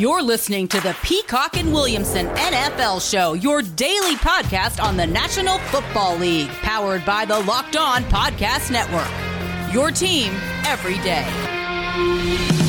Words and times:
You're 0.00 0.22
listening 0.22 0.66
to 0.68 0.80
the 0.80 0.96
Peacock 1.02 1.58
and 1.58 1.74
Williamson 1.74 2.26
NFL 2.28 3.06
Show, 3.10 3.34
your 3.34 3.60
daily 3.60 4.14
podcast 4.14 4.82
on 4.82 4.96
the 4.96 5.06
National 5.06 5.58
Football 5.58 6.16
League, 6.16 6.48
powered 6.48 7.04
by 7.04 7.26
the 7.26 7.38
Locked 7.40 7.76
On 7.76 8.02
Podcast 8.04 8.70
Network. 8.70 9.74
Your 9.74 9.90
team 9.90 10.32
every 10.64 10.96
day. 11.00 12.59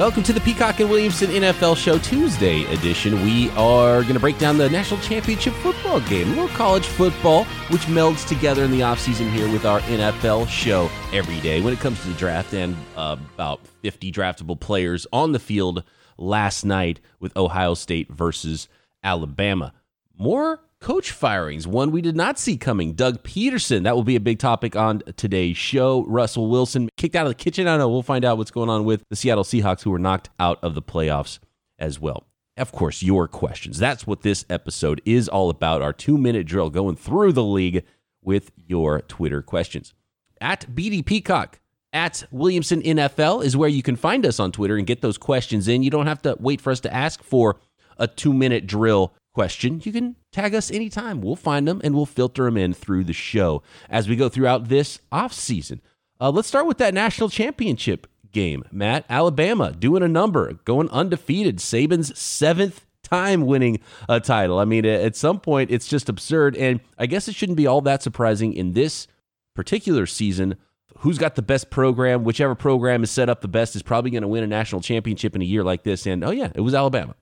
Welcome 0.00 0.22
to 0.22 0.32
the 0.32 0.40
Peacock 0.40 0.80
and 0.80 0.88
Williamson 0.88 1.28
NFL 1.28 1.76
Show 1.76 1.98
Tuesday 1.98 2.64
edition. 2.72 3.22
We 3.22 3.50
are 3.50 4.00
going 4.00 4.14
to 4.14 4.18
break 4.18 4.38
down 4.38 4.56
the 4.56 4.70
national 4.70 4.98
championship 5.00 5.52
football 5.52 6.00
game, 6.00 6.28
a 6.28 6.30
little 6.30 6.48
college 6.48 6.86
football, 6.86 7.44
which 7.68 7.82
melds 7.82 8.26
together 8.26 8.64
in 8.64 8.70
the 8.70 8.80
offseason 8.80 9.30
here 9.30 9.46
with 9.52 9.66
our 9.66 9.80
NFL 9.80 10.48
show 10.48 10.90
every 11.12 11.38
day. 11.40 11.60
When 11.60 11.74
it 11.74 11.80
comes 11.80 12.00
to 12.00 12.08
the 12.08 12.14
draft 12.14 12.54
and 12.54 12.74
uh, 12.96 13.18
about 13.34 13.60
50 13.82 14.10
draftable 14.10 14.58
players 14.58 15.06
on 15.12 15.32
the 15.32 15.38
field 15.38 15.84
last 16.16 16.64
night 16.64 17.00
with 17.18 17.36
Ohio 17.36 17.74
State 17.74 18.08
versus 18.08 18.68
Alabama. 19.04 19.74
More 20.16 20.60
coach 20.80 21.10
firings, 21.10 21.66
one 21.66 21.90
we 21.90 22.00
did 22.00 22.16
not 22.16 22.38
see 22.38 22.56
coming. 22.56 22.94
Doug 22.94 23.22
Pederson, 23.22 23.84
that 23.84 23.94
will 23.94 24.04
be 24.04 24.16
a 24.16 24.20
big 24.20 24.38
topic 24.38 24.74
on 24.76 25.02
today's 25.16 25.56
show. 25.56 26.04
Russell 26.06 26.48
Wilson 26.48 26.88
kicked 26.96 27.14
out 27.14 27.26
of 27.26 27.30
the 27.30 27.34
kitchen. 27.34 27.66
I 27.66 27.72
don't 27.72 27.80
know. 27.80 27.88
We'll 27.88 28.02
find 28.02 28.24
out 28.24 28.38
what's 28.38 28.50
going 28.50 28.70
on 28.70 28.84
with 28.84 29.02
the 29.10 29.16
Seattle 29.16 29.44
Seahawks, 29.44 29.82
who 29.82 29.90
were 29.90 29.98
knocked 29.98 30.30
out 30.38 30.58
of 30.62 30.74
the 30.74 30.82
playoffs 30.82 31.38
as 31.78 32.00
well. 32.00 32.26
Of 32.56 32.72
course, 32.72 33.02
your 33.02 33.28
questions. 33.28 33.78
That's 33.78 34.06
what 34.06 34.22
this 34.22 34.44
episode 34.50 35.00
is 35.04 35.28
all 35.28 35.50
about. 35.50 35.82
Our 35.82 35.92
two 35.92 36.18
minute 36.18 36.46
drill 36.46 36.70
going 36.70 36.96
through 36.96 37.32
the 37.32 37.44
league 37.44 37.84
with 38.22 38.50
your 38.56 39.02
Twitter 39.02 39.42
questions. 39.42 39.94
At 40.40 40.74
BD 40.74 41.04
Peacock, 41.04 41.60
at 41.92 42.24
Williamson 42.30 42.82
NFL 42.82 43.44
is 43.44 43.56
where 43.56 43.68
you 43.68 43.82
can 43.82 43.96
find 43.96 44.24
us 44.24 44.38
on 44.38 44.52
Twitter 44.52 44.76
and 44.76 44.86
get 44.86 45.00
those 45.00 45.18
questions 45.18 45.68
in. 45.68 45.82
You 45.82 45.90
don't 45.90 46.06
have 46.06 46.22
to 46.22 46.36
wait 46.38 46.60
for 46.60 46.70
us 46.70 46.80
to 46.80 46.94
ask 46.94 47.22
for 47.22 47.58
a 47.98 48.06
two 48.06 48.32
minute 48.32 48.66
drill 48.66 49.14
question, 49.32 49.80
you 49.84 49.92
can 49.92 50.16
tag 50.32 50.54
us 50.54 50.70
anytime. 50.70 51.20
We'll 51.20 51.36
find 51.36 51.66
them 51.66 51.80
and 51.82 51.94
we'll 51.94 52.06
filter 52.06 52.44
them 52.44 52.56
in 52.56 52.72
through 52.72 53.04
the 53.04 53.12
show 53.12 53.62
as 53.88 54.08
we 54.08 54.16
go 54.16 54.28
throughout 54.28 54.68
this 54.68 55.00
off 55.10 55.32
season. 55.32 55.80
Uh, 56.20 56.30
let's 56.30 56.48
start 56.48 56.66
with 56.66 56.78
that 56.78 56.94
national 56.94 57.28
championship 57.28 58.06
game. 58.32 58.64
Matt, 58.70 59.04
Alabama 59.08 59.72
doing 59.72 60.02
a 60.02 60.08
number, 60.08 60.54
going 60.64 60.90
undefeated. 60.90 61.58
Saban's 61.58 62.18
seventh 62.18 62.84
time 63.02 63.42
winning 63.42 63.80
a 64.08 64.20
title. 64.20 64.58
I 64.58 64.64
mean, 64.64 64.84
at 64.86 65.16
some 65.16 65.40
point, 65.40 65.70
it's 65.70 65.88
just 65.88 66.08
absurd. 66.08 66.56
And 66.56 66.80
I 66.98 67.06
guess 67.06 67.28
it 67.28 67.34
shouldn't 67.34 67.56
be 67.56 67.66
all 67.66 67.80
that 67.82 68.02
surprising 68.02 68.52
in 68.52 68.72
this 68.72 69.06
particular 69.54 70.06
season. 70.06 70.56
Who's 70.98 71.18
got 71.18 71.34
the 71.34 71.42
best 71.42 71.70
program? 71.70 72.24
Whichever 72.24 72.54
program 72.54 73.02
is 73.02 73.10
set 73.10 73.28
up 73.28 73.40
the 73.40 73.48
best 73.48 73.74
is 73.74 73.82
probably 73.82 74.10
going 74.10 74.22
to 74.22 74.28
win 74.28 74.44
a 74.44 74.46
national 74.46 74.82
championship 74.82 75.34
in 75.34 75.42
a 75.42 75.46
year 75.46 75.64
like 75.64 75.82
this. 75.82 76.06
And 76.06 76.22
oh, 76.22 76.30
yeah, 76.30 76.52
it 76.54 76.60
was 76.60 76.74
Alabama. 76.74 77.14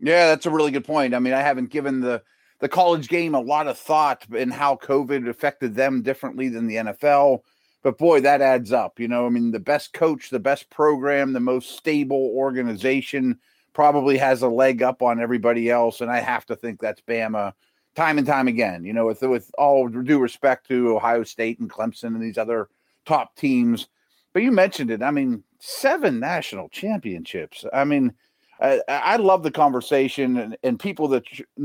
Yeah, 0.00 0.26
that's 0.26 0.46
a 0.46 0.50
really 0.50 0.70
good 0.70 0.84
point. 0.84 1.14
I 1.14 1.18
mean, 1.18 1.34
I 1.34 1.40
haven't 1.40 1.70
given 1.70 2.00
the 2.00 2.22
the 2.60 2.68
college 2.68 3.08
game 3.08 3.34
a 3.34 3.40
lot 3.40 3.68
of 3.68 3.78
thought 3.78 4.26
in 4.34 4.50
how 4.50 4.76
COVID 4.76 5.28
affected 5.28 5.74
them 5.74 6.02
differently 6.02 6.48
than 6.48 6.66
the 6.66 6.76
NFL. 6.76 7.42
But 7.82 7.98
boy, 7.98 8.20
that 8.22 8.40
adds 8.40 8.72
up. 8.72 8.98
You 8.98 9.06
know, 9.06 9.26
I 9.26 9.28
mean, 9.28 9.52
the 9.52 9.60
best 9.60 9.92
coach, 9.92 10.30
the 10.30 10.40
best 10.40 10.68
program, 10.68 11.32
the 11.32 11.40
most 11.40 11.76
stable 11.76 12.32
organization 12.34 13.38
probably 13.72 14.18
has 14.18 14.42
a 14.42 14.48
leg 14.48 14.82
up 14.82 15.02
on 15.02 15.20
everybody 15.20 15.70
else. 15.70 16.00
And 16.00 16.10
I 16.10 16.18
have 16.18 16.44
to 16.46 16.56
think 16.56 16.80
that's 16.80 17.00
Bama 17.00 17.52
time 17.94 18.18
and 18.18 18.26
time 18.26 18.48
again. 18.48 18.84
You 18.84 18.92
know, 18.92 19.06
with 19.06 19.22
with 19.22 19.50
all 19.56 19.88
due 19.88 20.18
respect 20.18 20.66
to 20.68 20.96
Ohio 20.96 21.22
State 21.22 21.60
and 21.60 21.70
Clemson 21.70 22.08
and 22.08 22.22
these 22.22 22.38
other 22.38 22.68
top 23.06 23.36
teams. 23.36 23.88
But 24.32 24.42
you 24.42 24.50
mentioned 24.50 24.90
it. 24.90 25.02
I 25.02 25.12
mean, 25.12 25.44
seven 25.60 26.18
national 26.18 26.68
championships. 26.70 27.64
I 27.72 27.84
mean, 27.84 28.12
I, 28.60 28.80
I 28.88 29.16
love 29.16 29.42
the 29.42 29.50
conversation, 29.50 30.36
and, 30.36 30.56
and 30.62 30.80
people 30.80 31.08
that 31.08 31.24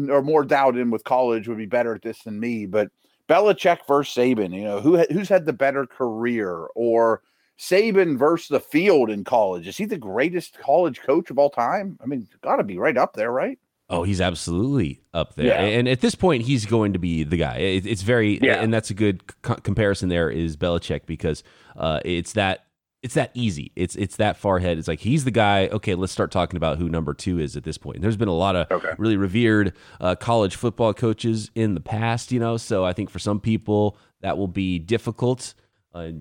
are 0.09 0.21
more 0.21 0.43
dialed 0.45 0.77
in 0.77 0.91
with 0.91 1.03
college 1.03 1.47
would 1.47 1.57
be 1.57 1.65
better 1.65 1.95
at 1.95 2.01
this 2.01 2.23
than 2.23 2.39
me. 2.39 2.65
But 2.65 2.91
Belichick 3.27 3.79
versus 3.87 4.15
Saban, 4.15 4.55
you 4.55 4.63
know, 4.63 4.79
who 4.79 4.97
who's 5.11 5.29
had 5.29 5.45
the 5.45 5.53
better 5.53 5.87
career, 5.87 6.67
or 6.75 7.21
Saban 7.57 8.17
versus 8.17 8.49
the 8.49 8.59
field 8.59 9.09
in 9.09 9.23
college? 9.23 9.67
Is 9.67 9.77
he 9.77 9.85
the 9.85 9.97
greatest 9.97 10.59
college 10.59 11.01
coach 11.01 11.29
of 11.29 11.39
all 11.39 11.49
time? 11.49 11.97
I 12.01 12.05
mean, 12.05 12.27
got 12.41 12.57
to 12.57 12.63
be 12.63 12.77
right 12.77 12.97
up 12.97 13.13
there, 13.13 13.31
right? 13.31 13.57
Oh, 13.89 14.03
he's 14.03 14.21
absolutely 14.21 15.01
up 15.13 15.35
there. 15.35 15.47
Yeah. 15.47 15.61
And 15.61 15.87
at 15.87 16.01
this 16.01 16.15
point, 16.15 16.43
he's 16.43 16.65
going 16.65 16.93
to 16.93 16.99
be 16.99 17.23
the 17.23 17.37
guy. 17.37 17.57
It's 17.57 18.01
very, 18.01 18.39
yeah. 18.41 18.61
and 18.61 18.73
that's 18.73 18.89
a 18.89 18.93
good 18.93 19.21
comparison 19.41 20.09
there 20.09 20.29
is 20.29 20.57
Belichick 20.57 21.05
because 21.05 21.43
uh, 21.75 21.99
it's 22.03 22.33
that 22.33 22.62
it's 23.03 23.15
that 23.15 23.31
easy. 23.33 23.71
It's 23.75 23.95
it's 23.97 24.15
that 24.15 24.37
far 24.37 24.57
ahead. 24.57 24.77
It's 24.77 24.87
like 24.87 25.01
he's 25.01 25.25
the 25.25 25.31
guy. 25.31 25.67
Okay, 25.67 25.93
let's 25.93 26.13
start 26.13 26.31
talking 26.31 26.55
about 26.55 26.77
who 26.77 26.87
number 26.87 27.13
two 27.13 27.37
is 27.37 27.57
at 27.57 27.65
this 27.65 27.77
point. 27.77 28.01
There's 28.01 28.15
been 28.15 28.29
a 28.29 28.33
lot 28.33 28.55
of 28.55 28.71
okay. 28.71 28.93
really 28.97 29.17
revered 29.17 29.73
uh, 29.99 30.15
college 30.15 30.55
football 30.55 30.93
coaches 30.93 31.51
in 31.53 31.75
the 31.75 31.81
past, 31.81 32.31
you 32.31 32.39
know. 32.39 32.55
So 32.55 32.85
I 32.85 32.93
think 32.93 33.09
for 33.09 33.19
some 33.19 33.39
people 33.41 33.97
that 34.21 34.37
will 34.37 34.47
be 34.47 34.79
difficult. 34.79 35.53
Uh, 35.93 36.11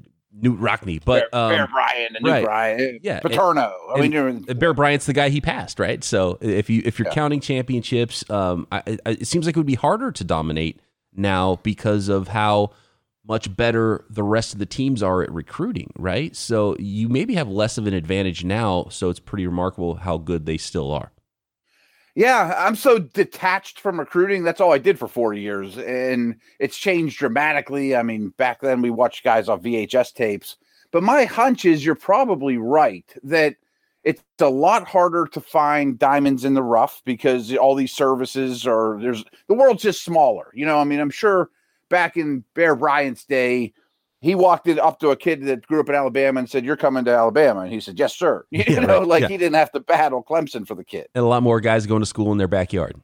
Knute 0.41 0.59
Rockne, 0.59 0.99
but 1.05 1.31
Bear, 1.31 1.43
um, 1.43 1.51
Bear 1.51 1.67
Bryant 1.67 2.17
and 2.17 2.27
right. 2.27 2.43
Bryant, 2.43 3.01
yeah, 3.03 3.21
Paterno. 3.21 3.71
I 3.95 4.01
mean, 4.01 4.15
and 4.15 4.59
Bear 4.59 4.73
Bryant's 4.73 5.05
the 5.05 5.13
guy 5.13 5.29
he 5.29 5.43
passed, 5.43 5.79
right? 5.79 6.03
So 6.03 6.39
if 6.41 6.71
you 6.71 6.81
if 6.87 6.99
you're 6.99 7.09
yeah. 7.09 7.15
counting 7.15 7.41
championships, 7.41 8.29
um, 8.31 8.67
I, 8.73 8.99
I, 9.05 9.11
it 9.11 9.27
seems 9.27 9.45
like 9.45 9.57
it 9.57 9.59
would 9.59 9.67
be 9.67 9.75
harder 9.75 10.11
to 10.11 10.25
dominate 10.25 10.81
now 11.15 11.61
because 11.63 12.09
of 12.09 12.29
how 12.29 12.71
much 13.27 13.55
better 13.57 14.05
the 14.11 14.23
rest 14.23 14.53
of 14.53 14.59
the 14.59 14.67
teams 14.67 15.03
are 15.03 15.23
at 15.23 15.33
recruiting, 15.33 15.93
right? 15.97 16.35
So 16.35 16.77
you 16.79 17.09
maybe 17.09 17.35
have 17.35 17.49
less 17.49 17.79
of 17.79 17.87
an 17.87 17.95
advantage 17.95 18.45
now. 18.45 18.87
So 18.91 19.11
it's 19.11 19.21
pretty 19.21 19.47
remarkable 19.47 19.95
how 19.95 20.19
good 20.19 20.47
they 20.47 20.59
still 20.59 20.91
are. 20.91 21.13
Yeah, 22.15 22.55
I'm 22.59 22.77
so 22.77 22.99
detached 22.99 23.81
from 23.81 23.99
recruiting. 23.99 24.45
That's 24.45 24.61
all 24.61 24.73
I 24.73 24.79
did 24.79 24.99
for 24.99 25.09
four 25.09 25.33
years. 25.33 25.79
And 25.79 26.37
it's 26.59 26.77
changed 26.77 27.19
dramatically. 27.19 27.97
I 27.97 28.03
mean, 28.03 28.31
back 28.37 28.61
then 28.61 28.83
we 28.83 28.91
watched 28.91 29.25
guys 29.25 29.49
off 29.49 29.63
VHS 29.63 30.13
tapes. 30.13 30.57
But 30.91 31.03
my 31.03 31.25
hunch 31.25 31.65
is 31.65 31.85
you're 31.85 31.95
probably 31.95 32.59
right 32.59 33.11
that 33.23 33.57
it's 34.05 34.23
a 34.41 34.51
lot 34.51 34.87
harder 34.87 35.27
to 35.29 35.41
find 35.41 35.99
diamonds 35.99 36.45
in 36.45 36.53
the 36.53 36.63
rough 36.63 37.01
because 37.07 37.55
all 37.55 37.75
these 37.75 37.93
services 37.93 38.67
are 38.67 38.99
there's 39.01 39.25
the 39.47 39.55
world's 39.55 39.83
just 39.83 40.05
smaller. 40.05 40.51
You 40.53 40.67
know, 40.67 40.79
I 40.79 40.85
mean, 40.85 41.01
I'm 41.01 41.09
sure 41.09 41.49
back 41.93 42.17
in 42.17 42.43
Bear 42.55 42.75
Bryant's 42.75 43.25
day, 43.25 43.75
he 44.23 44.35
walked 44.35 44.67
it 44.67 44.79
up 44.79 44.99
to 45.01 45.11
a 45.11 45.17
kid 45.17 45.45
that 45.45 45.67
grew 45.67 45.81
up 45.81 45.89
in 45.89 45.95
Alabama 45.95 46.41
and 46.41 46.51
said, 46.51 46.65
"You're 46.65 46.77
coming 46.77 47.05
to 47.05 47.13
Alabama," 47.13 47.61
and 47.61 47.73
he 47.73 47.81
said, 47.81 47.99
"Yes, 47.99 48.17
sir." 48.17 48.45
You 48.51 48.65
yeah, 48.67 48.81
know, 48.81 49.01
right. 49.01 49.07
like 49.07 49.23
yeah. 49.23 49.29
he 49.29 49.37
didn't 49.37 49.57
have 49.57 49.71
to 49.73 49.81
battle 49.81 50.25
Clemson 50.25 50.67
for 50.67 50.75
the 50.75 50.85
kid. 50.85 51.09
And 51.15 51.23
a 51.25 51.29
lot 51.29 51.43
more 51.43 51.61
guys 51.61 51.87
going 51.87 52.01
to 52.01 52.07
school 52.07 52.33
in 52.33 52.39
their 52.39 52.49
backyard. 52.49 52.97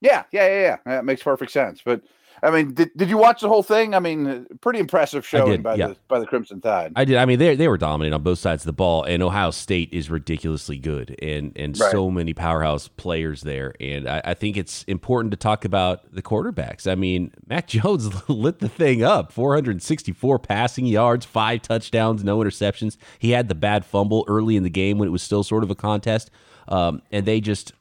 Yeah, 0.00 0.24
yeah, 0.32 0.46
yeah, 0.46 0.60
yeah. 0.60 0.76
That 0.86 1.04
makes 1.04 1.22
perfect 1.22 1.52
sense. 1.52 1.82
But 1.84 2.02
I 2.42 2.50
mean, 2.50 2.74
did, 2.74 2.90
did 2.96 3.08
you 3.08 3.16
watch 3.16 3.40
the 3.40 3.48
whole 3.48 3.62
thing? 3.62 3.94
I 3.94 4.00
mean, 4.00 4.46
pretty 4.60 4.78
impressive 4.78 5.26
showing 5.26 5.62
by 5.62 5.74
yeah. 5.74 5.88
the 5.88 5.96
by 6.08 6.18
the 6.18 6.26
Crimson 6.26 6.60
Tide. 6.60 6.92
I 6.96 7.04
did. 7.04 7.16
I 7.16 7.24
mean, 7.24 7.38
they 7.38 7.56
they 7.56 7.68
were 7.68 7.78
dominant 7.78 8.14
on 8.14 8.22
both 8.22 8.38
sides 8.38 8.62
of 8.62 8.66
the 8.66 8.72
ball, 8.72 9.04
and 9.04 9.22
Ohio 9.22 9.50
State 9.50 9.92
is 9.92 10.10
ridiculously 10.10 10.78
good, 10.78 11.16
and 11.20 11.52
and 11.56 11.78
right. 11.78 11.90
so 11.90 12.10
many 12.10 12.34
powerhouse 12.34 12.88
players 12.88 13.42
there. 13.42 13.74
And 13.80 14.08
I, 14.08 14.22
I, 14.24 14.34
think 14.34 14.56
it's 14.56 14.84
important 14.84 15.32
to 15.32 15.36
talk 15.36 15.64
about 15.64 16.12
the 16.12 16.22
quarterbacks. 16.22 16.90
I 16.90 16.94
mean, 16.94 17.32
Mac 17.46 17.66
Jones 17.68 18.08
lit 18.28 18.60
the 18.60 18.68
thing 18.68 19.02
up: 19.02 19.32
464 19.32 20.38
passing 20.38 20.86
yards, 20.86 21.26
five 21.26 21.62
touchdowns, 21.62 22.22
no 22.22 22.38
interceptions. 22.38 22.96
He 23.18 23.30
had 23.30 23.48
the 23.48 23.54
bad 23.54 23.84
fumble 23.84 24.24
early 24.28 24.56
in 24.56 24.62
the 24.62 24.70
game 24.70 24.98
when 24.98 25.08
it 25.08 25.12
was 25.12 25.22
still 25.22 25.42
sort 25.42 25.64
of 25.64 25.70
a 25.70 25.74
contest, 25.74 26.30
um, 26.68 27.02
and 27.10 27.26
they 27.26 27.40
just, 27.40 27.72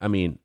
I 0.00 0.08
mean 0.08 0.38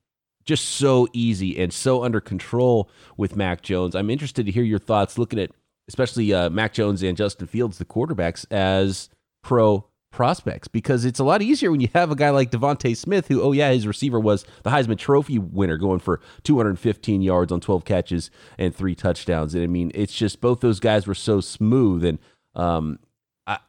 just 0.46 0.66
so 0.66 1.08
easy 1.14 1.62
and 1.62 1.74
so 1.74 2.04
under 2.04 2.20
control 2.20 2.90
with 3.18 3.36
Mac 3.36 3.62
Jones. 3.62 3.96
I'm 3.96 4.10
interested 4.10 4.46
to 4.46 4.52
hear 4.52 4.64
your 4.64 4.80
thoughts 4.80 5.18
looking 5.18 5.40
at 5.40 5.52
especially 5.88 6.34
uh, 6.34 6.50
Mac 6.50 6.74
Jones 6.74 7.04
and 7.04 7.18
Justin 7.18 7.48
Fields, 7.48 7.78
the 7.78 7.86
quarterbacks, 7.86 8.46
as 8.52 9.10
pro 9.44 9.86
prospects 10.12 10.68
because 10.68 11.06
it's 11.06 11.20
a 11.20 11.24
lot 11.24 11.42
easier 11.42 11.72
when 11.72 11.80
you 11.80 11.88
have 11.94 12.12
a 12.12 12.16
guy 12.16 12.30
like 12.30 12.52
DeVonta 12.52 12.96
Smith, 12.96 13.28
who, 13.28 13.42
oh, 13.42 13.54
yeah, 13.54 13.72
his 13.72 13.88
receiver 13.88 14.20
was 14.20 14.46
the 14.64 14.70
Heisman 14.70 14.98
Trophy 14.98 15.40
winner 15.40 15.78
going 15.78 16.00
for 16.00 16.20
215 16.44 17.22
yards 17.22 17.52
on 17.52 17.62
12 17.62 17.86
catches 17.86 18.30
and 18.58 18.76
three 18.76 18.94
touchdowns. 18.94 19.56
And 19.56 19.64
I 19.64 19.68
mean, 19.68 19.92
it's 19.96 20.14
just 20.14 20.42
both 20.42 20.60
those 20.60 20.80
guys 20.80 21.08
were 21.08 21.16
so 21.16 21.40
smooth. 21.42 22.04
And 22.04 22.20
um, 22.56 23.00
I, 23.48 23.60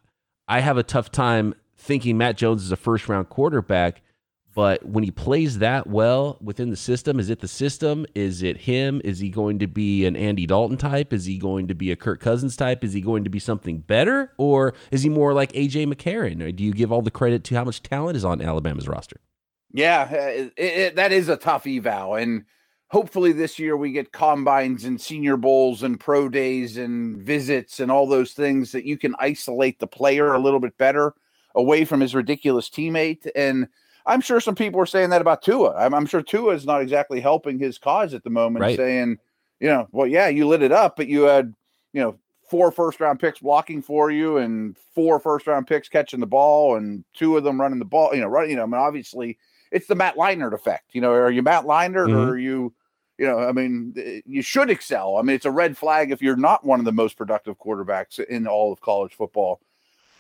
I 0.49 0.61
have 0.61 0.77
a 0.77 0.83
tough 0.83 1.11
time 1.11 1.55
thinking 1.77 2.19
Mac 2.19 2.37
Jones 2.37 2.63
is 2.63 2.73
a 2.73 2.77
first 2.77 3.09
round 3.09 3.29
quarterback 3.29 4.03
but 4.55 4.85
when 4.85 5.03
he 5.03 5.11
plays 5.11 5.59
that 5.59 5.87
well 5.87 6.37
within 6.43 6.71
the 6.71 6.77
system, 6.77 7.19
is 7.19 7.31
it 7.31 7.41
the 7.41 7.49
system? 7.49 8.07
Is 8.15 8.43
it 8.43 8.59
him? 8.59 9.01
Is 9.05 9.19
he 9.19 9.31
going 9.31 9.59
to 9.61 9.67
be 9.67 10.05
an 10.05 10.15
Andy 10.15 10.47
Dalton 10.47 10.77
type? 10.77 11.13
Is 11.13 11.25
he 11.25 11.39
going 11.39 11.69
to 11.69 11.75
be 11.75 11.91
a 11.91 11.97
Kirk 11.97 12.21
Cousins 12.21 12.57
type? 12.57 12.85
Is 12.85 12.93
he 12.93 13.01
going 13.01 13.25
to 13.25 13.31
be 13.31 13.39
something 13.39 13.79
better? 13.79 14.33
Or 14.37 14.75
is 14.91 15.03
he 15.03 15.09
more 15.09 15.33
like 15.33 15.53
AJ 15.53 15.93
McCarron? 15.93 16.43
Or 16.43 16.53
do 16.53 16.63
you 16.63 16.73
give 16.73 16.93
all 16.93 17.03
the 17.03 17.11
credit 17.11 17.45
to 17.45 17.55
how 17.55 17.65
much 17.65 17.83
talent 17.83 18.17
is 18.17 18.25
on 18.25 18.43
Alabama's 18.43 18.89
roster? 18.89 19.21
Yeah, 19.73 20.09
uh, 20.11 20.17
it, 20.17 20.53
it, 20.57 20.97
that 20.97 21.13
is 21.13 21.31
a 21.31 21.37
tough 21.37 21.67
eval. 21.67 22.17
And 22.17 22.45
hopefully 22.89 23.33
this 23.33 23.59
year 23.59 23.75
we 23.75 23.91
get 23.91 24.13
combines 24.13 24.85
and 24.85 25.01
senior 25.01 25.39
bowls 25.39 25.83
and 25.83 25.99
pro 25.99 26.29
days 26.29 26.77
and 26.77 27.17
visits 27.17 27.81
and 27.81 27.91
all 27.91 28.07
those 28.07 28.33
things 28.33 28.73
that 28.73 28.85
you 28.85 28.99
can 28.99 29.15
isolate 29.19 29.79
the 29.79 29.87
player 29.87 30.35
a 30.35 30.39
little 30.39 30.61
bit 30.61 30.77
better 30.77 31.15
away 31.55 31.87
from 31.87 32.01
his 32.01 32.15
ridiculous 32.15 32.69
teammate. 32.69 33.27
And 33.35 33.69
I'm 34.07 34.21
sure 34.21 34.41
some 34.41 34.55
people 34.55 34.81
are 34.81 34.87
saying 34.87 35.11
that 35.11 35.21
about 35.21 35.43
Tua. 35.43 35.75
I'm, 35.77 35.95
I'm 35.95 36.07
sure 36.07 36.23
Tua 36.23 36.55
is 36.55 36.67
not 36.67 36.83
exactly 36.83 37.21
helping 37.21 37.59
his 37.59 37.79
cause 37.79 38.15
at 38.15 38.25
the 38.25 38.31
moment, 38.31 38.63
Right. 38.63 38.77
saying, 38.77 39.19
you 39.61 39.69
know, 39.69 39.87
well, 39.93 40.07
yeah, 40.07 40.29
you 40.29 40.47
lit 40.49 40.63
it 40.63 40.73
up, 40.73 40.97
but 40.97 41.07
you 41.09 41.23
had, 41.23 41.55
you 41.93 42.01
know, 42.03 42.19
four 42.49 42.71
first 42.71 43.01
round 43.01 43.19
picks 43.21 43.39
blocking 43.39 43.81
for 43.81 44.11
you 44.11 44.37
and 44.39 44.77
four 44.95 45.19
first 45.21 45.47
round 45.47 45.67
picks 45.67 45.89
catching 45.89 46.21
the 46.21 46.27
ball 46.27 46.77
and 46.77 47.05
two 47.15 47.37
of 47.37 47.45
them 47.45 47.61
running 47.61 47.79
the 47.79 47.85
ball, 47.85 48.15
you 48.15 48.21
know, 48.21 48.27
running, 48.29 48.51
you 48.51 48.57
know, 48.57 48.63
I 48.65 48.67
mean, 48.67 48.75
obviously 48.75 49.39
it's 49.71 49.87
the 49.87 49.95
Matt 49.95 50.17
Leinart 50.17 50.53
effect. 50.53 50.91
You 50.93 51.01
know, 51.01 51.13
are 51.13 51.31
you 51.31 51.43
Matt 51.43 51.65
Leinart 51.65 52.09
Mhm. 52.09 52.15
or 52.15 52.29
are 52.33 52.39
you, 52.39 52.75
you 53.19 53.27
know, 53.27 53.39
I 53.39 53.53
mean, 53.53 53.95
eh, 53.97 54.21
you 54.27 54.43
should 54.43 54.69
excel. 54.69 55.17
I 55.17 55.23
mean, 55.23 55.37
it's 55.37 55.47
a 55.47 55.51
red 55.51 55.79
flag 55.79 56.11
if 56.11 56.21
you're 56.21 56.37
not 56.37 56.65
one 56.67 56.79
of 56.79 56.85
the 56.85 56.93
most 56.93 57.17
productive 57.17 57.57
quarterbacks 57.59 58.19
in 58.19 58.47
all 58.47 58.73
of 58.73 58.81
college 58.81 59.15
football. 59.15 59.61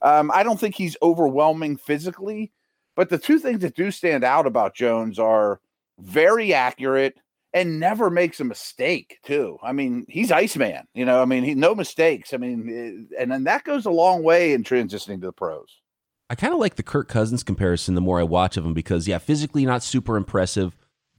Um, 0.00 0.30
I 0.32 0.42
don't 0.42 0.58
think 0.58 0.74
he's 0.74 0.96
overwhelming 1.02 1.76
physically, 1.76 2.50
but 2.96 3.08
the 3.08 3.18
two 3.18 3.38
things 3.38 3.60
that 3.60 3.74
do 3.74 3.90
stand 3.90 4.24
out 4.24 4.46
about 4.46 4.74
Jones 4.74 5.18
are 5.18 5.60
very 5.98 6.52
accurate 6.54 7.16
and 7.54 7.78
never 7.78 8.10
makes 8.10 8.40
a 8.40 8.44
mistake 8.44 9.18
too. 9.24 9.58
I 9.62 9.72
mean, 9.72 10.06
he's 10.08 10.32
Iceman, 10.32 10.86
you 10.94 11.04
know, 11.04 11.20
I 11.20 11.24
mean, 11.24 11.44
he 11.44 11.54
no 11.54 11.74
mistakes. 11.74 12.32
I 12.32 12.38
mean, 12.38 13.08
eh, 13.14 13.20
and 13.20 13.30
then 13.30 13.44
that 13.44 13.64
goes 13.64 13.84
a 13.86 13.90
long 13.90 14.22
way 14.22 14.52
in 14.52 14.64
transitioning 14.64 15.20
to 15.20 15.26
the 15.26 15.32
pros. 15.32 15.80
I 16.30 16.34
kind 16.34 16.54
of 16.54 16.60
like 16.60 16.76
the 16.76 16.82
Kirk 16.82 17.08
Cousins 17.08 17.42
comparison 17.42 17.94
the 17.94 18.00
more 18.00 18.18
I 18.18 18.22
watch 18.22 18.56
of 18.56 18.64
him 18.64 18.72
because, 18.72 19.06
yeah, 19.06 19.18
physically 19.18 19.66
not 19.66 19.82
super 19.82 20.16
impressive, 20.16 20.74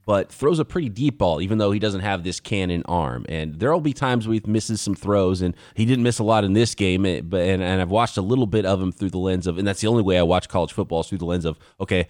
but 0.06 0.30
throws 0.30 0.58
a 0.58 0.64
pretty 0.64 0.88
deep 0.88 1.18
ball, 1.18 1.40
even 1.40 1.58
though 1.58 1.70
he 1.72 1.78
doesn't 1.78 2.00
have 2.02 2.24
this 2.24 2.40
cannon 2.40 2.82
arm. 2.86 3.24
And 3.28 3.58
there 3.58 3.72
will 3.72 3.80
be 3.80 3.92
times 3.94 4.26
where 4.28 4.34
he 4.34 4.42
misses 4.46 4.80
some 4.80 4.94
throws, 4.94 5.40
and 5.40 5.54
he 5.74 5.84
didn't 5.84 6.02
miss 6.02 6.18
a 6.18 6.24
lot 6.24 6.44
in 6.44 6.52
this 6.52 6.74
game. 6.74 7.06
eh, 7.06 7.20
But 7.22 7.42
and, 7.42 7.62
and 7.62 7.80
I've 7.80 7.90
watched 7.90 8.16
a 8.16 8.22
little 8.22 8.46
bit 8.46 8.66
of 8.66 8.80
him 8.80 8.92
through 8.92 9.10
the 9.10 9.18
lens 9.18 9.46
of, 9.46 9.58
and 9.58 9.66
that's 9.66 9.80
the 9.80 9.88
only 9.88 10.02
way 10.02 10.18
I 10.18 10.22
watch 10.22 10.48
college 10.48 10.72
football 10.72 11.00
is 11.00 11.08
through 11.08 11.18
the 11.18 11.24
lens 11.24 11.44
of, 11.44 11.58
okay, 11.80 12.06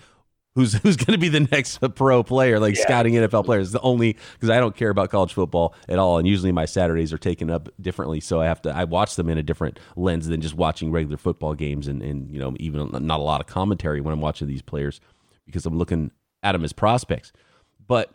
who's 0.57 0.73
who's 0.83 0.97
going 0.97 1.13
to 1.13 1.19
be 1.19 1.29
the 1.29 1.47
next 1.51 1.79
pro 1.95 2.23
player, 2.23 2.59
like 2.61 2.77
Yeah. 2.77 2.83
scouting 2.83 3.15
NFL 3.15 3.45
players. 3.45 3.73
The 3.73 3.81
only 3.81 4.17
because 4.35 4.51
I 4.51 4.59
don't 4.61 4.75
care 4.77 4.91
about 4.91 5.11
college 5.11 5.33
football 5.33 5.75
at 5.89 5.99
all, 5.99 6.19
and 6.19 6.27
usually 6.27 6.53
my 6.53 6.65
Saturdays 6.65 7.13
are 7.13 7.19
taken 7.19 7.51
up 7.51 7.69
differently, 7.81 8.21
so 8.21 8.41
I 8.41 8.47
have 8.47 8.63
to 8.63 8.71
I 8.75 8.85
watch 8.85 9.17
them 9.17 9.29
in 9.29 9.39
a 9.39 9.43
different 9.43 9.79
lens 9.97 10.27
than 10.29 10.41
just 10.41 10.55
watching 10.55 10.91
regular 10.93 11.17
football 11.17 11.55
games, 11.55 11.87
and 11.89 12.03
and 12.03 12.31
you 12.31 12.39
know 12.41 12.55
even 12.59 12.89
not 12.93 13.21
a 13.21 13.23
lot 13.23 13.41
of 13.41 13.47
commentary 13.47 14.01
when 14.01 14.13
I'm 14.13 14.21
watching 14.21 14.49
these 14.49 14.63
players 14.63 15.01
because 15.47 15.67
I'm 15.67 15.77
looking 15.77 16.11
at 16.43 16.53
them 16.53 16.63
as 16.65 16.73
prospects, 16.73 17.33
but. 17.87 18.13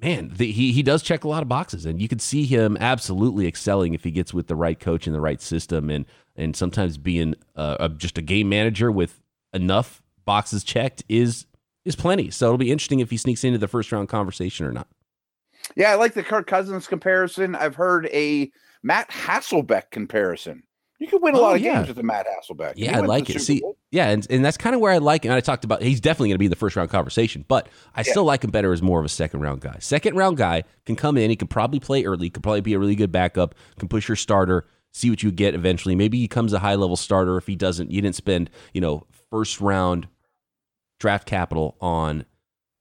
Man, 0.00 0.30
the, 0.32 0.52
he 0.52 0.70
he 0.70 0.84
does 0.84 1.02
check 1.02 1.24
a 1.24 1.28
lot 1.28 1.42
of 1.42 1.48
boxes, 1.48 1.84
and 1.84 2.00
you 2.00 2.06
could 2.06 2.20
see 2.20 2.44
him 2.44 2.76
absolutely 2.78 3.48
excelling 3.48 3.94
if 3.94 4.04
he 4.04 4.12
gets 4.12 4.32
with 4.32 4.46
the 4.46 4.54
right 4.54 4.78
coach 4.78 5.08
and 5.08 5.16
the 5.16 5.20
right 5.20 5.42
system, 5.42 5.90
and 5.90 6.06
and 6.36 6.54
sometimes 6.54 6.96
being 6.96 7.34
uh, 7.56 7.88
just 7.88 8.16
a 8.16 8.22
game 8.22 8.48
manager 8.48 8.92
with 8.92 9.20
enough 9.52 10.00
boxes 10.24 10.62
checked 10.62 11.02
is 11.08 11.46
is 11.84 11.96
plenty. 11.96 12.30
So 12.30 12.46
it'll 12.46 12.58
be 12.58 12.70
interesting 12.70 13.00
if 13.00 13.10
he 13.10 13.16
sneaks 13.16 13.42
into 13.42 13.58
the 13.58 13.66
first 13.66 13.90
round 13.90 14.08
conversation 14.08 14.66
or 14.66 14.72
not. 14.72 14.86
Yeah, 15.74 15.90
I 15.90 15.96
like 15.96 16.14
the 16.14 16.22
Kirk 16.22 16.46
Cousins 16.46 16.86
comparison. 16.86 17.56
I've 17.56 17.74
heard 17.74 18.06
a 18.12 18.50
Matt 18.82 19.10
Hasselbeck 19.10 19.90
comparison. 19.90 20.62
You 20.98 21.06
could 21.06 21.22
win 21.22 21.34
a 21.34 21.38
Oh, 21.38 21.42
lot 21.42 21.56
of 21.56 21.62
yeah. 21.62 21.76
games 21.76 21.88
with 21.88 21.98
a 21.98 22.02
Matt 22.02 22.26
Hasselbeck. 22.26 22.72
Yeah, 22.76 22.96
I 22.98 23.00
like 23.00 23.30
it. 23.30 23.40
See, 23.40 23.62
yeah, 23.92 24.08
and, 24.08 24.26
and 24.30 24.44
that's 24.44 24.56
kind 24.56 24.74
of 24.74 24.80
where 24.80 24.92
I 24.92 24.98
like 24.98 25.24
it. 25.24 25.28
And 25.28 25.36
I 25.36 25.40
talked 25.40 25.64
about 25.64 25.80
he's 25.80 26.00
definitely 26.00 26.30
going 26.30 26.34
to 26.34 26.38
be 26.40 26.46
in 26.46 26.50
the 26.50 26.56
first 26.56 26.74
round 26.74 26.90
conversation, 26.90 27.44
but 27.46 27.68
I 27.94 28.02
still 28.02 28.24
like 28.24 28.42
him 28.42 28.50
better 28.50 28.72
as 28.72 28.82
more 28.82 28.98
of 28.98 29.04
a 29.06 29.08
second 29.08 29.40
round 29.40 29.60
guy. 29.60 29.76
Second 29.80 30.16
round 30.16 30.36
guy 30.38 30.64
can 30.86 30.96
come 30.96 31.16
in, 31.16 31.30
he 31.30 31.36
could 31.36 31.50
probably 31.50 31.78
play 31.78 32.04
early, 32.04 32.30
could 32.30 32.42
probably 32.42 32.62
be 32.62 32.74
a 32.74 32.78
really 32.80 32.96
good 32.96 33.12
backup, 33.12 33.54
can 33.78 33.88
push 33.88 34.08
your 34.08 34.16
starter, 34.16 34.66
see 34.92 35.08
what 35.08 35.22
you 35.22 35.30
get 35.30 35.54
eventually. 35.54 35.94
Maybe 35.94 36.18
he 36.18 36.24
becomes 36.24 36.52
a 36.52 36.58
high 36.58 36.74
level 36.74 36.96
starter 36.96 37.36
if 37.36 37.46
he 37.46 37.54
doesn't. 37.54 37.92
You 37.92 38.00
didn't 38.02 38.16
spend 38.16 38.50
you 38.74 38.80
know 38.80 39.06
first 39.30 39.60
round 39.60 40.08
draft 40.98 41.28
capital 41.28 41.76
on 41.80 42.24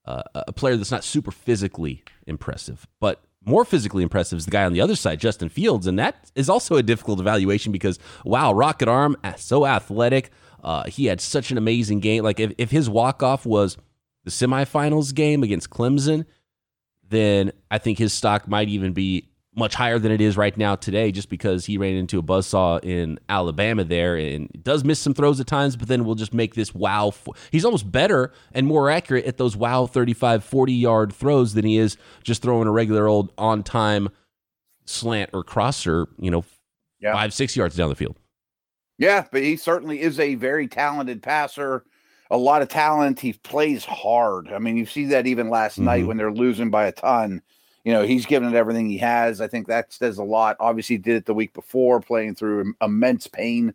uh, 0.06 0.24
a 0.34 0.54
player 0.54 0.76
that's 0.76 0.90
not 0.92 1.04
super 1.04 1.30
physically 1.32 2.04
impressive, 2.26 2.88
but 3.00 3.24
more 3.46 3.64
physically 3.64 4.04
impressive 4.04 4.38
is 4.38 4.46
the 4.46 4.52
guy 4.52 4.66
on 4.66 4.74
the 4.74 4.82
other 4.82 4.96
side, 4.96 5.20
Justin 5.20 5.50
Fields, 5.50 5.88
and 5.88 5.98
that 5.98 6.32
is 6.36 6.50
also 6.50 6.76
a 6.76 6.84
difficult 6.84 7.20
evaluation 7.20 7.72
because 7.72 7.98
wow, 8.26 8.54
rocket 8.54 8.88
arm, 8.88 9.16
so 9.38 9.66
athletic. 9.66 10.32
Uh, 10.64 10.84
he 10.86 11.06
had 11.06 11.22
such 11.22 11.52
an 11.52 11.58
amazing 11.58 12.00
game. 12.00 12.24
Like 12.24 12.40
if, 12.40 12.52
if 12.58 12.72
his 12.72 12.90
walk 12.90 13.24
off 13.24 13.46
was 13.46 13.78
the 14.26 14.32
semifinals 14.32 15.14
game 15.14 15.44
against 15.44 15.70
Clemson, 15.70 16.26
then 17.08 17.52
I 17.72 17.78
think 17.78 17.98
his 17.98 18.12
stock 18.12 18.48
might 18.48 18.68
even 18.68 18.92
be 18.92 19.30
much 19.58 19.74
higher 19.76 19.98
than 20.00 20.12
it 20.12 20.22
is 20.22 20.38
right 20.38 20.56
now 20.56 20.76
today, 20.76 21.12
just 21.12 21.30
because 21.30 21.66
he 21.66 21.78
ran 21.78 21.96
into 21.96 22.20
a 22.20 22.24
buzzsaw 22.24 22.80
in 22.86 23.20
Alabama 23.28 23.84
there 23.84 24.16
and 24.16 24.48
does 24.64 24.84
miss 24.84 25.00
some 25.00 25.14
throws 25.14 25.40
at 25.40 25.48
times, 25.48 25.76
but 25.76 25.88
then 25.88 26.06
we'll 26.06 26.16
just 26.16 26.34
make 26.34 26.54
this 26.54 26.76
wow. 26.76 27.08
f- 27.10 27.28
He's 27.52 27.66
almost 27.66 27.92
better 27.92 28.32
and 28.54 28.68
more 28.68 28.90
accurate 28.90 29.26
at 29.26 29.38
those 29.38 29.58
wow 29.58 29.88
35, 29.88 30.44
40 30.44 30.74
yard 30.74 31.12
throws 31.12 31.54
than 31.56 31.66
he 31.66 31.78
is 31.78 31.98
just 32.24 32.42
throwing 32.44 32.68
a 32.68 32.72
regular 32.72 33.08
old 33.08 33.34
on 33.38 33.64
time 33.64 34.10
slant 34.86 35.32
or 35.34 35.44
crosser, 35.44 36.08
you 36.20 36.32
know, 36.32 36.46
Yeah. 37.00 37.14
five, 37.14 37.34
six 37.34 37.56
yards 37.58 37.76
down 37.76 37.90
the 37.90 37.96
field. 37.96 38.16
Yeah, 39.00 39.26
but 39.32 39.42
he 39.44 39.58
certainly 39.58 40.02
is 40.02 40.20
a 40.20 40.36
very 40.36 40.68
talented 40.68 41.22
passer. 41.22 41.84
A 42.32 42.38
lot 42.38 42.62
of 42.62 42.68
talent. 42.70 43.20
He 43.20 43.34
plays 43.34 43.86
hard. 43.86 44.50
I 44.52 44.60
mean, 44.60 44.76
you 44.78 44.86
see 44.86 45.06
that 45.06 45.28
even 45.28 45.50
last 45.50 45.78
night 45.80 46.04
Mhm. 46.04 46.08
when 46.08 46.18
they're 46.18 46.32
losing 46.32 46.70
by 46.70 46.86
a 46.88 46.92
ton. 46.92 47.42
You 47.88 47.94
know, 47.94 48.04
he's 48.04 48.26
given 48.26 48.54
it 48.54 48.58
everything 48.58 48.90
he 48.90 48.98
has. 48.98 49.40
I 49.40 49.48
think 49.48 49.68
that 49.68 49.94
says 49.94 50.18
a 50.18 50.24
lot. 50.24 50.58
Obviously, 50.60 50.98
did 50.98 51.16
it 51.16 51.26
the 51.26 51.34
week 51.34 51.54
before, 51.54 52.02
playing 52.02 52.36
through 52.36 52.74
immense 52.82 53.28
pain. 53.28 53.74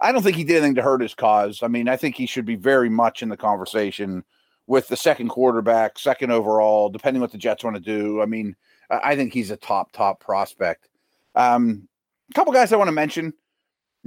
I 0.00 0.12
don't 0.12 0.22
think 0.22 0.36
he 0.36 0.44
did 0.44 0.56
anything 0.56 0.76
to 0.76 0.82
hurt 0.82 1.02
his 1.02 1.12
cause. 1.12 1.62
I 1.62 1.68
mean, 1.68 1.86
I 1.86 1.98
think 1.98 2.16
he 2.16 2.24
should 2.24 2.46
be 2.46 2.54
very 2.56 2.88
much 2.88 3.22
in 3.22 3.28
the 3.28 3.36
conversation 3.36 4.24
with 4.66 4.88
the 4.88 4.96
second 4.96 5.28
quarterback, 5.28 5.98
second 5.98 6.32
overall, 6.32 6.88
depending 6.88 7.20
what 7.20 7.32
the 7.32 7.36
Jets 7.36 7.62
want 7.62 7.76
to 7.76 7.82
do. 7.82 8.22
I 8.22 8.24
mean, 8.24 8.56
I 8.88 9.10
I 9.10 9.16
think 9.16 9.34
he's 9.34 9.50
a 9.50 9.58
top, 9.58 9.92
top 9.92 10.20
prospect. 10.20 10.88
Um, 11.34 11.86
a 12.30 12.34
couple 12.34 12.54
guys 12.54 12.72
I 12.72 12.76
want 12.76 12.88
to 12.88 12.92
mention. 12.92 13.34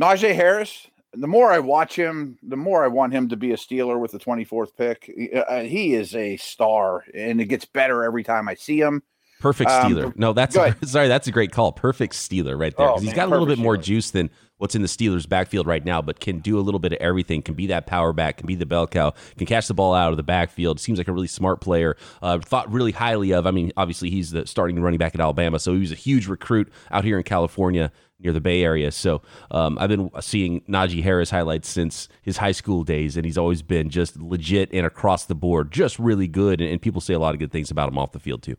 Najee 0.02 0.34
Harris, 0.34 0.88
the 1.14 1.28
more 1.28 1.52
I 1.52 1.60
watch 1.60 1.96
him, 1.96 2.40
the 2.42 2.58
more 2.58 2.84
I 2.84 2.88
want 2.88 3.14
him 3.14 3.30
to 3.30 3.38
be 3.38 3.52
a 3.52 3.58
Steeler 3.58 4.00
with 4.00 4.14
the 4.14 4.20
24th 4.20 4.76
pick. 4.76 5.14
Uh, 5.48 5.60
he 5.60 5.94
is 5.94 6.16
a 6.16 6.38
star, 6.38 7.06
and 7.14 7.40
it 7.40 7.46
gets 7.46 7.66
better 7.66 8.04
every 8.04 8.24
time 8.24 8.50
I 8.50 8.56
see 8.56 8.80
him. 8.80 9.04
Perfect 9.44 9.69
Um, 9.69 9.92
Steeler. 9.94 10.18
no, 10.18 10.34
that's 10.34 10.56
a, 10.56 10.75
sorry, 10.86 11.07
that's 11.07 11.28
a 11.28 11.31
great 11.31 11.51
call. 11.51 11.72
Perfect 11.74 12.13
Steeler 12.13 12.57
right 12.60 12.75
there 12.75 12.90
Oh, 12.90 12.95
he's 12.95 13.07
man, 13.07 13.16
got 13.16 13.28
a 13.28 13.31
little 13.31 13.45
bit 13.45 13.60
more 13.60 13.78
Steeler. 13.78 13.84
juice 13.84 14.12
than 14.12 14.30
what's 14.57 14.74
in 14.75 14.81
the 14.81 14.88
Steelers' 14.88 15.28
backfield 15.28 15.68
right 15.68 15.84
now, 15.84 16.01
but 16.01 16.19
can 16.22 16.40
do 16.40 16.57
a 16.57 16.62
little 16.62 16.80
bit 16.80 16.94
of 16.94 17.00
everything. 17.00 17.42
Can 17.42 17.54
be 17.54 17.68
that 17.68 17.86
power 17.86 18.13
back, 18.13 18.38
can 18.38 18.47
be 18.47 18.56
the 18.56 18.66
bell 18.66 18.88
cow, 18.88 19.14
can 19.38 19.45
catch 19.45 19.68
the 19.68 19.73
ball 19.73 19.94
out 19.94 20.12
of 20.12 20.18
the 20.18 20.23
backfield. 20.23 20.80
Seems 20.80 20.97
like 20.97 21.09
a 21.09 21.14
really 21.14 21.28
smart 21.28 21.59
player. 21.62 21.97
Uh, 22.21 22.40
thought 22.40 22.71
really 22.71 22.94
highly 22.94 23.33
of. 23.33 23.45
I 23.45 23.52
mean, 23.52 23.71
obviously 23.76 24.09
he's 24.09 24.31
the 24.31 24.47
starting 24.47 24.81
running 24.81 24.97
back 25.00 25.14
at 25.14 25.21
Alabama, 25.21 25.59
so 25.59 25.73
he 25.73 25.80
was 25.80 25.92
a 25.92 25.95
huge 25.95 26.28
recruit 26.28 26.71
out 26.90 27.04
here 27.04 27.18
in 27.18 27.23
California 27.23 27.92
near 28.19 28.31
the 28.31 28.40
Bay 28.40 28.64
Area. 28.64 28.90
So 28.90 29.21
um, 29.52 29.78
I've 29.78 29.90
been 29.90 30.09
seeing 30.21 30.62
Najee 30.62 31.04
Harris 31.04 31.30
highlights 31.30 31.68
since 31.68 32.07
his 32.21 32.38
high 32.38 32.54
school 32.54 32.85
days, 32.85 33.18
and 33.18 33.26
he's 33.26 33.38
always 33.38 33.62
been 33.62 33.90
just 33.90 34.16
legit 34.21 34.69
and 34.71 34.85
across 34.85 35.26
the 35.26 35.35
board, 35.35 35.73
just 35.73 36.00
really 36.00 36.30
good. 36.30 36.62
And, 36.62 36.69
and 36.69 36.81
people 36.81 37.02
say 37.02 37.14
a 37.14 37.19
lot 37.19 37.33
of 37.33 37.40
good 37.40 37.52
things 37.52 37.69
about 37.69 37.90
him 37.90 37.97
off 37.97 38.14
the 38.14 38.19
field 38.21 38.42
too. 38.44 38.56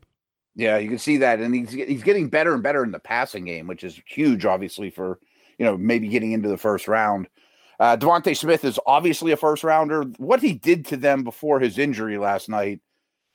Yeah, 0.57 0.79
you 0.79 0.89
can 0.89 0.99
see 0.99 1.17
that, 1.19 1.41
and 1.41 1.55
he's 1.55 1.73
he's 1.73 2.03
getting 2.03 2.29
better 2.29 2.55
and 2.55 2.63
better 2.63 2.85
in 2.85 2.93
the 2.93 3.01
passing 3.01 3.45
game, 3.45 3.67
which 3.67 3.83
is 3.83 4.01
huge, 4.07 4.45
obviously 4.45 4.91
for 4.91 5.19
you 5.59 5.65
know 5.65 5.77
maybe 5.77 6.09
getting 6.09 6.33
into 6.33 6.49
the 6.49 6.57
first 6.57 6.87
round. 6.87 7.29
Uh, 7.81 7.97
DeVonta 7.97 8.37
Smith 8.37 8.65
is 8.65 8.79
obviously 8.87 9.33
a 9.33 9.37
first 9.37 9.65
rounder. 9.65 10.05
What 10.19 10.41
he 10.41 10.55
did 10.55 10.87
to 10.87 10.97
them 10.97 11.25
before 11.25 11.59
his 11.59 11.77
injury 11.77 12.19
last 12.19 12.49
night, 12.49 12.81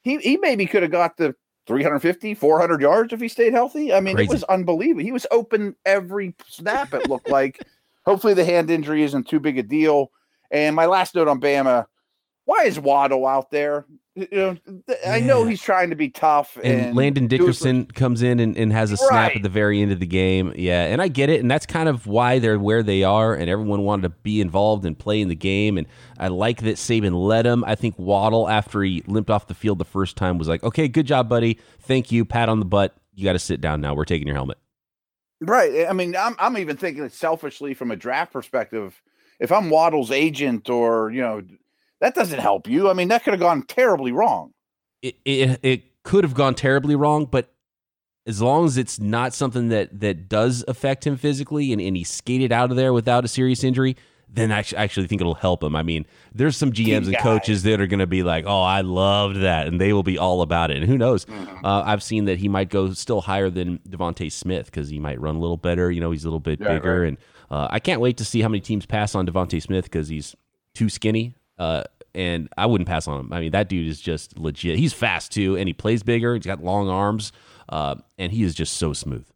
he 0.02 0.18
he 0.18 0.38
maybe 0.38 0.66
could 0.66 0.82
have 0.82 0.92
got 0.92 1.18
the 1.18 1.36
350, 1.68 2.34
400 2.34 2.82
yards 2.82 3.14
if 3.14 3.20
he 3.20 3.28
stayed 3.28 3.54
healthy. 3.54 3.94
I 3.94 4.00
mean, 4.00 4.16
Crazy. 4.16 4.30
it 4.30 4.34
was 4.34 4.44
unbelievable. 4.46 5.04
He 5.04 5.12
was 5.12 5.28
open 5.30 5.76
every 5.86 6.36
snap. 6.48 6.94
It 6.94 7.10
looked 7.10 7.30
like. 7.30 7.60
Hopefully, 8.06 8.34
the 8.34 8.46
hand 8.46 8.72
injury 8.72 9.04
isn't 9.04 9.28
too 9.28 9.40
big 9.40 9.58
a 9.58 9.64
deal. 9.64 10.10
And 10.50 10.76
my 10.76 10.86
last 10.86 11.14
note 11.16 11.28
on 11.28 11.40
Bama: 11.42 11.86
Why 12.50 12.64
is 12.64 12.80
Waddle 12.80 13.28
out 13.28 13.52
there? 13.52 13.86
You 14.16 14.28
know, 14.32 14.58
th- 14.88 15.00
I 15.06 15.20
know 15.20 15.46
he's 15.46 15.62
trying 15.62 15.92
to 15.92 15.96
be 15.96 16.10
tough, 16.10 16.58
and, 16.64 16.82
and, 16.82 16.96
Landon 16.96 17.28
Dickerson 17.28 17.86
comes 17.86 18.24
in 18.24 18.40
and, 18.40 18.58
and 18.58 18.74
has 18.74 18.92
a 18.92 18.98
snap 18.98 19.12
Right. 19.12 19.36
at 19.36 19.44
the 19.44 19.50
very 19.50 19.80
end 19.84 19.92
of 19.92 20.00
the 20.00 20.08
game. 20.08 20.52
Yeah, 20.56 20.86
and 20.86 21.00
I 21.00 21.10
get 21.10 21.30
it, 21.30 21.42
and 21.42 21.52
that's 21.52 21.68
kind 21.68 21.88
of 21.88 22.08
why 22.08 22.40
they're 22.40 22.58
where 22.58 22.82
they 22.82 23.04
are, 23.04 23.36
and 23.36 23.52
everyone 23.52 23.84
wanted 23.84 24.02
to 24.02 24.10
be 24.10 24.42
involved 24.42 24.84
and 24.84 24.98
play 24.98 25.22
in 25.22 25.28
the 25.28 25.36
game. 25.36 25.78
And 25.78 25.86
I 26.18 26.30
like 26.30 26.64
that 26.64 26.78
Saban 26.78 27.14
let 27.14 27.46
him. 27.46 27.64
I 27.68 27.76
think 27.76 28.00
Waddle, 28.00 28.50
after 28.50 28.82
he 28.82 29.04
limped 29.06 29.30
off 29.30 29.46
the 29.46 29.54
field 29.54 29.78
the 29.78 29.86
first 29.86 30.18
time, 30.18 30.40
was 30.40 30.48
like, 30.48 30.64
"Okay, 30.64 30.88
good 30.88 31.06
job, 31.06 31.30
buddy. 31.30 31.60
Thank 31.82 32.12
you. 32.12 32.26
Pat 32.26 32.50
on 32.50 32.58
the 32.58 32.66
butt. 32.66 32.96
You 33.14 33.26
got 33.26 33.34
to 33.34 33.40
sit 33.40 33.62
down 33.62 33.80
now. 33.80 33.94
We're 33.94 34.06
taking 34.06 34.26
your 34.26 34.36
helmet." 34.36 34.58
Right. 35.40 35.86
I 35.88 35.94
mean, 35.94 36.16
I'm 36.16 36.36
I'm 36.40 36.58
even 36.58 36.78
thinking 36.78 37.04
it 37.04 37.14
selfishly 37.14 37.76
from 37.76 37.92
a 37.92 37.96
draft 37.96 38.34
perspective. 38.34 39.00
If 39.40 39.52
I'm 39.52 39.70
Waddle's 39.70 40.10
agent, 40.10 40.68
or 40.68 41.12
you 41.12 41.22
know, 41.22 41.44
that 42.02 42.16
doesn't 42.16 42.40
help 42.40 42.68
you. 42.68 42.90
I 42.90 42.94
mean, 42.94 43.10
that 43.10 43.24
could 43.24 43.34
have 43.34 43.40
gone 43.40 43.64
terribly 43.64 44.12
wrong. 44.12 44.52
it, 45.02 45.16
it 45.26 45.60
it 45.64 46.04
could 46.04 46.24
have 46.24 46.34
gone 46.34 46.56
terribly 46.56 46.96
wrong, 46.96 47.26
but 47.26 47.54
as 48.26 48.42
long 48.42 48.66
as 48.66 48.78
it's 48.78 49.00
not 49.00 49.34
something 49.34 49.70
that 49.70 50.00
that 50.00 50.30
does 50.30 50.64
affect 50.68 51.06
him 51.06 51.18
physically 51.18 51.72
and, 51.72 51.82
and 51.82 51.96
he 51.96 52.04
skated 52.04 52.52
out 52.52 52.72
of 52.72 52.78
there 52.78 52.94
without 52.94 53.26
a 53.26 53.28
serious 53.28 53.64
injury, 53.64 53.96
then 54.32 54.52
I 54.52 54.64
actually 54.78 55.08
think 55.08 55.22
it'll 55.22 55.34
help 55.34 55.64
him. 55.64 55.76
I 55.76 55.84
mean, 55.84 56.06
there's 56.34 56.56
some 56.56 56.72
GMs 56.72 57.08
and 57.08 57.18
coaches 57.18 57.64
that 57.64 57.82
are 57.82 57.88
going 57.88 58.00
to 58.00 58.08
be 58.08 58.24
like, 58.24 58.46
"Oh, 58.46 58.62
I 58.62 58.82
loved 58.82 59.38
that," 59.38 59.68
and 59.68 59.82
they 59.82 59.94
will 59.94 60.04
be 60.04 60.18
all 60.18 60.42
about 60.42 60.72
it. 60.72 60.78
And 60.78 60.86
who 60.86 60.98
knows? 60.98 61.26
Mm-hmm. 61.26 61.66
Uh, 61.66 61.84
I've 61.84 62.04
seen 62.04 62.26
that 62.26 62.38
he 62.38 62.48
might 62.48 62.70
go 62.70 62.94
still 62.94 63.22
higher 63.22 63.50
than 63.50 63.80
DeVonta 63.90 64.32
Smith 64.32 64.66
because 64.66 64.90
he 64.90 65.00
might 65.00 65.20
run 65.20 65.36
a 65.36 65.40
little 65.40 65.58
better. 65.58 65.90
You 65.90 66.02
know, 66.02 66.12
he's 66.12 66.24
a 66.24 66.28
little 66.28 66.40
bit 66.40 66.60
yeah, 66.60 66.76
bigger, 66.76 67.02
right. 67.02 67.08
and 67.10 67.18
uh, 67.50 67.68
I 67.72 67.80
can't 67.80 68.02
wait 68.02 68.18
to 68.18 68.26
see 68.26 68.42
how 68.42 68.50
many 68.50 68.62
teams 68.62 68.86
pass 68.86 69.16
on 69.16 69.26
DeVonta 69.26 69.62
Smith 69.62 69.86
because 69.86 70.08
he's 70.08 70.36
too 70.76 70.90
skinny. 70.90 71.36
Uh, 71.60 71.84
and 72.16 72.50
I 72.58 72.66
wouldn't 72.66 72.88
pass 72.88 73.08
on 73.08 73.20
him. 73.20 73.34
I 73.34 73.40
mean, 73.40 73.52
that 73.52 73.70
dude 73.70 73.88
is 73.88 74.02
just 74.02 74.40
legit. 74.40 74.80
He's 74.80 74.94
fast 74.94 75.32
too, 75.32 75.56
and 75.58 75.68
he 75.68 75.74
plays 75.74 76.02
bigger. 76.02 76.34
He's 76.34 76.46
got 76.46 76.64
long 76.64 76.90
arms, 76.90 77.32
uh, 77.70 77.96
and 78.18 78.32
he 78.32 78.44
is 78.44 78.56
just 78.56 78.78
so 78.78 78.94
smooth. 78.94 79.28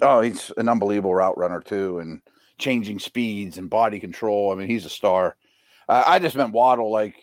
Oh, 0.00 0.20
he's 0.20 0.50
an 0.56 0.68
unbelievable 0.68 1.14
route 1.14 1.36
runner 1.36 1.60
too, 1.60 1.98
and 1.98 2.22
changing 2.58 2.98
speeds 2.98 3.58
and 3.58 3.68
body 3.68 4.00
control. 4.00 4.52
I 4.52 4.54
mean, 4.54 4.68
he's 4.68 4.86
a 4.86 4.90
star. 4.90 5.36
Uh, 5.88 6.04
I 6.06 6.18
just 6.20 6.36
meant 6.36 6.52
Waddle 6.52 6.90
like 6.90 7.16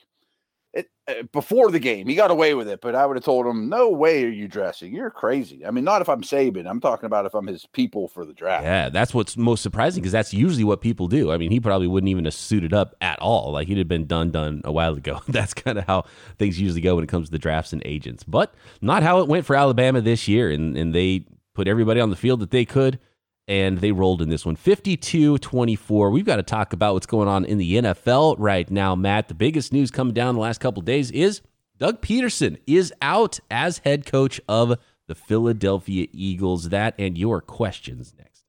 Uh, 1.08 1.24
before 1.32 1.72
the 1.72 1.80
game. 1.80 2.06
He 2.06 2.16
got 2.16 2.32
away 2.32 2.54
with 2.54 2.68
it, 2.68 2.82
but 2.82 2.94
I 2.94 3.06
would 3.06 3.16
have 3.16 3.24
told 3.24 3.46
him, 3.46 3.70
"No 3.70 3.90
way 3.90 4.26
are 4.26 4.30
you 4.30 4.46
dressing. 4.50 4.94
You're 4.94 5.10
crazy." 5.10 5.66
I 5.66 5.72
mean, 5.72 5.86
not 5.86 6.02
if 6.02 6.10
I'm 6.10 6.22
Saban. 6.22 6.70
I'm 6.70 6.82
talking 6.82 7.06
about 7.06 7.26
if 7.26 7.34
I'm 7.34 7.48
his 7.48 7.66
people 7.66 8.10
for 8.10 8.26
the 8.26 8.34
draft. 8.34 8.66
Yeah, 8.66 8.90
that's 8.90 9.14
what's 9.14 9.38
most 9.38 9.64
surprising 9.64 10.02
because 10.02 10.12
that's 10.12 10.34
usually 10.34 10.66
what 10.66 10.82
people 10.82 11.08
do. 11.08 11.32
I 11.32 11.38
mean, 11.38 11.50
he 11.50 11.62
probably 11.62 11.88
wouldn't 11.88 12.10
even 12.10 12.26
have 12.26 12.34
suited 12.34 12.74
up 12.74 12.94
at 13.00 13.20
all. 13.20 13.54
Like 13.54 13.70
he'd 13.70 13.78
have 13.78 13.88
been 13.88 14.06
done 14.06 14.32
done 14.32 14.62
a 14.66 14.72
while 14.74 14.96
ago. 14.96 15.22
that's 15.30 15.54
kind 15.54 15.78
of 15.78 15.86
how 15.86 16.04
things 16.40 16.60
usually 16.60 16.82
go 16.82 16.96
when 16.96 17.06
it 17.06 17.10
comes 17.10 17.28
to 17.28 17.32
the 17.32 17.40
drafts 17.40 17.72
and 17.72 17.82
agents. 17.86 18.26
But 18.26 18.54
not 18.82 19.02
how 19.02 19.20
it 19.20 19.30
went 19.30 19.46
for 19.46 19.56
Alabama 19.56 20.02
this 20.02 20.28
year, 20.28 20.52
and 20.52 20.76
and 20.76 20.94
they 20.94 21.26
put 21.54 21.70
everybody 21.70 22.02
on 22.02 22.10
the 22.10 22.18
field 22.18 22.42
that 22.42 22.52
they 22.52 22.66
could 22.66 23.00
and 23.48 23.80
they 23.80 23.92
rolled 23.92 24.22
in 24.22 24.30
this 24.30 24.46
one 24.46 24.56
52 24.56 25.38
24. 25.38 26.12
We've 26.12 26.26
got 26.26 26.38
to 26.38 26.44
talk 26.44 26.74
about 26.74 26.94
what's 26.94 27.06
going 27.06 27.28
on 27.28 27.46
in 27.46 27.58
the 27.58 27.76
NFL 27.76 28.36
right 28.38 28.70
now, 28.70 28.96
Matt. 28.96 29.28
The 29.28 29.34
biggest 29.34 29.72
news 29.72 29.92
coming 29.92 30.14
down 30.14 30.36
the 30.36 30.42
last 30.42 30.60
couple 30.60 30.82
days 30.82 31.12
is 31.12 31.42
Doug 31.78 32.02
Pederson 32.02 32.58
is 32.66 32.94
out 33.02 33.40
as 33.50 33.80
head 33.80 34.06
coach 34.06 34.42
of 34.48 34.78
the 35.08 35.16
Philadelphia 35.16 36.08
Eagles. 36.12 36.70
That 36.70 36.96
and 36.98 37.18
your 37.18 37.42
questions 37.42 38.14
next. 38.18 38.44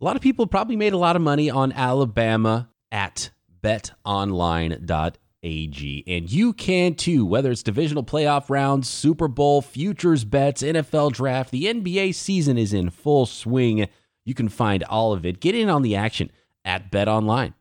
A 0.00 0.04
lot 0.04 0.16
of 0.16 0.22
people 0.22 0.46
probably 0.46 0.76
made 0.76 0.92
a 0.92 0.98
lot 0.98 1.16
of 1.16 1.22
money 1.22 1.50
on 1.50 1.72
Alabama 1.72 2.68
at 2.92 3.30
betonline.ag 3.62 5.18
AG. 5.42 6.04
And 6.06 6.30
you 6.30 6.52
can 6.52 6.94
too, 6.94 7.24
whether 7.24 7.50
it's 7.50 7.62
divisional 7.62 8.04
playoff 8.04 8.50
rounds, 8.50 8.88
Super 8.88 9.28
Bowl, 9.28 9.62
futures 9.62 10.24
bets, 10.24 10.62
NFL 10.62 11.12
draft, 11.12 11.50
the 11.50 11.64
NBA 11.64 12.14
season 12.14 12.58
is 12.58 12.72
in 12.72 12.90
full 12.90 13.26
swing. 13.26 13.88
You 14.24 14.34
can 14.34 14.48
find 14.48 14.82
all 14.84 15.12
of 15.12 15.24
it. 15.24 15.40
Get 15.40 15.54
in 15.54 15.68
on 15.68 15.82
the 15.82 15.96
action 15.96 16.30
at 16.64 16.90
Bet 16.90 17.08
Online. 17.08 17.54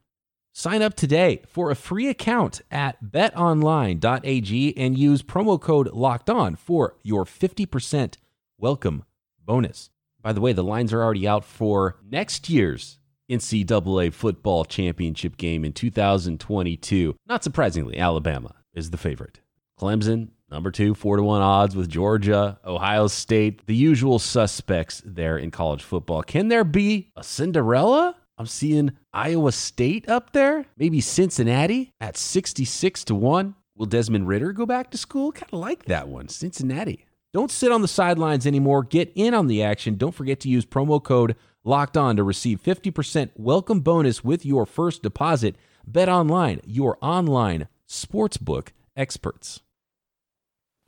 Sign 0.53 0.81
up 0.81 0.96
today 0.96 1.43
for 1.48 1.69
a 1.69 1.75
free 1.75 2.10
account 2.10 2.62
at 2.72 3.03
betonline.ag 3.03 4.74
and 4.75 4.98
use 4.98 5.22
promo 5.22 5.62
code 5.62 5.93
locked 5.93 6.31
on 6.31 6.55
for 6.55 6.96
your 7.03 7.25
50% 7.25 8.15
welcome 8.57 9.03
bonus. 9.46 9.91
By 10.19 10.34
the 10.34 10.41
way, 10.41 10.53
the 10.53 10.63
lines 10.63 10.91
are 10.93 11.03
already 11.03 11.27
out 11.27 11.46
for 11.46 11.98
next 12.03 12.50
year's 12.50 12.98
NCAA 13.29 14.13
football 14.13 14.65
championship 14.65 15.38
game 15.38 15.65
in 15.65 15.74
2022. 15.74 17.15
Not 17.27 17.43
surprisingly, 17.43 17.98
Alabama 17.98 18.55
is 18.74 18.91
the 18.91 18.98
favorite. 18.98 19.39
Clemson, 19.79 20.29
number 20.50 20.72
two, 20.72 20.93
four 20.96 21.17
to 21.17 21.24
one 21.24 21.41
odds 21.41 21.75
with 21.75 21.89
Georgia, 21.89 22.60
Ohio 22.65 23.07
State, 23.07 23.65
the 23.67 23.75
usual 23.75 24.19
suspects 24.19 25.01
there 25.05 25.38
in 25.38 25.51
college 25.51 25.84
football. 25.84 26.24
Can 26.24 26.48
there 26.48 26.63
be 26.63 27.12
a 27.15 27.24
Cinderella? 27.24 28.15
I'm 28.39 28.46
seeing 28.46 28.91
Iowa 29.13 29.51
State 29.51 30.07
up 30.10 30.31
there, 30.34 30.65
maybe 30.77 31.01
Cincinnati 31.01 31.93
at 32.00 32.17
66 32.17 33.03
to 33.05 33.15
1. 33.15 33.55
Will 33.75 33.86
Desmond 33.86 34.27
Ridder 34.27 34.53
go 34.53 34.65
back 34.65 34.91
to 34.91 34.98
school? 34.98 35.31
Kind 35.31 35.51
of 35.53 35.60
like 35.60 35.86
that 35.86 36.07
one, 36.07 36.29
Cincinnati. 36.29 37.05
Don't 37.34 37.51
sit 37.51 37.72
on 37.72 37.81
the 37.81 37.88
sidelines 37.88 38.48
anymore. 38.48 38.84
Get 38.84 39.12
in 39.13 39.34
on 39.34 39.48
the 39.48 39.62
action. 39.62 39.96
Don't 39.96 40.15
forget 40.15 40.39
to 40.39 40.50
use 40.50 40.65
promo 40.65 41.03
code 41.03 41.36
locked 41.64 41.98
on 41.98 42.16
to 42.16 42.24
receive 42.24 42.62
50% 42.62 43.32
welcome 43.36 43.82
bonus 43.82 44.24
with 44.24 44.46
your 44.46 44.66
first 44.66 45.04
deposit. 45.04 45.56
Bet 45.86 46.10
online, 46.10 46.62
your 46.66 46.98
online 47.02 47.68
sportsbook 47.88 48.70
experts. 48.96 49.62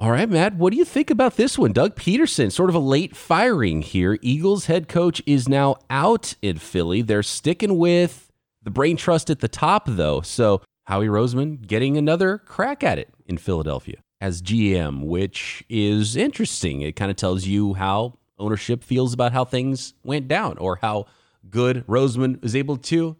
All 0.01 0.11
right, 0.11 0.29
Matt, 0.29 0.55
what 0.55 0.71
do 0.71 0.77
you 0.77 0.85
think 0.85 1.09
about 1.09 1.35
this 1.35 1.57
one? 1.57 1.73
Doug 1.73 1.95
Pederson, 1.95 2.51
sort 2.51 2.69
of 2.69 2.75
a 2.75 2.79
late 2.79 3.17
firing 3.17 3.81
here. 3.81 4.17
Eagles 4.21 4.67
head 4.67 4.87
coach 4.87 5.21
is 5.25 5.49
now 5.49 5.75
out 5.89 6.35
in 6.41 6.57
Philly. 6.57 7.01
They're 7.01 7.21
sticking 7.21 7.77
with 7.77 8.31
the 8.63 8.71
brain 8.71 8.95
trust 8.95 9.29
at 9.29 9.39
the 9.39 9.49
top, 9.49 9.83
though. 9.87 10.21
So 10.21 10.61
Howie 10.85 11.07
Roseman 11.07 11.67
getting 11.67 11.97
another 11.97 12.37
crack 12.37 12.81
at 12.81 12.97
it 12.97 13.09
in 13.25 13.37
Philadelphia 13.37 13.97
as 14.21 14.41
GM, 14.41 15.03
which 15.03 15.65
is 15.69 16.15
interesting. 16.15 16.81
It 16.81 16.95
kind 16.95 17.11
of 17.11 17.17
tells 17.17 17.45
you 17.45 17.73
how 17.73 18.18
ownership 18.39 18.83
feels 18.83 19.13
about 19.13 19.33
how 19.33 19.45
things 19.45 19.93
went 20.03 20.27
down 20.27 20.57
or 20.57 20.77
how 20.77 21.05
good 21.49 21.85
Roseman 21.87 22.41
was 22.41 22.55
able 22.55 22.77
to 22.77 23.17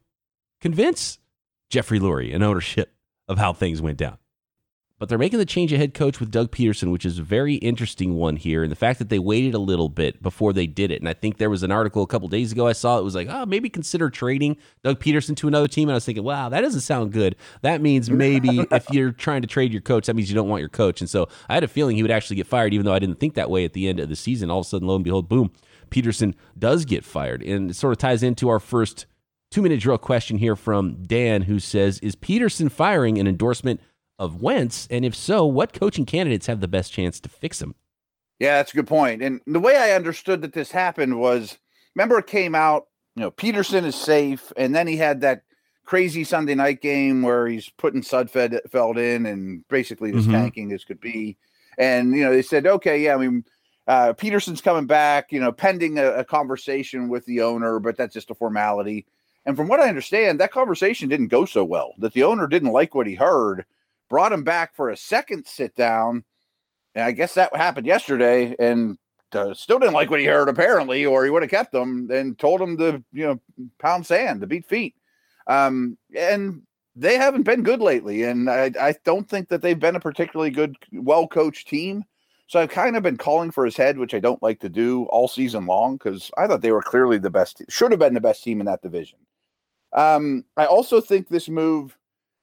convince 0.61 1.19
Jeffrey 1.69 1.99
Lurie 1.99 2.33
and 2.33 2.43
ownership 2.43 2.93
of 3.27 3.37
how 3.37 3.53
things 3.53 3.81
went 3.81 3.97
down. 3.97 4.17
But 4.99 5.07
they're 5.07 5.17
making 5.17 5.39
the 5.39 5.45
change 5.45 5.71
of 5.71 5.79
head 5.79 5.93
coach 5.93 6.19
with 6.19 6.29
Doug 6.29 6.51
Pederson, 6.51 6.91
which 6.91 7.05
is 7.05 7.19
a 7.19 7.23
very 7.23 7.55
interesting 7.55 8.15
one 8.15 8.35
here. 8.35 8.63
And 8.63 8.71
the 8.71 8.75
fact 8.75 8.99
that 8.99 9.07
they 9.07 9.17
waited 9.17 9.53
a 9.53 9.59
little 9.59 9.87
bit 9.87 10.21
before 10.21 10.51
they 10.51 10.67
did 10.67 10.91
it. 10.91 10.99
And 10.99 11.07
I 11.07 11.13
think 11.13 11.37
there 11.37 11.49
was 11.49 11.63
an 11.63 11.71
article 11.71 12.03
a 12.03 12.07
couple 12.07 12.27
days 12.27 12.51
ago 12.51 12.67
I 12.67 12.73
saw 12.73 12.99
it 12.99 13.03
was 13.03 13.15
like, 13.15 13.29
oh, 13.29 13.45
maybe 13.45 13.69
consider 13.69 14.09
trading 14.09 14.57
Doug 14.83 14.99
Pederson 14.99 15.37
to 15.37 15.47
another 15.47 15.69
team. 15.69 15.87
And 15.87 15.93
I 15.93 15.95
was 15.95 16.05
thinking, 16.05 16.25
wow, 16.25 16.49
that 16.49 16.61
doesn't 16.61 16.81
sound 16.81 17.13
good. 17.13 17.37
That 17.61 17.81
means 17.81 18.09
maybe 18.09 18.59
if 18.71 18.89
you're 18.91 19.13
trying 19.13 19.41
to 19.41 19.47
trade 19.47 19.71
your 19.71 19.81
coach, 19.81 20.07
that 20.07 20.15
means 20.15 20.29
you 20.29 20.35
don't 20.35 20.49
want 20.49 20.59
your 20.59 20.69
coach. 20.69 20.99
And 20.99 21.09
so 21.09 21.29
I 21.47 21.53
had 21.53 21.63
a 21.63 21.69
feeling 21.69 21.95
he 21.95 22.01
would 22.01 22.11
actually 22.11 22.35
get 22.35 22.47
fired, 22.47 22.73
even 22.73 22.85
though 22.85 22.93
I 22.93 22.99
didn't 22.99 23.21
think 23.21 23.35
that 23.35 23.49
way 23.49 23.63
at 23.63 23.71
the 23.71 23.87
end 23.87 24.01
of 24.01 24.09
the 24.09 24.17
season. 24.17 24.51
All 24.51 24.59
of 24.59 24.65
a 24.65 24.69
sudden, 24.69 24.87
lo 24.87 24.95
and 24.95 25.03
behold, 25.03 25.29
boom, 25.29 25.51
Pederson 25.89 26.33
does 26.57 26.83
get 26.83 27.05
fired. 27.05 27.41
And 27.41 27.71
it 27.71 27.75
sort 27.75 27.93
of 27.93 27.99
ties 27.99 28.21
into 28.21 28.49
our 28.49 28.59
first 28.59 29.05
two 29.49 29.61
minute 29.61 29.79
drill 29.79 29.97
question 29.97 30.37
here 30.37 30.55
from 30.55 31.03
Dan, 31.03 31.43
who 31.43 31.59
says, 31.59 31.99
Is 31.99 32.17
Pederson 32.17 32.69
firing 32.69 33.17
an 33.17 33.27
endorsement 33.27 33.79
of 34.19 34.41
Wentz? 34.41 34.87
And 34.91 35.03
if 35.03 35.15
so, 35.15 35.45
what 35.45 35.73
coaching 35.73 36.05
candidates 36.05 36.45
have 36.47 36.59
the 36.59 36.67
best 36.67 36.93
chance 36.93 37.19
to 37.21 37.29
fix 37.29 37.61
him? 37.61 37.73
Yeah, 38.37 38.57
that's 38.57 38.73
a 38.73 38.75
good 38.75 38.87
point. 38.87 39.21
And 39.21 39.41
the 39.47 39.59
way 39.59 39.77
I 39.77 39.91
understood 39.91 40.41
that 40.43 40.53
this 40.53 40.71
happened 40.71 41.19
was 41.19 41.57
remember 41.95 42.19
it 42.19 42.27
came 42.27 42.55
out, 42.55 42.87
you 43.15 43.21
know, 43.21 43.31
Pederson 43.31 43.85
is 43.85 43.95
safe, 43.95 44.51
and 44.55 44.75
then 44.75 44.87
he 44.87 44.97
had 44.97 45.21
that 45.21 45.43
crazy 45.85 46.23
Sunday 46.23 46.55
night 46.55 46.81
game 46.81 47.23
where 47.23 47.47
he's 47.47 47.69
putting 47.69 48.01
Sudfeld 48.01 48.97
in 48.97 49.25
and 49.25 49.67
basically 49.69 50.11
just 50.11 50.27
mm-hmm. 50.27 50.37
tanking 50.37 50.71
as 50.71 50.85
could 50.85 51.01
be. 51.01 51.37
And 51.77 52.13
you 52.13 52.23
know, 52.23 52.31
they 52.31 52.43
said, 52.43 52.67
okay, 52.67 53.01
yeah, 53.01 53.15
I 53.15 53.17
mean, 53.17 53.43
uh, 53.87 54.13
Pederson's 54.13 54.61
coming 54.61 54.85
back, 54.85 55.31
you 55.31 55.39
know, 55.39 55.51
pending 55.51 55.97
a, 55.97 56.11
a 56.11 56.23
conversation 56.23 57.09
with 57.09 57.25
the 57.25 57.41
owner, 57.41 57.79
but 57.79 57.97
that's 57.97 58.13
just 58.13 58.29
a 58.29 58.35
formality. 58.35 59.07
And 59.45 59.57
from 59.57 59.67
what 59.67 59.79
I 59.79 59.89
understand, 59.89 60.39
that 60.39 60.51
conversation 60.51 61.09
didn't 61.09 61.29
go 61.29 61.45
so 61.45 61.65
well. 61.65 61.93
That 61.97 62.13
the 62.13 62.23
owner 62.23 62.45
didn't 62.45 62.71
like 62.71 62.93
what 62.93 63.07
he 63.07 63.15
heard, 63.15 63.65
brought 64.09 64.33
him 64.33 64.43
back 64.43 64.75
for 64.75 64.89
a 64.89 64.97
second 64.97 65.45
sit 65.45 65.75
down. 65.75 66.23
And 66.95 67.05
I 67.05 67.11
guess 67.11 67.35
that 67.35 67.55
happened 67.55 67.85
yesterday. 67.85 68.55
And 68.59 68.97
uh, 69.33 69.53
still 69.53 69.79
didn't 69.79 69.93
like 69.93 70.09
what 70.09 70.19
he 70.19 70.25
heard, 70.25 70.49
apparently, 70.49 71.05
or 71.05 71.23
he 71.23 71.29
would 71.29 71.43
have 71.43 71.51
kept 71.51 71.73
him 71.73 72.09
and 72.11 72.37
told 72.37 72.61
him 72.61 72.77
to, 72.77 73.03
you 73.13 73.27
know, 73.27 73.39
pound 73.79 74.05
sand, 74.05 74.41
to 74.41 74.47
beat 74.47 74.65
feet. 74.67 74.95
Um, 75.47 75.97
and 76.15 76.63
they 76.95 77.15
haven't 77.15 77.43
been 77.43 77.63
good 77.63 77.81
lately. 77.81 78.23
And 78.23 78.49
I, 78.49 78.71
I 78.79 78.95
don't 79.05 79.29
think 79.29 79.49
that 79.49 79.61
they've 79.61 79.79
been 79.79 79.95
a 79.95 79.99
particularly 79.99 80.51
good, 80.51 80.75
well 80.91 81.27
coached 81.27 81.67
team. 81.67 82.03
So 82.47 82.59
I've 82.59 82.69
kind 82.71 82.97
of 82.97 83.03
been 83.03 83.17
calling 83.17 83.51
for 83.51 83.63
his 83.63 83.77
head, 83.77 83.99
which 83.99 84.15
I 84.15 84.19
don't 84.19 84.41
like 84.41 84.59
to 84.61 84.69
do 84.69 85.03
all 85.05 85.27
season 85.27 85.67
long 85.67 85.97
because 85.97 86.31
I 86.35 86.47
thought 86.47 86.61
they 86.61 86.71
were 86.71 86.81
clearly 86.81 87.19
the 87.19 87.29
best, 87.29 87.61
should 87.69 87.91
have 87.91 87.99
been 87.99 88.15
the 88.15 88.21
best 88.21 88.43
team 88.43 88.59
in 88.59 88.65
that 88.65 88.81
division. 88.81 89.19
Um, 89.93 90.45
I 90.57 90.65
also 90.65 90.99
think 90.99 91.29
this 91.29 91.47
move, 91.47 91.95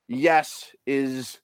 yes, 0.07 0.71
is 0.87 1.41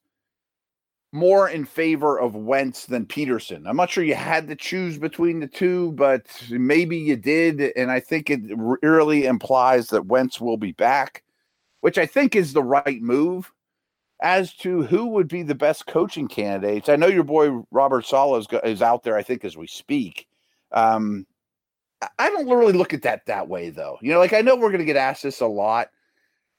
more 1.13 1.49
in 1.49 1.67
favor 1.67 2.19
of 2.19 2.35
Wentz 2.35 2.87
than 2.87 3.05
Pederson. 3.05 3.69
I'm 3.69 3.77
not 3.77 3.91
sure 3.91 4.03
you 4.03 4.15
had 4.15 4.49
to 4.49 4.57
choose 4.57 4.97
between 4.99 5.41
the 5.41 5.47
two, 5.47 5.93
but 5.93 6.27
maybe 6.51 6.97
you 6.97 7.17
did. 7.17 7.61
And 7.77 7.91
I 7.91 8.01
think 8.01 8.31
it 8.31 8.41
really 8.57 9.27
implies 9.27 9.89
that 9.89 10.07
Wentz 10.07 10.41
will 10.41 10.57
be 10.57 10.73
back, 10.73 11.23
which 11.81 11.99
I 11.99 12.07
think 12.07 12.35
is 12.35 12.53
the 12.55 12.63
right 12.63 13.01
move. 13.03 13.53
As 14.25 14.55
to 14.59 14.85
who 14.85 15.07
would 15.09 15.27
be 15.27 15.43
the 15.43 15.55
best 15.55 15.89
coaching 15.89 16.29
candidates, 16.29 16.89
I 16.89 16.95
know 16.95 17.09
your 17.09 17.25
boy 17.25 17.65
Robert 17.73 18.07
Saleh 18.07 18.39
is, 18.39 18.61
is 18.63 18.81
out 18.81 19.03
there, 19.03 19.17
I 19.17 19.25
think, 19.25 19.45
as 19.45 19.57
we 19.57 19.67
speak. 19.67 20.29
Um, 20.71 21.27
I 22.21 22.31
don't 22.31 22.49
really 22.49 22.73
look 22.73 22.95
at 22.95 23.03
that 23.03 23.27
that 23.27 23.49
way, 23.49 23.71
though. 23.71 23.99
You 24.01 24.13
know, 24.13 24.21
like 24.21 24.33
I 24.33 24.41
know 24.41 24.55
we're 24.55 24.69
going 24.69 24.79
to 24.79 24.85
get 24.85 24.95
asked 24.95 25.25
this 25.25 25.41
a 25.41 25.47
lot 25.47 25.89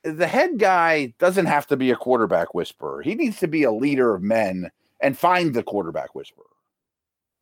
the 0.03 0.27
head 0.27 0.59
guy 0.59 1.13
doesn't 1.19 1.45
have 1.45 1.67
to 1.67 1.77
be 1.77 1.91
a 1.91 1.95
quarterback 1.95 2.53
whisperer. 2.53 3.01
He 3.01 3.15
needs 3.15 3.39
to 3.39 3.47
be 3.47 3.63
a 3.63 3.71
leader 3.71 4.13
of 4.13 4.21
men 4.21 4.71
and 4.99 5.17
find 5.17 5.53
the 5.53 5.63
quarterback 5.63 6.13
whisperer. 6.15 6.45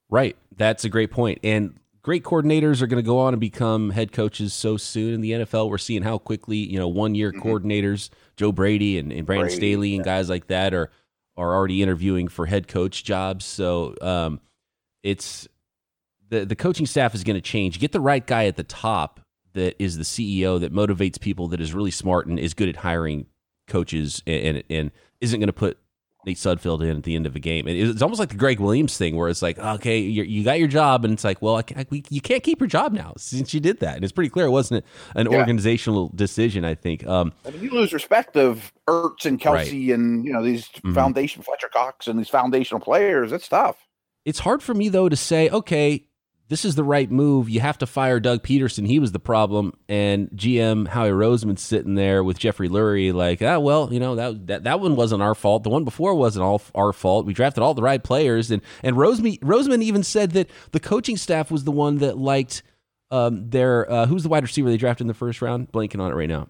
Right. 0.09 0.35
That's 0.55 0.83
a 0.83 0.89
great 0.89 1.11
point. 1.11 1.39
And 1.43 1.79
great 2.03 2.23
coordinators 2.23 2.81
are 2.81 2.87
going 2.87 3.01
to 3.01 3.07
go 3.07 3.19
on 3.19 3.33
and 3.33 3.39
become 3.39 3.91
head 3.91 4.11
coaches 4.11 4.53
so 4.53 4.77
soon 4.77 5.13
in 5.13 5.21
the 5.21 5.31
NFL. 5.31 5.69
We're 5.69 5.77
seeing 5.77 6.03
how 6.03 6.17
quickly, 6.17 6.57
you 6.57 6.77
know, 6.77 6.87
one 6.87 7.15
year 7.15 7.31
mm-hmm. 7.31 7.47
coordinators, 7.47 8.09
Joe 8.35 8.51
Brady 8.51 8.97
and, 8.97 9.11
and 9.11 9.25
Brandon 9.25 9.47
Brady, 9.47 9.55
Staley 9.55 9.95
and 9.95 10.05
yeah. 10.05 10.11
guys 10.11 10.29
like 10.29 10.47
that 10.47 10.73
are 10.73 10.91
are 11.37 11.55
already 11.55 11.81
interviewing 11.81 12.27
for 12.27 12.45
head 12.45 12.67
coach 12.67 13.03
jobs. 13.03 13.45
So 13.45 13.95
um, 14.01 14.41
it's 15.01 15.47
the 16.29 16.45
the 16.45 16.55
coaching 16.55 16.85
staff 16.85 17.15
is 17.15 17.23
going 17.23 17.37
to 17.37 17.41
change. 17.41 17.79
Get 17.79 17.93
the 17.93 18.01
right 18.01 18.25
guy 18.25 18.45
at 18.45 18.57
the 18.57 18.63
top 18.63 19.20
that 19.53 19.81
is 19.81 19.97
the 19.97 20.03
CEO 20.03 20.59
that 20.59 20.73
motivates 20.73 21.19
people, 21.19 21.47
that 21.49 21.61
is 21.61 21.73
really 21.73 21.91
smart 21.91 22.27
and 22.27 22.39
is 22.39 22.53
good 22.53 22.69
at 22.69 22.77
hiring 22.77 23.27
coaches, 23.67 24.21
and 24.25 24.57
and, 24.57 24.63
and 24.69 24.91
isn't 25.19 25.39
going 25.39 25.47
to 25.47 25.53
put 25.53 25.77
Nate 26.25 26.37
Sudfeld 26.37 26.81
in 26.81 26.97
at 26.97 27.03
the 27.03 27.15
end 27.15 27.25
of 27.25 27.35
a 27.35 27.39
game. 27.39 27.67
And 27.67 27.75
It's 27.75 28.01
almost 28.01 28.19
like 28.19 28.29
the 28.29 28.35
Gregg 28.35 28.59
Williams 28.59 28.97
thing, 28.97 29.15
where 29.15 29.29
it's 29.29 29.41
like, 29.41 29.57
okay, 29.57 29.99
you 29.99 30.43
got 30.43 30.59
your 30.59 30.67
job, 30.67 31.03
and 31.03 31.13
it's 31.13 31.23
like, 31.23 31.41
well, 31.41 31.57
I 31.57 31.63
I, 31.75 31.85
we, 31.89 32.03
you 32.09 32.21
can't 32.21 32.43
keep 32.43 32.59
your 32.59 32.67
job 32.67 32.93
now 32.93 33.13
since 33.17 33.53
you 33.53 33.59
did 33.59 33.79
that, 33.79 33.95
and 33.95 34.03
it's 34.03 34.13
pretty 34.13 34.29
clear 34.29 34.45
it 34.45 34.51
wasn't 34.51 34.85
an 35.15 35.31
yeah. 35.31 35.37
organizational 35.37 36.11
decision. 36.15 36.65
I 36.65 36.75
think. 36.75 37.05
Um, 37.07 37.33
I 37.45 37.51
mean, 37.51 37.63
you 37.63 37.71
lose 37.71 37.93
respect 37.93 38.37
of 38.37 38.71
Ertz 38.87 39.25
and 39.25 39.39
Kelce, 39.39 39.53
right. 39.53 39.71
and 39.71 40.25
you 40.25 40.31
know 40.31 40.43
these 40.43 40.67
mm-hmm. 40.67 40.93
foundation 40.93 41.41
Fletcher 41.41 41.69
Cox 41.69 42.07
and 42.07 42.19
these 42.19 42.29
foundational 42.29 42.79
players. 42.79 43.31
It's 43.31 43.47
tough. 43.47 43.77
It's 44.25 44.39
hard 44.39 44.61
for 44.61 44.73
me 44.73 44.89
though 44.89 45.09
to 45.09 45.15
say, 45.15 45.49
okay, 45.49 46.05
this 46.51 46.65
is 46.65 46.75
the 46.75 46.83
right 46.83 47.09
move. 47.09 47.49
You 47.49 47.61
have 47.61 47.77
to 47.77 47.85
fire 47.85 48.19
Doug 48.19 48.43
Pederson. 48.43 48.85
He 48.85 48.99
was 48.99 49.13
the 49.13 49.19
problem. 49.19 49.71
And 49.87 50.29
GM 50.31 50.85
Howie 50.85 51.11
Roseman 51.11 51.57
sitting 51.57 51.95
there 51.95 52.25
with 52.25 52.37
Jeffrey 52.37 52.67
Lurie, 52.67 53.13
like, 53.13 53.41
ah, 53.41 53.57
well, 53.57 53.87
you 53.89 54.01
know, 54.01 54.15
that, 54.15 54.47
that 54.47 54.63
that 54.65 54.81
one 54.81 54.97
wasn't 54.97 55.21
our 55.21 55.33
fault. 55.33 55.63
The 55.63 55.69
one 55.69 55.85
before 55.85 56.13
wasn't 56.13 56.43
all 56.43 56.61
our 56.75 56.91
fault. 56.91 57.25
We 57.25 57.33
drafted 57.33 57.63
all 57.63 57.73
the 57.73 57.81
right 57.81 58.03
players. 58.03 58.51
And 58.51 58.61
and 58.83 58.97
Roseman, 58.97 59.39
Roseman 59.39 59.81
even 59.81 60.03
said 60.03 60.31
that 60.31 60.49
the 60.73 60.81
coaching 60.81 61.15
staff 61.15 61.51
was 61.51 61.63
the 61.63 61.71
one 61.71 61.99
that 61.99 62.17
liked 62.17 62.63
um, 63.11 63.49
their, 63.49 63.89
uh, 63.89 64.05
who's 64.05 64.23
the 64.23 64.29
wide 64.29 64.43
receiver 64.43 64.69
they 64.69 64.75
drafted 64.75 65.05
in 65.05 65.07
the 65.07 65.13
first 65.13 65.41
round? 65.41 65.71
Blanking 65.71 66.01
on 66.01 66.11
it 66.11 66.15
right 66.15 66.27
now. 66.27 66.49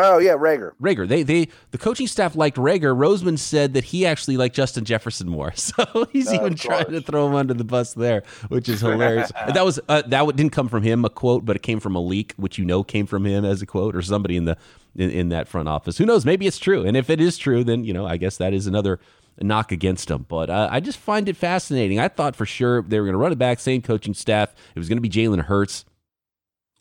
Oh 0.00 0.18
yeah, 0.18 0.34
Reagor. 0.34 0.72
Reagor. 0.80 1.08
They 1.08 1.24
they 1.24 1.48
the 1.72 1.78
coaching 1.78 2.06
staff 2.06 2.36
liked 2.36 2.56
Reagor. 2.56 2.96
Roseman 2.96 3.36
said 3.38 3.74
that 3.74 3.84
he 3.84 4.06
actually 4.06 4.36
liked 4.36 4.54
Justin 4.54 4.84
Jefferson 4.84 5.28
more. 5.28 5.52
So 5.68 6.06
he's 6.12 6.32
even 6.32 6.54
trying 6.54 6.90
to 6.92 7.00
throw 7.00 7.26
him 7.26 7.34
under 7.34 7.52
the 7.52 7.64
bus 7.64 7.92
there, 7.92 8.22
which 8.48 8.68
is 8.68 8.80
hilarious. 8.80 9.30
that 9.48 9.64
was 9.64 9.78
uh, 9.88 10.02
that 10.06 10.36
didn't 10.36 10.52
come 10.52 10.68
from 10.68 10.82
him 10.82 11.04
a 11.04 11.10
quote, 11.10 11.44
but 11.44 11.56
it 11.56 11.62
came 11.62 11.78
from 11.78 11.94
a 11.94 12.00
leak, 12.00 12.32
which 12.36 12.58
you 12.58 12.64
know 12.64 12.82
came 12.82 13.06
from 13.06 13.26
him 13.26 13.44
as 13.44 13.60
a 13.60 13.66
quote 13.66 13.94
or 13.94 14.00
somebody 14.00 14.36
in 14.36 14.44
the 14.44 14.56
in, 14.96 15.10
in 15.10 15.28
that 15.30 15.46
front 15.46 15.68
office. 15.68 15.98
Who 15.98 16.06
knows? 16.06 16.24
Maybe 16.24 16.46
it's 16.46 16.58
true. 16.58 16.86
And 16.86 16.96
if 16.96 17.10
it 17.10 17.20
is 17.20 17.36
true, 17.36 17.64
then 17.64 17.84
you 17.84 17.92
know 17.92 18.06
I 18.06 18.16
guess 18.16 18.38
that 18.38 18.54
is 18.54 18.66
another 18.66 18.98
knock 19.40 19.72
against 19.72 20.10
him. 20.10 20.26
But 20.28 20.50
uh, 20.50 20.68
I 20.70 20.80
just 20.80 20.98
find 20.98 21.28
it 21.28 21.36
fascinating. 21.36 21.98
I 21.98 22.08
thought 22.08 22.36
for 22.36 22.46
sure 22.46 22.82
they 22.82 22.98
were 22.98 23.06
going 23.06 23.14
to 23.14 23.18
run 23.18 23.32
it 23.32 23.38
back, 23.38 23.60
same 23.60 23.82
coaching 23.82 24.14
staff. 24.14 24.54
It 24.74 24.78
was 24.78 24.88
going 24.88 24.98
to 24.98 25.02
be 25.02 25.10
Jalen 25.10 25.44
Hurts. 25.44 25.84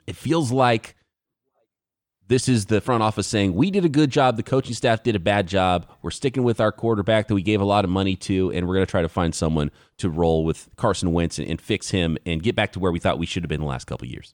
It 0.05 0.15
feels 0.15 0.51
like 0.51 0.95
this 2.27 2.50
is 2.50 2.65
the 2.65 2.81
front 2.81 3.03
office 3.03 3.27
saying 3.27 3.53
we 3.53 3.72
did 3.72 3.86
a 3.86 3.89
good 3.89 4.10
job. 4.10 4.36
The 4.36 4.43
coaching 4.43 4.74
staff 4.74 5.03
did 5.03 5.15
a 5.15 5.19
bad 5.19 5.48
job. 5.48 5.88
We're 6.01 6.12
sticking 6.12 6.43
with 6.43 6.60
our 6.60 6.72
quarterback 6.72 7.27
that 7.27 7.36
we 7.36 7.41
gave 7.41 7.62
a 7.62 7.65
lot 7.65 7.86
of 7.86 7.89
money 7.89 8.15
to 8.17 8.51
and 8.51 8.67
we're 8.67 8.75
going 8.75 8.86
to 8.86 8.89
try 8.89 9.01
to 9.01 9.10
find 9.10 9.34
someone 9.34 9.72
to 9.98 10.10
roll 10.10 10.43
with 10.43 10.69
carson 10.75 11.13
wentz 11.13 11.39
and, 11.39 11.48
and, 11.48 11.62
fix 11.62 11.89
him 11.89 12.17
and 12.25 12.43
get 12.43 12.55
back 12.55 12.72
to 12.74 12.79
where 12.79 12.91
we 12.91 13.00
thought 13.00 13.17
we 13.17 13.25
should 13.25 13.43
have 13.43 13.50
been 13.50 13.62
the 13.62 13.65
last 13.65 13.86
couple 13.86 14.07
years. 14.07 14.34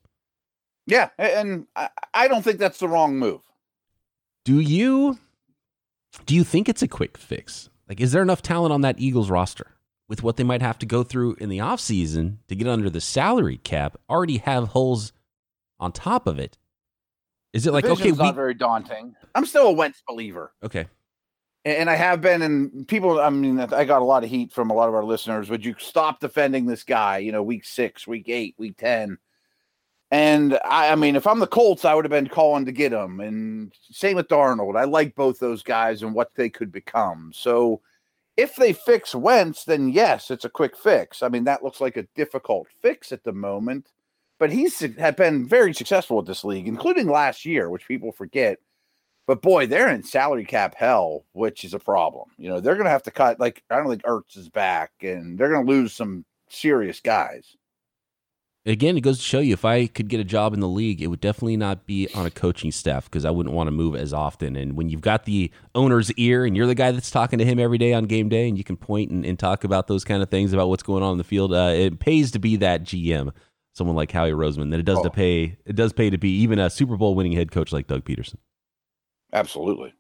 Yeah 0.86 1.10
and 1.18 1.68
i 2.14 2.28
don't 2.28 2.44
think 2.44 2.60
that's 2.60 2.80
the 2.80 2.90
wrong 2.90 3.18
move. 3.18 3.42
Do 4.44 4.60
you 4.60 5.20
do 6.26 6.36
you 6.36 6.44
think 6.44 6.68
it's 6.68 6.82
a 6.82 6.88
quick 6.88 7.18
fix? 7.18 7.70
Like 7.88 8.02
is 8.02 8.12
there 8.12 8.22
enough 8.22 8.42
talent 8.42 8.74
on 8.74 8.82
that 8.82 9.00
eagles 9.00 9.30
roster 9.30 9.68
with 10.10 10.24
what 10.24 10.38
they 10.38 10.44
might 10.44 10.62
have 10.62 10.78
to 10.80 10.86
go 10.86 11.04
through 11.04 11.36
in 11.40 11.50
the 11.50 11.60
offseason 11.60 12.38
to 12.48 12.56
get 12.56 12.68
under 12.68 12.90
the 12.90 13.02
salary 13.02 13.58
cap 13.58 13.98
already 14.10 14.38
have 14.38 14.70
holes 14.70 15.14
on 15.80 15.92
top 15.92 16.28
of 16.28 16.40
it 16.40 16.58
is 17.54 17.66
it 17.66 17.72
like 17.72 17.86
okay? 17.86 18.12
We... 18.12 18.18
Not 18.18 18.36
very 18.36 18.54
daunting. 18.54 19.16
I'm 19.36 19.46
still 19.46 19.68
a 19.68 19.72
Wentz 19.72 20.04
believer. 20.08 20.52
Okay, 20.62 20.88
and 21.64 21.90
I 21.90 21.96
have 21.96 22.20
been. 22.20 22.42
And 22.42 22.88
people, 22.88 23.20
I 23.20 23.30
mean, 23.30 23.60
I 23.60 23.86
got 23.86 24.02
a 24.02 24.06
lot 24.06 24.24
of 24.24 24.30
heat 24.30 24.52
from 24.52 24.70
a 24.70 24.74
lot 24.74 24.90
of 24.90 24.96
our 24.96 25.06
listeners. 25.06 25.50
Would 25.50 25.64
you 25.64 25.76
stop 25.78 26.20
defending 26.20 26.66
this 26.66 26.84
guy? 26.84 27.20
You 27.20 27.32
know, 27.32 27.44
week 27.44 27.66
six, 27.66 28.06
week 28.06 28.28
eight, 28.28 28.56
week 28.58 28.78
ten. 28.78 29.18
And 30.12 30.60
I, 30.64 30.92
I 30.92 30.96
mean, 30.96 31.16
if 31.16 31.26
I'm 31.26 31.40
the 31.40 31.48
Colts, 31.48 31.86
I 31.86 31.96
would 31.96 32.06
have 32.06 32.12
been 32.12 32.28
calling 32.28 32.66
to 32.66 32.72
get 32.72 32.94
him. 32.94 33.20
And 33.20 33.74
same 33.90 34.16
with 34.16 34.28
Darnold. 34.28 34.78
I 34.78 34.84
like 34.84 35.16
both 35.16 35.40
those 35.40 35.64
guys 35.64 36.04
and 36.04 36.14
what 36.14 36.30
they 36.36 36.50
could 36.50 36.72
become. 36.72 37.32
So 37.34 37.82
if 38.38 38.56
they 38.56 38.74
fix 38.74 39.16
Wentz, 39.16 39.64
then 39.64 39.90
yes, 39.90 40.30
it's 40.30 40.46
a 40.46 40.50
quick 40.50 40.78
fix. 40.78 41.24
I 41.24 41.30
mean, 41.30 41.46
that 41.46 41.64
looks 41.64 41.82
like 41.82 41.98
a 41.98 42.08
difficult 42.14 42.68
fix 42.80 43.12
at 43.12 43.24
the 43.24 43.34
moment 43.34 43.90
but 44.44 44.52
he's 44.52 44.82
had 44.98 45.16
been 45.16 45.48
very 45.48 45.74
successful 45.74 46.18
with 46.18 46.26
this 46.26 46.44
league, 46.44 46.68
including 46.68 47.08
last 47.08 47.46
year, 47.46 47.70
which 47.70 47.88
people 47.88 48.12
forget. 48.12 48.60
But 49.26 49.42
boy, 49.42 49.68
they're 49.68 49.88
in 49.88 50.04
salary 50.04 50.44
cap 50.44 50.76
hell, 50.76 51.24
which 51.32 51.64
is 51.64 51.74
a 51.74 51.80
problem. 51.80 52.28
You 52.38 52.50
know, 52.50 52.60
they're 52.60 52.76
going 52.76 52.84
to 52.84 52.92
have 52.92 53.04
to 53.04 53.12
cut. 53.12 53.40
Like, 53.40 53.64
I 53.70 53.78
don't 53.78 53.88
think 53.88 54.04
Ertz 54.04 54.36
is 54.36 54.50
back, 54.50 54.92
and 55.02 55.38
they're 55.38 55.48
going 55.48 55.66
to 55.66 55.72
lose 55.72 55.94
some 55.94 56.26
serious 56.50 57.00
guys. 57.00 57.56
Again, 58.66 58.98
it 58.98 59.02
goes 59.02 59.18
to 59.20 59.24
show 59.24 59.40
you 59.40 59.54
if 59.54 59.64
I 59.64 59.88
could 59.88 60.10
get 60.10 60.20
a 60.20 60.26
job 60.26 60.54
in 60.54 60.60
the 60.60 60.68
league, 60.68 61.02
it 61.02 61.08
would 61.08 61.22
definitely 61.22 61.56
not 61.56 61.86
be 61.86 62.10
on 62.14 62.26
a 62.26 62.32
coaching 62.32 62.74
staff 62.74 63.06
because 63.06 63.24
I 63.24 63.32
wouldn't 63.32 63.56
want 63.56 63.68
to 63.68 63.72
move 63.72 63.96
as 63.96 64.12
often. 64.12 64.58
And 64.58 64.76
when 64.76 64.90
you've 64.90 65.00
got 65.00 65.24
the 65.24 65.52
owner's 65.74 66.12
ear 66.16 66.44
and 66.44 66.58
you're 66.58 66.68
the 66.68 66.76
guy 66.76 66.92
that's 66.92 67.12
talking 67.12 67.40
to 67.40 67.46
him 67.46 67.60
every 67.60 67.78
day 67.78 67.94
on 67.94 68.08
game 68.08 68.28
day 68.28 68.50
and 68.50 68.58
you 68.58 68.66
can 68.66 68.76
point 68.76 69.10
and, 69.10 69.26
and 69.26 69.40
talk 69.40 69.64
about 69.64 69.88
those 69.88 70.04
kind 70.04 70.22
of 70.22 70.30
things 70.30 70.52
about 70.52 70.68
what's 70.68 70.84
going 70.84 71.02
on 71.02 71.14
in 71.14 71.18
the 71.18 71.24
field, 71.24 71.54
uh, 71.54 71.72
it 71.74 72.00
pays 72.00 72.32
to 72.32 72.40
be 72.40 72.58
that 72.58 72.84
GM 72.84 73.32
someone 73.74 73.96
like 73.96 74.12
Howie 74.12 74.32
Roseman 74.32 74.72
than 74.72 74.80
it 74.80 74.86
does 74.86 75.00
oh. 75.00 75.04
to 75.04 75.10
pay. 75.10 75.58
It 75.66 75.76
does 75.76 75.94
pay 75.94 76.10
to 76.10 76.18
be 76.18 76.40
even 76.40 76.60
a 76.60 76.70
Super 76.70 76.96
Bowl 76.96 77.16
winning 77.16 77.34
head 77.34 77.52
coach 77.52 77.72
like 77.72 77.88
Doug 77.88 78.06
Pederson. 78.06 78.36
Absolutely. 79.34 79.94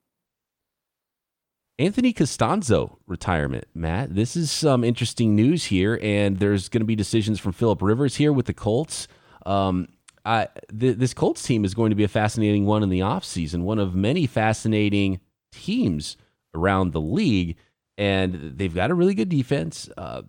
Anthony 1.79 2.13
Castonzo 2.13 2.97
retirement, 3.07 3.65
Matt. 3.73 4.13
This 4.13 4.35
is 4.35 4.51
some 4.51 4.83
interesting 4.83 5.35
news 5.35 5.65
here, 5.65 5.99
and 6.03 6.37
there's 6.37 6.69
going 6.69 6.81
to 6.81 6.85
be 6.85 6.95
decisions 6.95 7.39
from 7.39 7.51
Philip 7.51 7.81
Rivers 7.81 8.15
here 8.15 8.31
with 8.31 8.45
the 8.45 8.53
Colts. 8.53 9.07
Um, 9.45 9.87
I, 10.23 10.49
th- 10.79 10.97
this 10.97 11.15
Colts 11.15 11.41
team 11.41 11.65
is 11.65 11.73
going 11.73 11.89
to 11.89 11.95
be 11.95 12.03
a 12.03 12.07
fascinating 12.07 12.67
one 12.67 12.83
in 12.83 12.89
the 12.89 12.99
offseason, 12.99 13.63
one 13.63 13.79
of 13.79 13.95
many 13.95 14.27
fascinating 14.27 15.19
teams 15.51 16.15
around 16.53 16.93
the 16.93 17.01
league, 17.01 17.57
and 17.97 18.53
they've 18.55 18.73
got 18.73 18.91
a 18.91 18.95
really 18.95 19.15
good 19.15 19.29
defense. 19.29 19.89
Uh, 19.97 20.21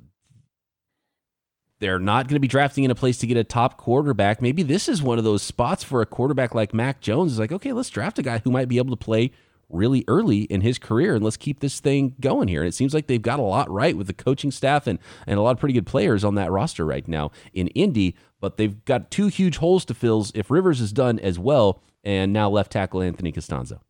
they're 1.84 1.98
not 1.98 2.28
going 2.28 2.36
to 2.36 2.40
be 2.40 2.48
drafting 2.48 2.84
in 2.84 2.90
a 2.90 2.94
place 2.94 3.18
to 3.18 3.26
get 3.26 3.36
a 3.36 3.44
top 3.44 3.76
quarterback. 3.76 4.40
Maybe 4.40 4.62
this 4.62 4.88
is 4.88 5.02
one 5.02 5.18
of 5.18 5.24
those 5.24 5.42
spots 5.42 5.84
for 5.84 6.00
a 6.00 6.06
quarterback 6.06 6.54
like 6.54 6.72
Mac 6.72 7.02
Jones. 7.02 7.32
Is 7.32 7.38
like, 7.38 7.52
okay, 7.52 7.74
let's 7.74 7.90
draft 7.90 8.18
a 8.18 8.22
guy 8.22 8.38
who 8.38 8.50
might 8.50 8.68
be 8.68 8.78
able 8.78 8.96
to 8.96 9.04
play 9.04 9.32
really 9.68 10.02
early 10.08 10.44
in 10.44 10.62
his 10.62 10.78
career 10.78 11.14
and 11.14 11.22
let's 11.22 11.36
keep 11.36 11.60
this 11.60 11.80
thing 11.80 12.14
going 12.20 12.48
here. 12.48 12.62
And 12.62 12.68
it 12.68 12.74
seems 12.74 12.94
like 12.94 13.06
they've 13.06 13.20
got 13.20 13.38
a 13.38 13.42
lot 13.42 13.70
right 13.70 13.94
with 13.98 14.06
the 14.06 14.14
coaching 14.14 14.50
staff 14.50 14.86
and, 14.86 14.98
and 15.26 15.38
a 15.38 15.42
lot 15.42 15.50
of 15.50 15.58
pretty 15.58 15.74
good 15.74 15.84
players 15.84 16.24
on 16.24 16.36
that 16.36 16.50
roster 16.50 16.86
right 16.86 17.06
now 17.06 17.30
in 17.52 17.68
Indy, 17.68 18.16
but 18.40 18.56
they've 18.56 18.82
got 18.86 19.10
two 19.10 19.26
huge 19.26 19.58
holes 19.58 19.84
to 19.84 19.92
fill 19.92 20.26
if 20.34 20.50
Rivers 20.50 20.80
is 20.80 20.90
done 20.90 21.18
as 21.18 21.38
well, 21.38 21.82
and 22.02 22.32
now 22.32 22.48
left 22.48 22.72
tackle 22.72 23.02
Anthony 23.02 23.30
Castonzo. 23.30 23.80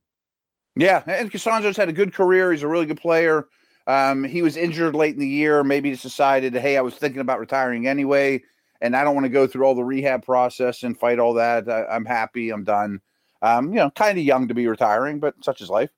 Yeah, 0.75 1.05
and 1.07 1.31
Castonzo's 1.31 1.77
had 1.77 1.89
a 1.89 1.93
good 1.93 2.13
career. 2.13 2.51
He's 2.51 2.65
a 2.65 2.69
really 2.69 2.87
good 2.87 3.01
player. 3.01 3.47
Um, 3.87 4.25
he 4.25 4.43
was 4.43 4.57
injured 4.57 4.95
late 4.95 5.15
in 5.15 5.21
the 5.21 5.29
year. 5.29 5.63
Maybe 5.63 5.91
just 5.91 6.03
decided, 6.03 6.55
hey, 6.55 6.77
I 6.77 6.81
was 6.81 6.95
thinking 6.95 7.21
about 7.21 7.41
retiring 7.41 7.87
anyway, 7.87 8.43
and 8.81 8.97
I 8.97 9.05
don't 9.05 9.15
want 9.15 9.27
to 9.27 9.31
go 9.31 9.47
through 9.47 9.65
all 9.65 9.75
the 9.75 9.85
rehab 9.85 10.25
process 10.25 10.83
and 10.83 10.99
fight 10.99 11.19
all 11.19 11.35
that. 11.35 11.69
I, 11.69 11.95
am 11.95 12.05
happy. 12.05 12.51
I'm 12.51 12.65
done. 12.65 13.01
Um, 13.43 13.69
you 13.71 13.77
know, 13.77 13.91
kind 13.91 14.19
of 14.19 14.25
young 14.25 14.49
to 14.49 14.55
be 14.55 14.67
retiring, 14.67 15.21
but 15.21 15.35
such 15.45 15.61
is 15.61 15.69
life. 15.69 15.91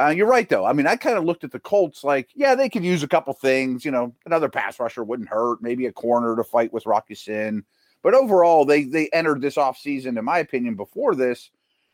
Uh, 0.00 0.08
you're 0.08 0.28
right, 0.28 0.48
though. 0.48 0.64
I 0.64 0.72
mean, 0.72 0.86
I 0.86 0.96
kind 0.96 1.18
of 1.18 1.24
looked 1.24 1.44
at 1.44 1.52
the 1.52 1.58
Colts 1.58 2.02
like, 2.02 2.30
yeah, 2.34 2.54
they 2.54 2.68
could 2.68 2.84
use 2.84 3.02
a 3.02 3.08
couple 3.08 3.34
things. 3.34 3.84
You 3.84 3.90
know, 3.90 4.14
another 4.24 4.48
pass 4.48 4.80
rusher 4.80 5.04
wouldn't 5.04 5.28
hurt. 5.28 5.60
Maybe 5.60 5.86
a 5.86 5.92
corner 5.92 6.34
to 6.36 6.44
fight 6.44 6.72
with 6.72 6.86
Rock 6.86 7.06
Ya-Sin. 7.08 7.64
But 8.02 8.14
overall, 8.14 8.64
they 8.64 8.84
they 8.84 9.08
entered 9.12 9.40
this 9.40 9.56
offseason, 9.56 10.18
in 10.18 10.24
my 10.24 10.38
opinion, 10.38 10.76
before 10.76 11.14
this, 11.14 11.50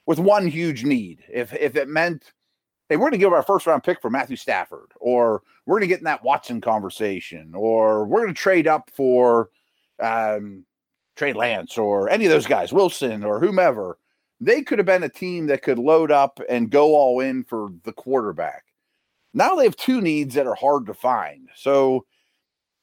with 0.06 0.18
one 0.18 0.46
huge 0.46 0.84
need. 0.84 1.22
If 1.28 1.52
if 1.54 1.76
it 1.76 1.88
meant 1.88 2.32
hey, 2.88 2.96
we're 2.96 3.11
going 3.11 3.12
to 3.12 3.18
give 3.18 3.33
our 3.33 3.42
first 3.42 3.66
round 3.66 3.83
pick 3.83 4.01
for 4.01 4.11
Matthew 4.11 4.37
Stafford, 4.37 4.92
or 5.01 5.42
we're 5.66 5.79
going 5.79 5.88
to 5.88 5.94
get 5.94 5.98
in 5.98 6.05
that 6.05 6.24
Watson 6.24 6.61
conversation, 6.61 7.53
or 7.55 8.05
we're 8.05 8.22
going 8.22 8.35
to 8.35 8.40
trade 8.40 8.66
up 8.66 8.90
for 8.94 9.51
um, 10.01 10.64
Trey 11.16 11.33
Lance 11.33 11.77
or 11.77 12.09
any 12.09 12.24
of 12.24 12.31
those 12.31 12.46
guys, 12.46 12.72
Wilson 12.72 13.24
or 13.24 13.40
whomever. 13.40 13.98
They 14.40 14.62
could 14.62 14.79
have 14.79 14.87
been 14.87 15.03
a 15.03 15.09
team 15.09 15.46
that 15.46 15.62
could 15.62 15.79
load 15.79 16.12
up 16.12 16.40
and 16.48 16.70
go 16.70 16.94
all 16.94 17.20
in 17.20 17.42
for 17.44 17.70
the 17.83 17.92
quarterback. 17.92 18.64
Now 19.35 19.57
they 19.57 19.64
have 19.64 19.77
two 19.77 20.01
needs 20.01 20.35
that 20.37 20.46
are 20.46 20.55
hard 20.55 20.87
to 20.87 20.94
find. 20.94 21.48
So 21.57 22.07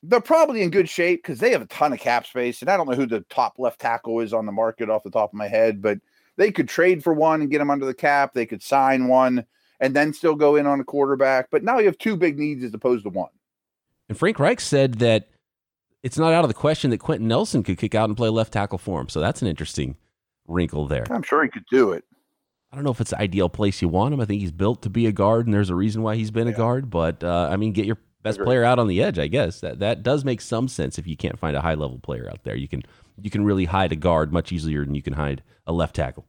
they're 0.04 0.20
probably 0.20 0.62
in 0.62 0.70
good 0.70 0.89
shape 0.89 1.24
because 1.24 1.39
they 1.39 1.52
have 1.52 1.62
a 1.62 1.68
ton 1.68 1.94
of 1.94 2.00
cap 2.00 2.28
space. 2.28 2.62
And 2.62 2.70
I 2.70 2.76
don't 2.78 2.89
know 2.89 2.96
who 2.96 3.08
the 3.08 3.22
top 3.30 3.56
left 3.58 3.80
tackle 3.80 4.20
is 4.20 4.34
on 4.34 4.46
the 4.46 4.52
market 4.52 4.89
off 4.89 5.04
the 5.04 5.10
top 5.10 5.32
of 5.32 5.38
my 5.38 5.48
head, 5.48 5.82
but 5.82 5.98
they 6.36 6.52
could 6.52 6.68
trade 6.68 7.04
for 7.04 7.13
one 7.13 7.41
and 7.41 7.50
get 7.50 7.62
him 7.62 7.72
under 7.72 7.86
the 7.86 7.94
cap. 7.94 8.34
They 8.34 8.46
could 8.46 8.62
sign 8.62 9.08
one 9.08 9.46
and 9.80 9.96
then 9.96 10.14
still 10.14 10.36
go 10.36 10.56
in 10.56 10.66
on 10.66 10.80
a 10.80 10.84
quarterback. 10.84 11.50
But 11.52 11.64
now 11.64 11.80
you 11.80 11.86
have 11.86 11.98
two 11.98 12.16
big 12.16 12.38
needs 12.38 12.64
as 12.64 12.74
opposed 12.74 13.04
to 13.04 13.10
one. 13.10 13.30
And 14.10 14.18
Frank 14.18 14.40
Reich 14.40 14.60
said 14.60 14.96
that 14.96 15.30
it's 16.04 16.18
not 16.18 16.34
out 16.34 16.44
of 16.44 16.50
the 16.50 16.54
question 16.54 16.92
that 16.92 17.00
Quenton 17.00 17.28
Nelson 17.28 17.64
could 17.64 17.78
kick 17.78 17.96
out 17.96 18.10
and 18.10 18.18
play 18.18 18.30
left 18.30 18.54
tackle 18.54 18.78
for 18.78 19.02
him. 19.02 19.10
So 19.10 19.20
that's 19.20 19.42
an 19.42 19.48
interesting 19.48 19.96
wrinkle 20.48 20.88
there. 20.88 21.06
I'm 21.10 21.24
sure 21.24 21.44
he 21.44 21.50
could 21.50 21.66
do 21.72 21.92
it. 21.92 22.04
I 22.72 22.76
don't 22.76 22.84
know 22.84 22.92
if 22.92 23.02
it's 23.02 23.12
the 23.12 23.20
ideal 23.20 23.50
place 23.50 23.82
you 23.82 23.88
want 23.88 24.14
him. 24.14 24.20
I 24.20 24.26
think 24.26 24.42
he's 24.42 24.52
built 24.52 24.82
to 24.82 24.90
be 24.90 25.06
a 25.06 25.12
guard, 25.12 25.48
and 25.48 25.54
there's 25.54 25.70
a 25.70 25.76
reason 25.76 26.04
why 26.04 26.16
he's 26.16 26.32
been 26.32 26.48
yeah. 26.48 26.54
a 26.54 26.58
guard. 26.58 26.90
But 26.90 27.24
uh, 27.24 27.48
I 27.50 27.56
mean, 27.56 27.72
get 27.72 27.86
your 27.86 27.98
best 28.22 28.40
player 28.42 28.64
out 28.64 28.80
on 28.80 28.88
the 28.88 29.02
edge. 29.02 29.18
I 29.18 29.28
guess 29.28 29.62
that 29.62 29.80
that 29.80 30.04
does 30.04 30.26
make 30.26 30.42
some 30.42 30.68
sense 30.68 31.00
if 31.00 31.08
you 31.08 31.16
can't 31.16 31.40
find 31.40 31.56
a 31.56 31.62
high 31.62 31.76
level 31.76 32.00
player 32.00 32.28
out 32.30 32.44
there. 32.44 32.56
You 32.56 32.68
can 32.68 32.84
you 33.22 33.30
can 33.30 33.46
really 33.46 33.66
hide 33.66 33.92
a 33.92 33.96
guard 33.96 34.34
much 34.34 34.52
easier 34.52 34.84
than 34.84 34.94
you 34.94 35.02
can 35.02 35.14
hide 35.14 35.42
a 35.66 35.74
left 35.74 35.96
tackle. 35.96 36.28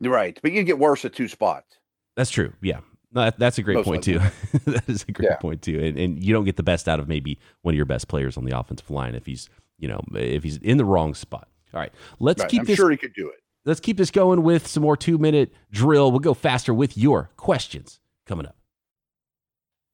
Right, 0.00 0.38
but 0.40 0.52
you 0.52 0.62
get 0.62 0.78
worse 0.78 1.04
at 1.04 1.12
two 1.12 1.28
spots. 1.28 1.76
That's 2.20 2.28
true. 2.28 2.52
Yeah, 2.60 2.80
no, 3.12 3.30
that's 3.38 3.56
a 3.56 3.62
great 3.62 3.76
Most 3.76 3.86
point 3.86 4.04
too. 4.04 4.18
that 4.66 4.86
is 4.86 5.06
a 5.08 5.12
great 5.12 5.30
yeah. 5.30 5.36
point 5.36 5.62
too. 5.62 5.80
And, 5.82 5.98
and 5.98 6.22
you 6.22 6.34
don't 6.34 6.44
get 6.44 6.58
the 6.58 6.62
best 6.62 6.86
out 6.86 7.00
of 7.00 7.08
maybe 7.08 7.38
one 7.62 7.72
of 7.72 7.76
your 7.76 7.86
best 7.86 8.08
players 8.08 8.36
on 8.36 8.44
the 8.44 8.58
offensive 8.58 8.90
line 8.90 9.14
if 9.14 9.24
he's 9.24 9.48
you 9.78 9.88
know 9.88 10.02
if 10.12 10.42
he's 10.42 10.58
in 10.58 10.76
the 10.76 10.84
wrong 10.84 11.14
spot. 11.14 11.48
All 11.72 11.80
right, 11.80 11.90
let's 12.18 12.42
right. 12.42 12.50
keep. 12.50 12.60
I'm 12.60 12.66
this, 12.66 12.76
sure 12.76 12.90
he 12.90 12.98
could 12.98 13.14
do 13.14 13.30
it. 13.30 13.36
Let's 13.64 13.80
keep 13.80 13.96
this 13.96 14.10
going 14.10 14.42
with 14.42 14.66
some 14.66 14.82
more 14.82 14.98
two 14.98 15.16
minute 15.16 15.54
drill. 15.72 16.10
We'll 16.10 16.20
go 16.20 16.34
faster 16.34 16.74
with 16.74 16.98
your 16.98 17.30
questions 17.38 18.00
coming 18.26 18.44
up. 18.44 18.56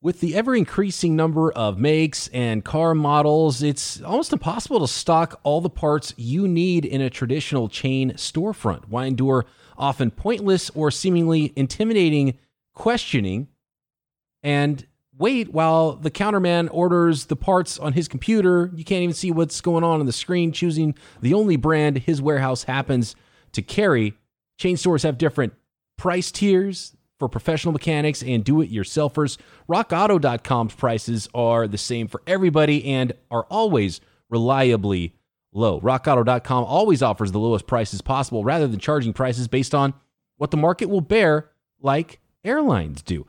With 0.07 0.21
the 0.21 0.37
ever 0.37 0.55
increasing 0.55 1.17
number 1.17 1.51
of 1.51 1.81
makes 1.81 2.29
and 2.29 2.65
car 2.65 2.95
models, 2.95 3.61
it's 3.61 4.01
almost 4.03 4.33
impossible 4.33 4.79
to 4.79 4.87
stock 4.87 5.41
all 5.43 5.61
the 5.61 5.69
parts 5.69 6.15
you 6.17 6.47
need 6.47 6.85
in 6.85 7.01
a 7.01 7.11
traditional 7.11 7.69
chain 7.69 8.13
storefront. 8.13 8.85
Why 8.87 9.07
endure 9.07 9.47
often 9.77 10.13
pointless 10.13 10.71
or 10.77 10.93
seemingly 10.93 11.53
intimidating 11.57 12.39
questioning 12.73 13.49
and 14.45 14.87
wait 15.19 15.53
while 15.53 15.97
the 15.97 16.13
counterman 16.13 16.69
orders 16.71 17.25
the 17.25 17.35
parts 17.35 17.77
on 17.77 17.95
his 17.95 18.07
computer? 18.07 18.71
You 18.77 18.85
can't 18.85 19.03
even 19.03 19.13
see 19.13 19.33
what's 19.33 19.61
going 19.61 19.83
on 19.83 19.99
on 19.99 20.07
the 20.07 20.13
screen, 20.13 20.53
choosing 20.53 20.95
the 21.21 21.35
only 21.35 21.57
brand 21.57 21.99
his 21.99 22.23
warehouse 22.23 22.63
happens 22.63 23.17
to 23.51 23.61
carry. 23.61 24.15
Chain 24.57 24.77
stores 24.77 25.03
have 25.03 25.19
different 25.19 25.55
price 25.99 26.31
tiers 26.31 26.96
for 27.19 27.29
professional 27.29 27.73
mechanics 27.73 28.23
and 28.23 28.45
do 28.45 28.61
it 28.61 28.71
yourselfers. 28.71 29.39
RockAuto.com's 29.69 30.75
prices 30.75 31.29
are 31.35 31.67
the 31.67 31.79
same 31.79 32.09
for 32.09 32.23
everybody 32.27 32.85
and 32.85 33.13
are 33.31 33.45
always 33.51 34.01
reliably 34.29 35.15
low. 35.53 35.81
RockAuto.com 35.81 36.65
always 36.65 37.03
offers 37.03 37.33
the 37.33 37.39
lowest 37.39 37.67
prices 37.67 38.03
possible 38.03 38.45
rather 38.45 38.67
than 38.67 38.79
charging 38.79 39.13
prices 39.13 39.49
based 39.49 39.75
on 39.75 39.95
what 40.37 40.51
the 40.51 40.57
market 40.57 40.89
will 40.89 41.01
bear, 41.01 41.51
like 41.81 42.21
airlines 42.45 43.03
do. 43.03 43.27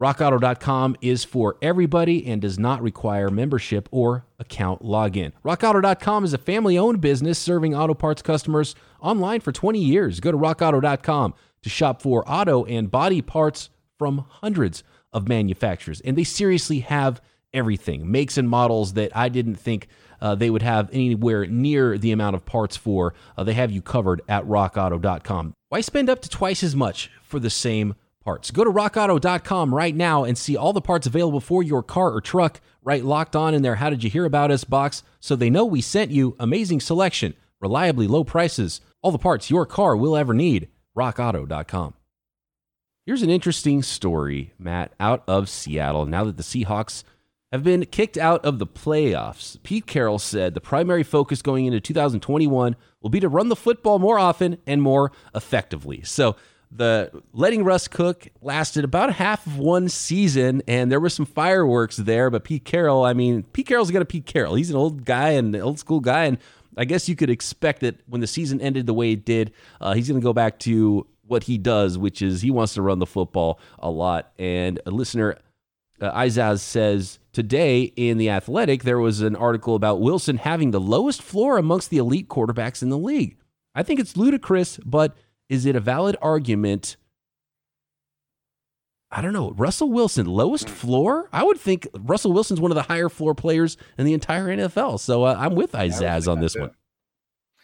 RockAuto.com 0.00 0.96
is 1.02 1.24
for 1.24 1.58
everybody 1.60 2.26
and 2.26 2.40
does 2.40 2.58
not 2.58 2.82
require 2.82 3.28
membership 3.28 3.86
or 3.90 4.24
account 4.38 4.82
login. 4.82 5.32
RockAuto.com 5.44 6.24
is 6.24 6.32
a 6.32 6.38
family 6.38 6.78
owned 6.78 7.02
business 7.02 7.38
serving 7.38 7.74
auto 7.74 7.92
parts 7.92 8.22
customers 8.22 8.74
online 9.00 9.40
for 9.40 9.52
20 9.52 9.78
years. 9.78 10.18
Go 10.20 10.32
to 10.32 10.38
RockAuto.com 10.38 11.34
to 11.62 11.68
shop 11.68 12.02
for 12.02 12.28
auto 12.30 12.64
and 12.64 12.90
body 12.90 13.22
parts 13.22 13.70
from 13.98 14.24
hundreds 14.28 14.82
of 15.12 15.28
manufacturers. 15.28 16.00
And 16.00 16.16
they 16.16 16.24
seriously 16.24 16.80
have 16.80 17.20
everything 17.52 18.10
makes 18.10 18.38
and 18.38 18.48
models 18.48 18.94
that 18.94 19.16
I 19.16 19.28
didn't 19.28 19.56
think 19.56 19.88
uh, 20.20 20.34
they 20.34 20.50
would 20.50 20.62
have 20.62 20.90
anywhere 20.92 21.46
near 21.46 21.98
the 21.98 22.12
amount 22.12 22.36
of 22.36 22.44
parts 22.44 22.76
for. 22.76 23.14
Uh, 23.36 23.44
they 23.44 23.54
have 23.54 23.70
you 23.70 23.82
covered 23.82 24.22
at 24.28 24.44
rockauto.com. 24.44 25.54
Why 25.68 25.80
spend 25.80 26.10
up 26.10 26.20
to 26.22 26.28
twice 26.28 26.62
as 26.62 26.76
much 26.76 27.10
for 27.22 27.38
the 27.38 27.50
same 27.50 27.94
parts? 28.22 28.50
Go 28.50 28.64
to 28.64 28.70
rockauto.com 28.70 29.74
right 29.74 29.94
now 29.94 30.24
and 30.24 30.36
see 30.36 30.56
all 30.56 30.72
the 30.72 30.80
parts 30.80 31.06
available 31.06 31.40
for 31.40 31.62
your 31.62 31.82
car 31.82 32.12
or 32.12 32.20
truck. 32.20 32.60
Right 32.82 33.04
locked 33.04 33.36
on 33.36 33.54
in 33.54 33.62
there. 33.62 33.76
How 33.76 33.90
did 33.90 34.02
you 34.02 34.10
hear 34.10 34.24
about 34.24 34.50
us 34.50 34.64
box 34.64 35.02
so 35.20 35.36
they 35.36 35.50
know 35.50 35.64
we 35.64 35.82
sent 35.82 36.10
you 36.10 36.34
amazing 36.38 36.80
selection, 36.80 37.34
reliably 37.60 38.06
low 38.06 38.24
prices, 38.24 38.80
all 39.02 39.12
the 39.12 39.18
parts 39.18 39.50
your 39.50 39.66
car 39.66 39.96
will 39.96 40.16
ever 40.16 40.32
need 40.32 40.68
rockauto.com. 41.00 41.94
Here's 43.06 43.22
an 43.22 43.30
interesting 43.30 43.82
story, 43.82 44.52
Matt, 44.58 44.92
out 45.00 45.24
of 45.26 45.48
Seattle. 45.48 46.04
Now 46.04 46.24
that 46.24 46.36
the 46.36 46.42
Seahawks 46.42 47.02
have 47.50 47.64
been 47.64 47.86
kicked 47.86 48.18
out 48.18 48.44
of 48.44 48.58
the 48.58 48.66
playoffs, 48.66 49.60
Pete 49.62 49.86
Carroll 49.86 50.18
said 50.18 50.52
the 50.52 50.60
primary 50.60 51.02
focus 51.02 51.40
going 51.40 51.64
into 51.64 51.80
2021 51.80 52.76
will 53.00 53.10
be 53.10 53.18
to 53.20 53.28
run 53.28 53.48
the 53.48 53.56
football 53.56 53.98
more 53.98 54.18
often 54.18 54.58
and 54.66 54.82
more 54.82 55.10
effectively. 55.34 56.02
So, 56.02 56.36
the 56.72 57.10
letting 57.32 57.64
Russ 57.64 57.88
cook 57.88 58.28
lasted 58.40 58.84
about 58.84 59.14
half 59.14 59.44
of 59.44 59.58
one 59.58 59.88
season, 59.88 60.62
and 60.68 60.92
there 60.92 61.00
was 61.00 61.14
some 61.14 61.26
fireworks 61.26 61.96
there. 61.96 62.30
But 62.30 62.44
Pete 62.44 62.64
Carroll, 62.64 63.02
I 63.02 63.12
mean, 63.12 63.42
Pete 63.42 63.66
Carroll's 63.66 63.90
got 63.90 64.02
a 64.02 64.04
Pete 64.04 64.26
Carroll. 64.26 64.54
He's 64.54 64.70
an 64.70 64.76
old 64.76 65.04
guy 65.04 65.30
and 65.30 65.52
an 65.52 65.60
old 65.62 65.80
school 65.80 65.98
guy, 65.98 66.26
and 66.26 66.38
I 66.80 66.86
guess 66.86 67.10
you 67.10 67.14
could 67.14 67.28
expect 67.28 67.80
that 67.80 67.96
when 68.06 68.22
the 68.22 68.26
season 68.26 68.58
ended 68.58 68.86
the 68.86 68.94
way 68.94 69.12
it 69.12 69.26
did, 69.26 69.52
uh, 69.82 69.92
he's 69.92 70.08
going 70.08 70.18
to 70.18 70.24
go 70.24 70.32
back 70.32 70.58
to 70.60 71.06
what 71.26 71.42
he 71.44 71.58
does, 71.58 71.98
which 71.98 72.22
is 72.22 72.40
he 72.40 72.50
wants 72.50 72.72
to 72.72 72.80
run 72.80 73.00
the 73.00 73.06
football 73.06 73.60
a 73.78 73.90
lot. 73.90 74.32
And 74.38 74.80
a 74.86 74.90
listener, 74.90 75.36
uh, 76.00 76.10
Izaz 76.12 76.60
says 76.60 77.18
today 77.34 77.82
in 77.82 78.16
the 78.16 78.30
Athletic 78.30 78.82
there 78.84 78.98
was 78.98 79.20
an 79.20 79.36
article 79.36 79.74
about 79.74 80.00
Wilson 80.00 80.38
having 80.38 80.70
the 80.70 80.80
lowest 80.80 81.20
floor 81.20 81.58
amongst 81.58 81.90
the 81.90 81.98
elite 81.98 82.28
quarterbacks 82.28 82.82
in 82.82 82.88
the 82.88 82.96
league. 82.96 83.36
I 83.74 83.82
think 83.82 84.00
it's 84.00 84.16
ludicrous, 84.16 84.78
but 84.78 85.14
is 85.50 85.66
it 85.66 85.76
a 85.76 85.80
valid 85.80 86.16
argument 86.22 86.96
I 89.12 89.22
don't 89.22 89.32
know. 89.32 89.50
Russell 89.52 89.90
Wilson, 89.90 90.26
lowest 90.26 90.68
floor? 90.68 91.28
I 91.32 91.42
would 91.42 91.58
think 91.58 91.88
Russell 91.94 92.32
Wilson's 92.32 92.60
one 92.60 92.70
of 92.70 92.76
the 92.76 92.82
higher 92.82 93.08
floor 93.08 93.34
players 93.34 93.76
in 93.98 94.06
the 94.06 94.14
entire 94.14 94.46
NFL. 94.46 95.00
So 95.00 95.24
uh, 95.24 95.36
I'm 95.36 95.56
with 95.56 95.72
Izaz 95.72 96.30
on 96.30 96.40
this 96.40 96.56
one. 96.56 96.70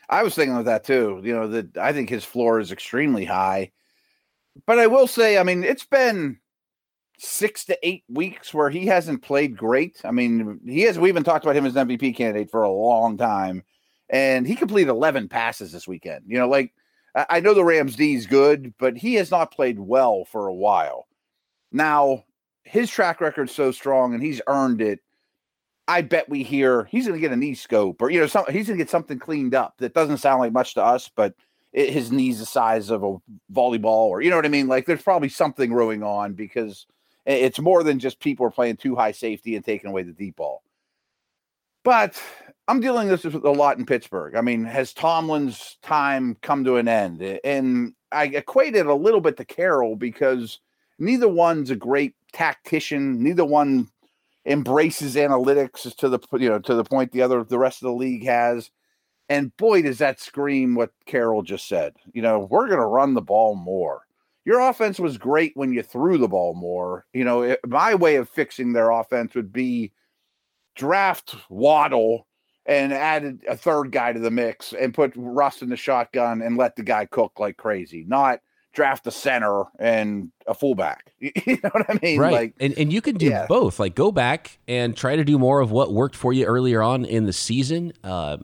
I 0.08 0.22
was 0.22 0.34
thinking 0.34 0.56
of 0.56 0.64
that 0.64 0.84
too. 0.84 1.20
You 1.22 1.34
know, 1.34 1.48
that 1.48 1.76
I 1.76 1.92
think 1.92 2.08
his 2.08 2.24
floor 2.24 2.58
is 2.58 2.72
extremely 2.72 3.24
high. 3.24 3.70
But 4.66 4.78
I 4.78 4.86
will 4.86 5.06
say, 5.06 5.38
I 5.38 5.42
mean, 5.42 5.62
it's 5.62 5.84
been 5.84 6.38
six 7.18 7.64
to 7.66 7.78
eight 7.82 8.04
weeks 8.08 8.52
where 8.52 8.70
he 8.70 8.86
hasn't 8.86 9.22
played 9.22 9.56
great. 9.56 10.00
I 10.04 10.10
mean, 10.10 10.60
he 10.64 10.82
has. 10.82 10.98
We 10.98 11.08
even 11.08 11.24
talked 11.24 11.44
about 11.44 11.56
him 11.56 11.66
as 11.66 11.76
an 11.76 11.88
MVP 11.88 12.16
candidate 12.16 12.50
for 12.50 12.62
a 12.62 12.70
long 12.70 13.16
time, 13.16 13.62
and 14.08 14.46
he 14.46 14.56
completed 14.56 14.90
11 14.90 15.28
passes 15.28 15.72
this 15.72 15.86
weekend. 15.86 16.24
You 16.26 16.38
know, 16.38 16.48
like 16.48 16.72
I 17.14 17.40
know 17.40 17.54
the 17.54 17.64
Rams 17.64 17.96
D 17.96 18.14
is 18.14 18.26
good, 18.26 18.74
but 18.78 18.96
he 18.96 19.14
has 19.14 19.30
not 19.30 19.52
played 19.52 19.78
well 19.78 20.24
for 20.24 20.48
a 20.48 20.54
while. 20.54 21.05
Now, 21.76 22.24
his 22.62 22.90
track 22.90 23.20
record's 23.20 23.54
so 23.54 23.70
strong 23.70 24.14
and 24.14 24.22
he's 24.22 24.40
earned 24.46 24.80
it. 24.80 25.00
I 25.86 26.00
bet 26.00 26.26
we 26.28 26.42
hear 26.42 26.84
he's 26.84 27.06
going 27.06 27.20
to 27.20 27.20
get 27.20 27.34
a 27.34 27.36
knee 27.36 27.54
scope 27.54 28.00
or, 28.00 28.08
you 28.08 28.18
know, 28.18 28.26
some, 28.26 28.46
he's 28.46 28.66
going 28.66 28.78
to 28.78 28.82
get 28.82 28.90
something 28.90 29.18
cleaned 29.18 29.54
up 29.54 29.74
that 29.78 29.92
doesn't 29.92 30.16
sound 30.16 30.40
like 30.40 30.52
much 30.52 30.72
to 30.74 30.82
us, 30.82 31.10
but 31.14 31.34
it, 31.74 31.90
his 31.90 32.10
knee's 32.10 32.38
the 32.38 32.46
size 32.46 32.88
of 32.88 33.04
a 33.04 33.18
volleyball 33.52 34.08
or, 34.08 34.22
you 34.22 34.30
know 34.30 34.36
what 34.36 34.46
I 34.46 34.48
mean? 34.48 34.68
Like 34.68 34.86
there's 34.86 35.02
probably 35.02 35.28
something 35.28 35.70
going 35.70 36.02
on 36.02 36.32
because 36.32 36.86
it's 37.26 37.60
more 37.60 37.82
than 37.82 37.98
just 37.98 38.20
people 38.20 38.46
are 38.46 38.50
playing 38.50 38.78
too 38.78 38.96
high 38.96 39.12
safety 39.12 39.54
and 39.54 39.62
taking 39.62 39.90
away 39.90 40.02
the 40.02 40.12
deep 40.12 40.36
ball. 40.36 40.62
But 41.84 42.20
I'm 42.68 42.80
dealing 42.80 43.08
this 43.08 43.22
with 43.22 43.34
a 43.34 43.50
lot 43.50 43.76
in 43.76 43.84
Pittsburgh. 43.84 44.34
I 44.34 44.40
mean, 44.40 44.64
has 44.64 44.94
Tomlin's 44.94 45.76
time 45.82 46.38
come 46.40 46.64
to 46.64 46.76
an 46.76 46.88
end? 46.88 47.20
And 47.44 47.92
I 48.10 48.24
equate 48.24 48.74
it 48.74 48.86
a 48.86 48.94
little 48.94 49.20
bit 49.20 49.36
to 49.36 49.44
Carroll 49.44 49.94
because 49.94 50.58
neither 50.98 51.28
one's 51.28 51.70
a 51.70 51.76
great 51.76 52.14
tactician. 52.32 53.22
Neither 53.22 53.44
one 53.44 53.88
embraces 54.44 55.16
analytics 55.16 55.94
to 55.96 56.08
the 56.08 56.20
you 56.38 56.48
know 56.48 56.58
to 56.60 56.74
the 56.74 56.84
point 56.84 57.10
the 57.12 57.22
other 57.22 57.42
the 57.42 57.58
rest 57.58 57.82
of 57.82 57.86
the 57.86 57.92
league 57.92 58.24
has. 58.24 58.70
And 59.28 59.56
boy, 59.56 59.82
does 59.82 59.98
that 59.98 60.20
scream 60.20 60.76
what 60.76 60.92
Carroll 61.04 61.42
just 61.42 61.66
said. 61.66 61.94
You 62.12 62.22
know, 62.22 62.46
we're 62.48 62.68
going 62.68 62.78
to 62.78 62.86
run 62.86 63.14
the 63.14 63.20
ball 63.20 63.56
more. 63.56 64.02
Your 64.44 64.60
offense 64.60 65.00
was 65.00 65.18
great 65.18 65.56
when 65.56 65.72
you 65.72 65.82
threw 65.82 66.16
the 66.16 66.28
ball 66.28 66.54
more. 66.54 67.06
You 67.12 67.24
know, 67.24 67.42
it, 67.42 67.58
my 67.66 67.96
way 67.96 68.16
of 68.16 68.28
fixing 68.28 68.72
their 68.72 68.92
offense 68.92 69.34
would 69.34 69.52
be 69.52 69.92
draft 70.76 71.34
Waddle 71.50 72.28
and 72.66 72.92
added 72.92 73.42
a 73.48 73.56
third 73.56 73.90
guy 73.90 74.12
to 74.12 74.20
the 74.20 74.30
mix 74.30 74.72
and 74.72 74.94
put 74.94 75.12
Russ 75.16 75.62
in 75.62 75.70
the 75.70 75.76
shotgun 75.76 76.42
and 76.42 76.56
let 76.56 76.76
the 76.76 76.84
guy 76.84 77.06
cook 77.06 77.40
like 77.40 77.56
crazy. 77.56 78.04
Not 78.06 78.40
draft 78.76 79.06
a 79.06 79.10
center 79.10 79.64
and 79.80 80.30
a 80.46 80.54
fullback. 80.54 81.12
You 81.46 81.58
know 81.62 81.70
what 81.72 81.88
I 81.88 81.98
mean? 82.02 82.20
Right. 82.20 82.32
Like, 82.32 82.54
and, 82.60 82.74
and 82.76 82.92
you 82.92 83.00
can 83.00 83.16
do 83.16 83.26
yeah. 83.26 83.46
both. 83.48 83.80
Like 83.80 83.94
go 83.94 84.12
back 84.12 84.58
and 84.68 84.96
try 84.96 85.16
to 85.16 85.24
do 85.24 85.38
more 85.38 85.60
of 85.60 85.70
what 85.70 85.92
worked 85.92 86.14
for 86.14 86.32
you 86.32 86.44
earlier 86.44 86.82
on 86.82 87.04
in 87.04 87.24
the 87.24 87.32
season. 87.32 87.92
Uh, 88.04 88.38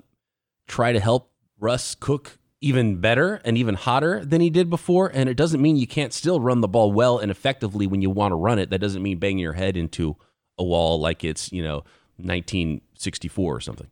try 0.67 0.93
to 0.93 1.01
help 1.01 1.31
Russ 1.61 1.95
cook 1.95 2.39
even 2.61 2.97
better 3.01 3.41
and 3.45 3.59
even 3.59 3.75
hotter 3.75 4.25
than 4.25 4.41
he 4.41 4.49
did 4.49 4.71
before. 4.71 5.11
And 5.13 5.29
it 5.29 5.37
doesn't 5.37 5.61
mean 5.61 5.77
you 5.77 5.87
can't 5.87 6.13
still 6.13 6.41
run 6.41 6.61
the 6.61 6.69
ball 6.69 6.93
well 6.93 7.19
and 7.19 7.31
effectively 7.31 7.87
when 7.87 8.01
you 8.01 8.09
want 8.09 8.33
to 8.33 8.37
run 8.37 8.59
it. 8.59 8.71
That 8.71 8.81
doesn't 8.81 9.03
mean 9.03 9.19
banging 9.19 9.39
your 9.39 9.53
head 9.53 9.77
into 9.77 10.17
a 10.59 10.65
wall 10.65 10.99
like 10.99 11.25
it's, 11.25 11.53
you 11.53 11.63
know, 11.63 11.85
1964 12.17 13.57
or 13.57 13.61
something. 13.61 13.89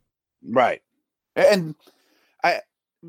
Right. 0.49 0.81
And 1.37 1.75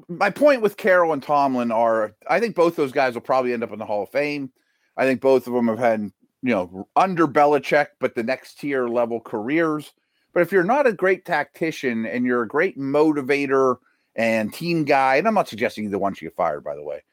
my 0.08 0.30
point 0.30 0.62
with 0.62 0.78
Carroll 0.78 1.14
and 1.14 1.24
Tomlin 1.24 1.72
are 1.72 2.16
I 2.30 2.40
think 2.40 2.56
both 2.56 2.76
those 2.76 2.92
guys 2.92 3.14
will 3.14 3.22
probably 3.22 3.54
end 3.54 3.64
up 3.64 3.72
in 3.72 3.80
the 3.80 3.86
Hall 3.86 4.04
of 4.04 4.10
Fame. 4.10 4.52
I 4.98 5.06
think 5.06 5.22
both 5.22 5.48
of 5.48 5.54
them 5.54 5.68
have 5.68 5.80
had, 5.80 6.02
you 6.42 6.54
know, 6.54 6.88
under 6.96 7.28
Belichick, 7.28 7.88
but 8.00 8.16
the 8.16 8.24
next 8.24 8.60
tier 8.60 8.88
level 8.88 9.20
careers. 9.20 9.94
But 10.34 10.42
if 10.42 10.52
you're 10.52 10.64
not 10.64 10.88
a 10.88 10.94
great 10.94 11.26
tactician 11.26 12.06
and 12.06 12.26
you're 12.26 12.44
a 12.44 12.48
great 12.48 12.78
motivator 12.78 13.78
and 14.16 14.54
team 14.54 14.86
guy, 14.86 15.18
and 15.18 15.28
I'm 15.28 15.34
not 15.34 15.50
suggesting 15.50 15.86
either 15.86 15.98
one 15.98 16.14
should 16.14 16.26
get 16.26 16.36
fired, 16.36 16.64
by 16.64 16.76
the 16.76 16.84
way. 16.84 17.04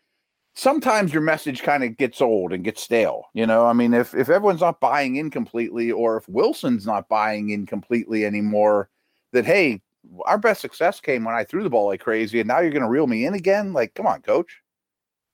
Sometimes 0.54 1.12
your 1.12 1.22
message 1.22 1.62
kind 1.62 1.84
of 1.84 1.96
gets 1.96 2.20
old 2.20 2.52
and 2.52 2.64
gets 2.64 2.82
stale. 2.82 3.26
You 3.32 3.46
know, 3.46 3.66
I 3.66 3.72
mean, 3.72 3.94
if 3.94 4.14
if 4.14 4.28
everyone's 4.28 4.60
not 4.60 4.80
buying 4.80 5.16
in 5.16 5.30
completely, 5.30 5.92
or 5.92 6.16
if 6.16 6.28
Wilson's 6.28 6.86
not 6.86 7.08
buying 7.08 7.50
in 7.50 7.66
completely 7.66 8.24
anymore, 8.24 8.90
that 9.32 9.46
hey, 9.46 9.82
our 10.24 10.38
best 10.38 10.60
success 10.60 11.00
came 11.00 11.24
when 11.24 11.34
I 11.34 11.44
threw 11.44 11.62
the 11.62 11.70
ball 11.70 11.86
like 11.86 12.00
crazy, 12.00 12.40
and 12.40 12.48
now 12.48 12.60
you're 12.60 12.70
going 12.70 12.82
to 12.82 12.88
reel 12.88 13.06
me 13.06 13.26
in 13.26 13.34
again. 13.34 13.72
Like, 13.72 13.94
come 13.94 14.06
on, 14.06 14.22
coach. 14.22 14.60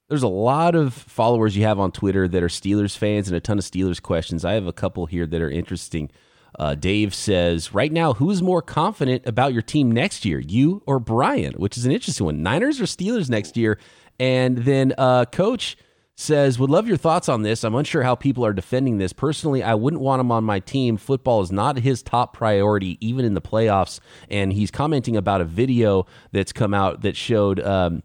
There's 0.09 0.23
a 0.23 0.29
lot 0.29 0.75
of 0.75 0.93
followers 0.93 1.57
you 1.57 1.65
have 1.65 1.81
on 1.81 1.91
Twitter 1.91 2.29
that 2.29 2.43
are 2.43 2.49
Steelers 2.49 2.97
fans 2.97 3.29
and 3.29 3.37
a 3.37 3.41
ton 3.41 3.59
of 3.59 3.65
Steelers 3.65 4.03
questions. 4.03 4.45
I 4.45 4.53
have 4.53 4.67
a 4.67 4.73
couple 4.73 5.07
here 5.07 5.27
that 5.27 5.41
are 5.41 5.51
interesting. 5.51 6.11
Uh, 6.59 6.75
Dave 6.75 7.15
says, 7.15 7.73
right 7.75 7.91
now, 7.91 8.13
who's 8.13 8.43
more 8.43 8.63
confident 8.63 9.27
about 9.27 9.53
your 9.53 9.63
team 9.63 9.91
next 9.91 10.25
year, 10.25 10.39
you 10.39 10.83
or 10.87 11.01
Brian? 11.01 11.55
Which 11.55 11.77
is 11.77 11.87
an 11.87 11.93
interesting 11.93 12.27
one. 12.27 12.43
Niners 12.43 12.81
or 12.81 12.85
Steelers 12.85 13.31
next 13.31 13.57
year? 13.57 13.79
And 14.21 14.59
then 14.59 14.93
uh, 14.99 15.25
Coach 15.25 15.77
says, 16.17 16.59
would 16.59 16.71
love 16.71 16.87
your 16.87 16.97
thoughts 16.97 17.29
on 17.29 17.43
this. 17.43 17.65
I'm 17.65 17.75
unsure 17.75 18.05
how 18.05 18.15
people 18.15 18.45
are 18.47 18.53
defending 18.53 18.99
this. 18.99 19.13
Personally, 19.13 19.63
I 19.63 19.75
wouldn't 19.75 20.03
want 20.03 20.21
him 20.21 20.31
on 20.31 20.45
my 20.45 20.61
team. 20.61 20.97
Football 20.97 21.41
is 21.41 21.51
not 21.51 21.79
his 21.79 22.03
top 22.03 22.33
priority, 22.33 22.99
even 23.05 23.25
in 23.25 23.35
the 23.35 23.41
playoffs. 23.41 23.99
And 24.31 24.53
he's 24.53 24.71
commenting 24.71 25.17
about 25.17 25.41
a 25.41 25.45
video 25.45 26.07
that's 26.31 26.53
come 26.53 26.73
out 26.73 27.03
that 27.03 27.17
showed 27.17 27.59
um, 27.61 28.03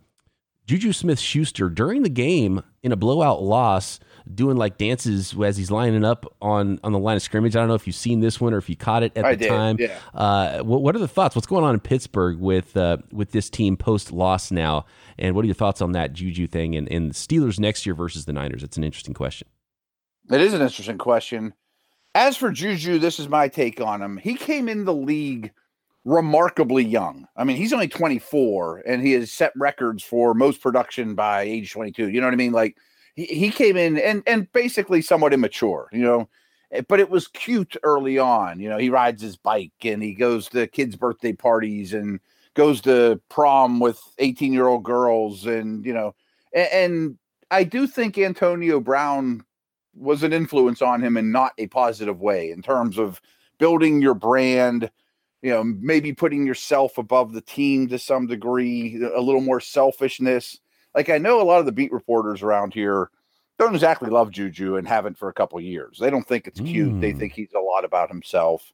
Juju 0.65 0.91
Smith 0.93 1.19
Schuster 1.19 1.69
during 1.69 2.01
the 2.01 2.09
game 2.09 2.63
in 2.81 2.91
a 2.91 2.97
blowout 2.97 3.43
loss 3.43 3.99
doing 4.33 4.57
like 4.57 4.77
dances 4.77 5.35
as 5.43 5.57
he's 5.57 5.71
lining 5.71 6.05
up 6.05 6.25
on 6.41 6.79
on 6.83 6.91
the 6.91 6.99
line 6.99 7.15
of 7.15 7.21
scrimmage. 7.21 7.55
I 7.55 7.59
don't 7.59 7.67
know 7.67 7.75
if 7.75 7.87
you've 7.87 7.95
seen 7.95 8.19
this 8.19 8.39
one 8.39 8.53
or 8.53 8.57
if 8.57 8.69
you 8.69 8.75
caught 8.75 9.03
it 9.03 9.11
at 9.15 9.25
I 9.25 9.31
the 9.31 9.37
did, 9.37 9.49
time. 9.49 9.77
yeah. 9.79 9.97
Uh, 10.13 10.59
what, 10.63 10.81
what 10.81 10.95
are 10.95 10.99
the 10.99 11.07
thoughts? 11.07 11.35
What's 11.35 11.47
going 11.47 11.63
on 11.63 11.73
in 11.73 11.79
Pittsburgh 11.79 12.39
with 12.39 12.75
uh, 12.77 12.97
with 13.11 13.31
this 13.31 13.49
team 13.49 13.77
post 13.77 14.11
loss 14.11 14.51
now? 14.51 14.85
And 15.17 15.35
what 15.35 15.43
are 15.43 15.47
your 15.47 15.55
thoughts 15.55 15.81
on 15.81 15.91
that 15.93 16.13
Juju 16.13 16.47
thing 16.47 16.75
and, 16.75 16.89
and 16.91 17.11
the 17.11 17.15
Steelers 17.15 17.59
next 17.59 17.85
year 17.85 17.95
versus 17.95 18.25
the 18.25 18.33
Niners? 18.33 18.63
It's 18.63 18.77
an 18.77 18.83
interesting 18.83 19.13
question. 19.13 19.47
It 20.31 20.41
is 20.41 20.53
an 20.53 20.61
interesting 20.61 20.97
question. 20.97 21.53
As 22.15 22.37
for 22.37 22.51
Juju, 22.51 22.99
this 22.99 23.19
is 23.19 23.27
my 23.27 23.47
take 23.47 23.81
on 23.81 24.01
him. 24.01 24.17
He 24.17 24.35
came 24.35 24.69
in 24.69 24.85
the 24.85 24.93
league 24.93 25.51
remarkably 26.05 26.83
young. 26.83 27.27
I 27.35 27.43
mean, 27.43 27.57
he's 27.57 27.73
only 27.73 27.87
24 27.87 28.83
and 28.85 29.05
he 29.05 29.13
has 29.13 29.31
set 29.31 29.51
records 29.55 30.03
for 30.03 30.33
most 30.33 30.61
production 30.61 31.13
by 31.15 31.41
age 31.41 31.71
22. 31.71 32.09
You 32.09 32.21
know 32.21 32.27
what 32.27 32.33
I 32.33 32.37
mean? 32.37 32.51
Like 32.51 32.77
he, 33.25 33.51
came 33.51 33.77
in 33.77 33.97
and 33.97 34.23
and 34.27 34.51
basically 34.53 35.01
somewhat 35.01 35.33
immature, 35.33 35.89
you 35.91 36.01
know. 36.01 36.29
Eh, 36.71 36.81
But 36.87 36.99
it 36.99 37.09
was 37.09 37.27
cute 37.27 37.75
early 37.83 38.17
on. 38.17 38.59
You 38.59 38.69
know, 38.69 38.77
he 38.77 38.89
rides 38.89 39.21
his 39.21 39.35
bike 39.37 39.71
and 39.83 40.01
he 40.01 40.13
goes 40.13 40.47
to 40.49 40.67
kids' 40.67 40.95
birthday 40.95 41.33
parties 41.33 41.93
and 41.93 42.19
goes 42.53 42.81
to 42.81 43.21
prom 43.29 43.79
with 43.79 44.01
18 44.19 44.53
year 44.53 44.67
old 44.67 44.83
girls. 44.83 45.45
And, 45.45 45.85
you 45.85 45.93
know, 45.93 46.15
and, 46.53 46.67
and 46.71 47.17
I 47.51 47.63
do 47.63 47.87
think 47.87 48.17
Antonio 48.17 48.79
Brown 48.79 49.43
was 49.95 50.23
an 50.23 50.33
influence 50.33 50.81
on 50.81 51.03
him 51.03 51.17
in 51.17 51.31
not 51.31 51.53
a 51.57 51.67
positive 51.67 52.21
way 52.21 52.51
in 52.51 52.61
terms 52.61 52.97
of 52.97 53.21
building 53.57 54.01
your 54.01 54.13
brand, 54.13 54.89
you 55.41 55.51
know, 55.51 55.63
maybe 55.63 56.13
putting 56.13 56.45
yourself 56.45 56.97
above 56.97 57.33
the 57.33 57.41
team 57.41 57.87
to 57.89 57.99
some 57.99 58.27
degree, 58.27 59.01
a 59.15 59.19
little 59.19 59.41
more 59.41 59.59
selfishness. 59.59 60.59
Like 60.95 61.09
I 61.09 61.17
know 61.17 61.41
a 61.41 61.43
lot 61.43 61.59
of 61.59 61.65
the 61.65 61.71
beat 61.71 61.91
reporters 61.91 62.41
around 62.41 62.73
here 62.73 63.09
don't 63.57 63.75
exactly 63.75 64.09
love 64.09 64.31
Juju 64.31 64.77
and 64.77 64.87
haven't 64.87 65.17
for 65.17 65.29
a 65.29 65.33
couple 65.33 65.59
years. 65.59 65.97
They 65.99 66.09
don't 66.09 66.27
think 66.27 66.47
it's 66.47 66.59
cute. 66.61 66.99
They 67.01 67.11
Mm. 67.13 67.19
think 67.19 67.33
he's 67.33 67.53
a 67.53 67.59
lot 67.59 67.83
about 67.85 68.09
himself. 68.09 68.71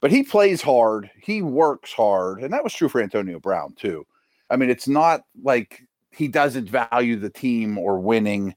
But 0.00 0.10
he 0.10 0.22
plays 0.22 0.62
hard, 0.62 1.10
he 1.20 1.42
works 1.42 1.92
hard, 1.92 2.40
and 2.42 2.52
that 2.52 2.64
was 2.64 2.72
true 2.72 2.88
for 2.88 3.00
Antonio 3.00 3.38
Brown 3.40 3.74
too. 3.74 4.06
I 4.50 4.56
mean, 4.56 4.70
it's 4.70 4.88
not 4.88 5.22
like 5.42 5.82
he 6.10 6.28
doesn't 6.28 6.68
value 6.68 7.16
the 7.16 7.30
team 7.30 7.78
or 7.78 7.98
winning 8.00 8.54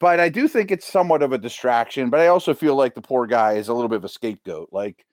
but 0.00 0.18
I 0.18 0.28
do 0.30 0.48
think 0.48 0.72
it's 0.72 0.90
somewhat 0.90 1.22
of 1.22 1.32
a 1.32 1.38
distraction. 1.38 2.10
But 2.10 2.18
I 2.18 2.26
also 2.26 2.54
feel 2.54 2.74
like 2.74 2.96
the 2.96 3.00
poor 3.00 3.24
guy 3.24 3.52
is 3.52 3.68
a 3.68 3.72
little 3.72 3.88
bit 3.88 3.98
of 3.98 4.04
a 4.04 4.08
scapegoat. 4.08 4.70
Like 4.72 5.06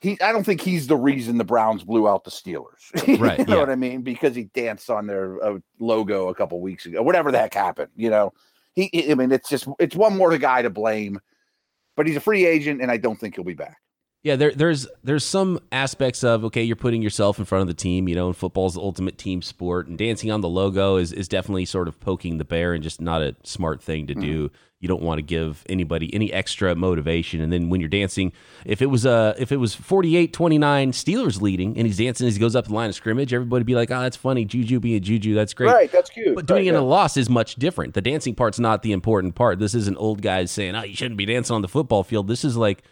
he, 0.00 0.20
I 0.20 0.32
don't 0.32 0.44
think 0.44 0.60
he's 0.60 0.86
the 0.86 0.96
reason 0.96 1.38
the 1.38 1.44
Browns 1.44 1.82
blew 1.82 2.08
out 2.08 2.24
the 2.24 2.30
Steelers. 2.30 3.18
Right, 3.18 3.38
you 3.38 3.46
know 3.46 3.54
yeah. 3.54 3.60
what 3.60 3.70
I 3.70 3.76
mean? 3.76 4.02
Because 4.02 4.34
he 4.34 4.44
danced 4.44 4.90
on 4.90 5.06
their 5.06 5.42
uh, 5.42 5.58
logo 5.80 6.28
a 6.28 6.34
couple 6.34 6.60
weeks 6.60 6.86
ago, 6.86 7.02
whatever 7.02 7.32
the 7.32 7.38
heck 7.38 7.54
happened. 7.54 7.90
You 7.96 8.10
know, 8.10 8.32
he. 8.74 9.10
I 9.10 9.14
mean, 9.14 9.32
it's 9.32 9.48
just 9.48 9.66
it's 9.78 9.96
one 9.96 10.16
more 10.16 10.36
guy 10.38 10.62
to 10.62 10.70
blame. 10.70 11.20
But 11.96 12.06
he's 12.06 12.16
a 12.16 12.20
free 12.20 12.44
agent, 12.44 12.82
and 12.82 12.90
I 12.90 12.98
don't 12.98 13.18
think 13.18 13.36
he'll 13.36 13.44
be 13.44 13.54
back. 13.54 13.78
Yeah, 14.26 14.34
there, 14.34 14.50
there's 14.50 14.88
there's 15.04 15.24
some 15.24 15.60
aspects 15.70 16.24
of 16.24 16.44
okay, 16.46 16.64
you're 16.64 16.74
putting 16.74 17.00
yourself 17.00 17.38
in 17.38 17.44
front 17.44 17.62
of 17.62 17.68
the 17.68 17.80
team. 17.80 18.08
You 18.08 18.16
know, 18.16 18.26
and 18.26 18.36
football's 18.36 18.74
the 18.74 18.80
ultimate 18.80 19.18
team 19.18 19.40
sport, 19.40 19.86
and 19.86 19.96
dancing 19.96 20.32
on 20.32 20.40
the 20.40 20.48
logo 20.48 20.96
is 20.96 21.12
is 21.12 21.28
definitely 21.28 21.64
sort 21.64 21.86
of 21.86 22.00
poking 22.00 22.38
the 22.38 22.44
bear 22.44 22.74
and 22.74 22.82
just 22.82 23.00
not 23.00 23.22
a 23.22 23.36
smart 23.44 23.80
thing 23.80 24.08
to 24.08 24.14
do. 24.14 24.48
Mm-hmm. 24.48 24.56
You 24.80 24.88
don't 24.88 25.02
want 25.02 25.18
to 25.18 25.22
give 25.22 25.64
anybody 25.68 26.12
any 26.12 26.32
extra 26.32 26.74
motivation. 26.74 27.40
And 27.40 27.52
then 27.52 27.70
when 27.70 27.80
you're 27.80 27.88
dancing, 27.88 28.32
if 28.64 28.82
it 28.82 28.86
was 28.86 29.06
uh 29.06 29.34
if 29.38 29.52
it 29.52 29.58
was 29.58 29.76
48-29 29.76 30.30
Steelers 30.88 31.40
leading, 31.40 31.78
and 31.78 31.86
he's 31.86 31.98
dancing 31.98 32.26
as 32.26 32.34
he 32.34 32.40
goes 32.40 32.56
up 32.56 32.66
the 32.66 32.74
line 32.74 32.88
of 32.88 32.96
scrimmage, 32.96 33.32
everybody 33.32 33.60
would 33.60 33.66
be 33.66 33.76
like, 33.76 33.92
oh, 33.92 34.00
that's 34.00 34.16
funny, 34.16 34.44
Juju 34.44 34.80
being 34.80 35.00
Juju, 35.00 35.36
that's 35.36 35.54
great. 35.54 35.72
Right? 35.72 35.92
That's 35.92 36.10
cute. 36.10 36.34
But 36.34 36.46
doing 36.46 36.66
it 36.66 36.70
in 36.70 36.74
a 36.74 36.82
loss 36.82 37.16
is 37.16 37.30
much 37.30 37.54
different. 37.54 37.94
The 37.94 38.02
dancing 38.02 38.34
part's 38.34 38.58
not 38.58 38.82
the 38.82 38.90
important 38.90 39.36
part. 39.36 39.60
This 39.60 39.76
isn't 39.76 39.96
old 39.98 40.20
guys 40.20 40.50
saying, 40.50 40.74
"Oh, 40.74 40.82
you 40.82 40.96
shouldn't 40.96 41.16
be 41.16 41.26
dancing 41.26 41.54
on 41.54 41.62
the 41.62 41.68
football 41.68 42.02
field." 42.02 42.26
This 42.26 42.44
is 42.44 42.56
like 42.56 42.82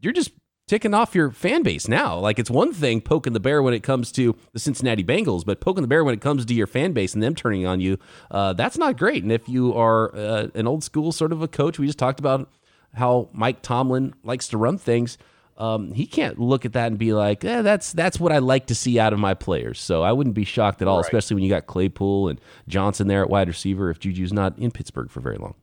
you're 0.00 0.12
just 0.12 0.32
ticking 0.66 0.94
off 0.94 1.14
your 1.14 1.30
fan 1.30 1.62
base 1.62 1.88
now. 1.88 2.18
Like 2.18 2.38
it's 2.38 2.50
one 2.50 2.72
thing 2.72 3.00
poking 3.00 3.32
the 3.32 3.40
bear 3.40 3.62
when 3.62 3.74
it 3.74 3.82
comes 3.82 4.10
to 4.12 4.34
the 4.52 4.58
Cincinnati 4.58 5.04
Bengals, 5.04 5.44
but 5.44 5.60
poking 5.60 5.82
the 5.82 5.88
bear 5.88 6.04
when 6.04 6.14
it 6.14 6.20
comes 6.20 6.44
to 6.44 6.54
your 6.54 6.66
fan 6.66 6.92
base 6.92 7.14
and 7.14 7.22
them 7.22 7.34
turning 7.34 7.66
on 7.66 7.80
you, 7.80 7.98
uh, 8.30 8.52
that's 8.54 8.78
not 8.78 8.96
great. 8.96 9.22
And 9.22 9.32
if 9.32 9.48
you 9.48 9.74
are 9.74 10.14
uh, 10.14 10.48
an 10.54 10.66
old 10.66 10.82
school 10.84 11.12
sort 11.12 11.32
of 11.32 11.42
a 11.42 11.48
coach, 11.48 11.78
we 11.78 11.86
just 11.86 11.98
talked 11.98 12.20
about 12.20 12.50
how 12.94 13.28
Mike 13.32 13.60
Tomlin 13.62 14.14
likes 14.22 14.48
to 14.48 14.58
run 14.58 14.78
things. 14.78 15.18
Um, 15.56 15.92
he 15.92 16.06
can't 16.06 16.38
look 16.40 16.64
at 16.64 16.72
that 16.72 16.88
and 16.88 16.98
be 16.98 17.12
like, 17.12 17.44
eh, 17.44 17.62
"That's 17.62 17.92
that's 17.92 18.18
what 18.18 18.32
I 18.32 18.38
like 18.38 18.66
to 18.66 18.74
see 18.74 18.98
out 18.98 19.12
of 19.12 19.20
my 19.20 19.34
players." 19.34 19.78
So 19.80 20.02
I 20.02 20.10
wouldn't 20.10 20.34
be 20.34 20.44
shocked 20.44 20.82
at 20.82 20.88
all, 20.88 20.96
Right. 20.96 21.04
especially 21.04 21.34
when 21.34 21.44
you 21.44 21.48
got 21.50 21.66
Claypool 21.68 22.28
and 22.28 22.40
Johnson 22.66 23.06
there 23.06 23.22
at 23.22 23.30
wide 23.30 23.46
receiver. 23.46 23.88
If 23.88 24.00
Juju's 24.00 24.32
not 24.32 24.58
in 24.58 24.72
Pittsburgh 24.72 25.10
for 25.10 25.20
very 25.20 25.36
long, 25.36 25.54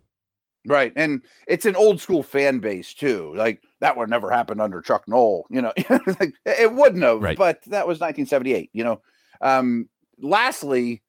Right. 0.65 0.93
And 0.95 1.23
it's 1.45 1.65
an 1.65 1.75
old 1.75 1.99
school 1.99 2.23
fan 2.23 2.59
base 2.59 2.93
too. 2.93 3.33
Like 3.35 3.63
that 3.81 3.97
would 3.97 4.09
never 4.09 4.31
happen 4.31 4.59
under 4.61 4.81
Chuck 4.81 5.03
Noll, 5.07 5.45
you 5.49 5.61
know. 5.61 5.73
it 6.45 6.71
wouldn't 6.73 7.03
have, 7.03 7.21
Right. 7.21 7.37
but 7.37 7.61
that 7.65 7.85
was 7.87 7.99
1978, 7.99 8.69
you 8.73 8.83
know. 8.83 9.01
Um 9.41 9.89
lastly, 10.19 11.01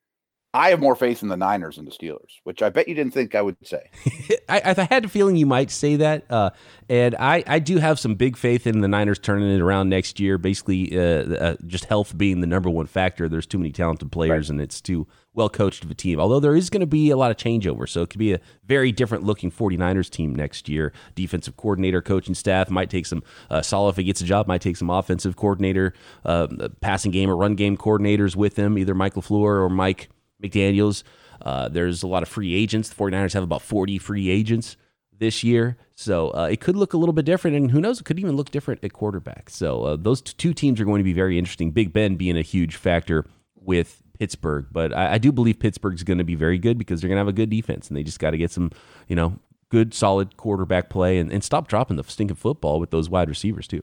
I 0.55 0.69
have 0.69 0.81
more 0.81 0.95
faith 0.95 1.23
in 1.23 1.29
the 1.29 1.37
Niners 1.37 1.77
than 1.77 1.87
the 1.87 1.91
Steelers, 1.91 2.41
which 2.45 2.61
I 2.61 2.69
bet 2.69 2.87
you 2.87 2.95
didn't 2.95 3.15
think 3.15 3.35
I 3.35 3.41
would 3.41 3.57
say. 3.67 3.89
I, 4.51 4.75
I 4.77 4.83
had 4.91 5.07
a 5.07 5.09
feeling 5.09 5.37
you 5.37 5.47
might 5.47 5.71
say 5.71 5.97
that, 5.97 6.31
uh, 6.31 6.51
and 6.91 7.17
I, 7.19 7.43
I 7.47 7.59
do 7.59 7.79
have 7.79 7.99
some 7.99 8.17
big 8.17 8.37
faith 8.37 8.67
in 8.67 8.83
the 8.83 8.89
Niners 8.89 9.19
turning 9.19 9.49
it 9.49 9.63
around 9.63 9.89
next 9.89 10.21
year. 10.21 10.37
Basically, 10.37 10.99
uh, 10.99 11.03
uh, 11.03 11.57
just 11.67 11.87
health 11.87 12.19
being 12.19 12.43
the 12.43 12.47
number 12.47 12.69
one 12.69 12.87
factor. 12.87 13.31
There's 13.31 13.47
too 13.47 13.57
many 13.57 13.73
talented 13.73 14.13
players, 14.13 14.51
and 14.51 14.61
it's 14.61 14.83
too 14.83 15.07
well 15.33 15.49
coached 15.49 15.85
of 15.85 15.91
a 15.91 15.95
team. 15.95 16.21
Although 16.21 16.41
there 16.41 16.55
is 16.55 16.69
going 16.69 16.83
to 16.83 16.87
be 16.87 17.09
a 17.09 17.17
lot 17.17 17.31
of 17.31 17.39
changeover, 17.39 17.89
so 17.89 18.03
it 18.03 18.11
could 18.11 18.19
be 18.19 18.35
a 18.35 18.41
very 18.67 18.93
different 18.93 19.25
looking 19.25 19.51
49ers 19.51 20.11
team 20.11 20.35
next 20.35 20.69
year. 20.69 20.93
Defensive 21.15 21.57
coordinator, 21.57 22.03
coaching 22.03 22.35
staff 22.35 22.69
might 22.69 22.91
take 22.91 23.07
some. 23.07 23.23
Uh, 23.49 23.63
Saleh, 23.63 23.93
if 23.93 23.97
he 23.97 24.05
gets 24.05 24.21
a 24.21 24.25
job, 24.25 24.47
might 24.47 24.61
take 24.61 24.77
some 24.77 24.91
offensive 24.91 25.35
coordinator, 25.35 25.95
uh, 26.27 26.69
passing 26.83 27.11
game 27.11 27.31
or 27.31 27.37
run 27.39 27.55
game 27.55 27.79
coordinators 27.79 28.37
with 28.37 28.57
him, 28.57 28.77
either 28.77 28.95
Mike 28.95 29.15
LaFleur 29.15 29.63
or 29.63 29.71
Mike 29.71 30.11
McDaniels. 30.43 31.03
Uh, 31.41 31.69
there's 31.69 32.03
a 32.03 32.07
lot 32.07 32.23
of 32.23 32.29
free 32.29 32.55
agents. 32.55 32.89
The 32.89 32.95
49ers 32.95 33.35
have 33.35 33.43
about 33.43 33.63
40 33.63 33.99
free 33.99 34.29
agents 34.29 34.77
this 35.19 35.43
year. 35.45 35.77
So 35.95 36.31
uh, 36.35 36.49
it 36.51 36.61
could 36.61 36.77
look 36.77 36.93
a 36.93 36.97
little 36.97 37.13
bit 37.13 37.25
different. 37.25 37.57
And 37.57 37.71
who 37.71 37.81
knows, 37.81 38.01
it 38.01 38.05
could 38.05 38.19
even 38.19 38.37
look 38.37 38.51
different 38.51 38.83
at 38.85 38.93
quarterback. 38.93 39.51
So 39.51 39.85
uh, 39.85 39.97
those 39.97 40.21
two 40.21 40.53
teams 40.53 40.81
are 40.81 40.85
going 40.85 40.99
to 41.01 41.05
be 41.05 41.13
very 41.13 41.39
interesting. 41.39 41.71
Big 41.71 41.93
Ben 41.93 42.17
being 42.17 42.37
a 42.37 42.43
huge 42.43 42.77
factor 42.77 43.25
with 43.55 44.03
Pittsburgh. 44.19 44.67
But 44.71 44.93
I, 44.93 45.15
I 45.15 45.19
do 45.19 45.33
believe 45.33 45.59
Pittsburgh's 45.59 46.03
going 46.03 46.19
to 46.19 46.25
be 46.25 46.35
very 46.35 46.59
good 46.59 46.79
because 46.79 47.01
they're 47.01 47.09
going 47.09 47.17
to 47.17 47.21
have 47.21 47.29
a 47.29 47.33
good 47.33 47.51
defense. 47.51 47.89
And 47.89 47.97
they 47.97 48.03
just 48.03 48.19
got 48.19 48.33
to 48.33 48.39
get 48.39 48.51
some, 48.51 48.71
you 49.09 49.17
know, 49.17 49.39
good, 49.69 49.95
solid 49.95 50.37
quarterback 50.37 50.91
play 50.91 51.19
and, 51.19 51.33
and 51.33 51.43
stop 51.43 51.67
dropping 51.69 51.97
the 51.97 52.05
stinking 52.05 52.37
football 52.37 52.79
with 52.79 52.91
those 52.91 53.09
wide 53.09 53.29
receivers, 53.29 53.67
too. 53.67 53.83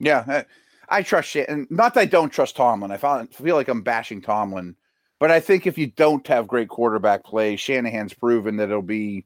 Yeah, 0.00 0.24
I, 0.26 0.44
I 0.88 1.02
trust 1.02 1.28
Shan- 1.28 1.46
and 1.48 1.70
not 1.70 1.94
that 1.94 2.00
I 2.00 2.04
don't 2.06 2.30
trust 2.30 2.56
Tomlin. 2.56 2.90
I 2.90 2.96
feel 2.96 3.56
like 3.56 3.68
I'm 3.68 3.82
bashing 3.82 4.22
Tomlin, 4.22 4.76
but 5.20 5.30
I 5.30 5.40
think 5.40 5.66
if 5.66 5.78
you 5.78 5.88
don't 5.88 6.26
have 6.26 6.46
great 6.46 6.68
quarterback 6.68 7.24
play, 7.24 7.56
Shanahan's 7.56 8.14
proven 8.14 8.56
that 8.56 8.70
it'll 8.70 8.82
be 8.82 9.24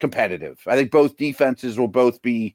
competitive. 0.00 0.60
I 0.66 0.76
think 0.76 0.90
both 0.90 1.16
defenses 1.16 1.78
will 1.78 1.88
both 1.88 2.22
be 2.22 2.54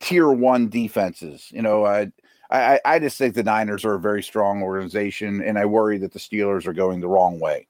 tier 0.00 0.30
one 0.30 0.68
defenses. 0.68 1.48
You 1.50 1.62
know, 1.62 1.86
I 1.86 2.12
I, 2.50 2.80
I 2.84 2.98
just 2.98 3.16
think 3.16 3.34
the 3.34 3.42
Niners 3.42 3.84
are 3.84 3.94
a 3.94 4.00
very 4.00 4.22
strong 4.22 4.62
organization, 4.62 5.42
and 5.42 5.58
I 5.58 5.64
worry 5.64 5.96
that 5.98 6.12
the 6.12 6.18
Steelers 6.18 6.66
are 6.66 6.74
going 6.74 7.00
the 7.00 7.08
wrong 7.08 7.40
way. 7.40 7.66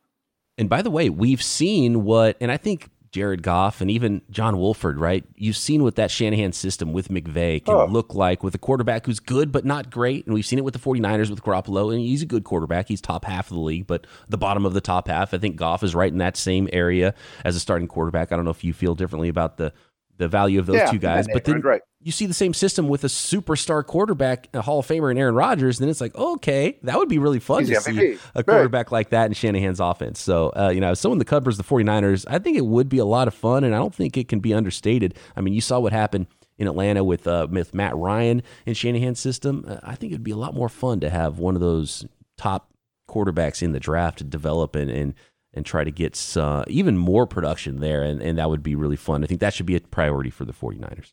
And 0.58 0.68
by 0.68 0.82
the 0.82 0.90
way, 0.90 1.08
we've 1.08 1.42
seen 1.42 2.04
what, 2.04 2.36
and 2.40 2.50
I 2.50 2.56
think 2.56 2.90
Jared 3.12 3.42
Goff 3.42 3.82
and 3.82 3.90
even 3.90 4.22
John 4.30 4.56
Wolford, 4.58 4.98
right? 4.98 5.22
You've 5.36 5.56
seen 5.56 5.82
what 5.82 5.96
that 5.96 6.10
Shanahan 6.10 6.52
system 6.52 6.94
with 6.94 7.08
McVay 7.08 7.62
can 7.62 7.74
Oh. 7.74 7.84
look 7.84 8.14
like 8.14 8.42
with 8.42 8.54
a 8.54 8.58
quarterback 8.58 9.04
who's 9.04 9.20
good 9.20 9.52
but 9.52 9.66
not 9.66 9.90
great. 9.90 10.24
And 10.24 10.34
we've 10.34 10.46
seen 10.46 10.58
it 10.58 10.64
with 10.64 10.72
the 10.72 10.80
49ers 10.80 11.28
with 11.28 11.42
Garoppolo, 11.42 11.92
and 11.92 12.00
he's 12.00 12.22
a 12.22 12.26
good 12.26 12.42
quarterback. 12.42 12.88
He's 12.88 13.02
top 13.02 13.26
half 13.26 13.50
of 13.50 13.54
the 13.56 13.62
league, 13.62 13.86
but 13.86 14.06
the 14.30 14.38
bottom 14.38 14.64
of 14.64 14.72
the 14.72 14.80
top 14.80 15.08
half. 15.08 15.34
I 15.34 15.38
think 15.38 15.56
Goff 15.56 15.82
is 15.82 15.94
right 15.94 16.10
in 16.10 16.18
that 16.18 16.38
same 16.38 16.68
area 16.72 17.14
as 17.44 17.54
a 17.54 17.60
starting 17.60 17.86
quarterback. 17.86 18.32
I 18.32 18.36
don't 18.36 18.46
know 18.46 18.50
if 18.50 18.64
you 18.64 18.72
feel 18.72 18.94
differently 18.94 19.28
about 19.28 19.58
the 19.58 19.74
the 20.22 20.28
value 20.28 20.58
of 20.60 20.66
those 20.66 20.76
Yeah, 20.76 20.90
two 20.90 20.98
guys, 20.98 21.26
but 21.32 21.44
then 21.44 21.60
right. 21.60 21.82
you 22.00 22.12
see 22.12 22.26
the 22.26 22.34
same 22.34 22.54
system 22.54 22.88
with 22.88 23.04
a 23.04 23.08
superstar 23.08 23.84
quarterback, 23.84 24.48
a 24.54 24.62
Hall 24.62 24.78
of 24.78 24.86
Famer, 24.86 25.10
and 25.10 25.18
Aaron 25.18 25.34
Rodgers. 25.34 25.78
Then 25.78 25.88
it's 25.88 26.00
like, 26.00 26.14
okay, 26.14 26.78
that 26.84 26.96
would 26.98 27.08
be 27.08 27.18
really 27.18 27.40
fun 27.40 27.64
He's 27.64 27.70
to 27.70 27.80
see 27.82 28.12
a 28.12 28.18
Right. 28.36 28.46
quarterback 28.46 28.92
like 28.92 29.10
that 29.10 29.26
in 29.26 29.32
Shanahan's 29.34 29.80
offense. 29.80 30.20
So, 30.20 30.52
uh, 30.56 30.70
you 30.74 30.80
know, 30.80 30.94
someone 30.94 31.18
that 31.18 31.26
covers 31.26 31.56
the 31.56 31.64
49ers, 31.64 32.24
I 32.28 32.38
think 32.38 32.56
it 32.56 32.64
would 32.66 32.88
be 32.88 32.98
a 32.98 33.04
lot 33.04 33.28
of 33.28 33.34
fun, 33.34 33.64
and 33.64 33.74
I 33.74 33.78
don't 33.78 33.94
think 33.94 34.16
it 34.16 34.28
can 34.28 34.40
be 34.40 34.54
understated. 34.54 35.16
I 35.36 35.40
mean, 35.40 35.54
you 35.54 35.60
saw 35.60 35.80
what 35.80 35.92
happened 35.92 36.26
in 36.58 36.68
Atlanta 36.68 37.02
with, 37.02 37.26
uh, 37.26 37.48
with 37.50 37.74
Matt 37.74 37.96
Ryan 37.96 38.42
in 38.66 38.74
Shanahan's 38.74 39.18
system. 39.20 39.64
Uh, 39.66 39.76
I 39.82 39.94
think 39.96 40.12
it'd 40.12 40.22
be 40.22 40.30
a 40.30 40.36
lot 40.36 40.54
more 40.54 40.68
fun 40.68 41.00
to 41.00 41.10
have 41.10 41.38
one 41.38 41.54
of 41.56 41.60
those 41.60 42.04
top 42.36 42.70
quarterbacks 43.08 43.62
in 43.62 43.72
the 43.72 43.80
draft 43.80 44.18
to 44.18 44.24
develop 44.24 44.74
and, 44.76 44.90
and 44.90 45.14
and 45.54 45.66
try 45.66 45.84
to 45.84 45.90
get 45.90 46.36
uh, 46.36 46.64
even 46.68 46.96
more 46.96 47.26
production 47.26 47.80
there, 47.80 48.02
and, 48.02 48.22
and 48.22 48.38
that 48.38 48.48
would 48.48 48.62
be 48.62 48.74
really 48.74 48.96
fun. 48.96 49.22
I 49.22 49.26
think 49.26 49.40
that 49.40 49.54
should 49.54 49.66
be 49.66 49.76
a 49.76 49.80
priority 49.80 50.30
for 50.30 50.44
the 50.44 50.52
49ers. 50.52 51.12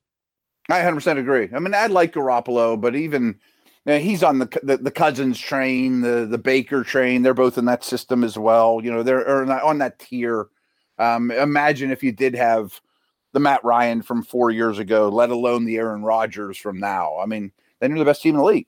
I 0.69 0.81
100% 0.81 1.17
agree. 1.17 1.49
I 1.53 1.59
mean, 1.59 1.73
I 1.73 1.87
like 1.87 2.13
Garoppolo, 2.13 2.79
but 2.79 2.95
even 2.95 3.39
you 3.85 3.93
know, 3.93 3.99
he's 3.99 4.23
on 4.23 4.39
the, 4.39 4.59
the 4.61 4.77
the 4.77 4.91
Cousins 4.91 5.39
train, 5.39 6.01
the 6.01 6.27
the 6.29 6.37
Baker 6.37 6.83
train. 6.83 7.23
They're 7.23 7.33
both 7.33 7.57
in 7.57 7.65
that 7.65 7.83
system 7.83 8.23
as 8.23 8.37
well. 8.37 8.81
You 8.83 8.91
know, 8.91 9.03
they're 9.03 9.45
on 9.63 9.79
that 9.79 9.99
tier. 9.99 10.47
Um, 10.99 11.31
imagine 11.31 11.91
if 11.91 12.03
you 12.03 12.11
did 12.11 12.35
have 12.35 12.81
the 13.33 13.39
Matt 13.39 13.63
Ryan 13.63 14.01
from 14.01 14.21
four 14.21 14.51
years 14.51 14.79
ago, 14.79 15.09
let 15.09 15.29
alone 15.29 15.65
the 15.65 15.77
Aaron 15.77 16.03
Rodgers 16.03 16.57
from 16.57 16.79
now. 16.79 17.17
I 17.19 17.25
mean, 17.25 17.51
then 17.79 17.91
you're 17.91 17.99
the 17.99 18.05
best 18.05 18.21
team 18.21 18.35
in 18.35 18.39
the 18.39 18.45
league. 18.45 18.67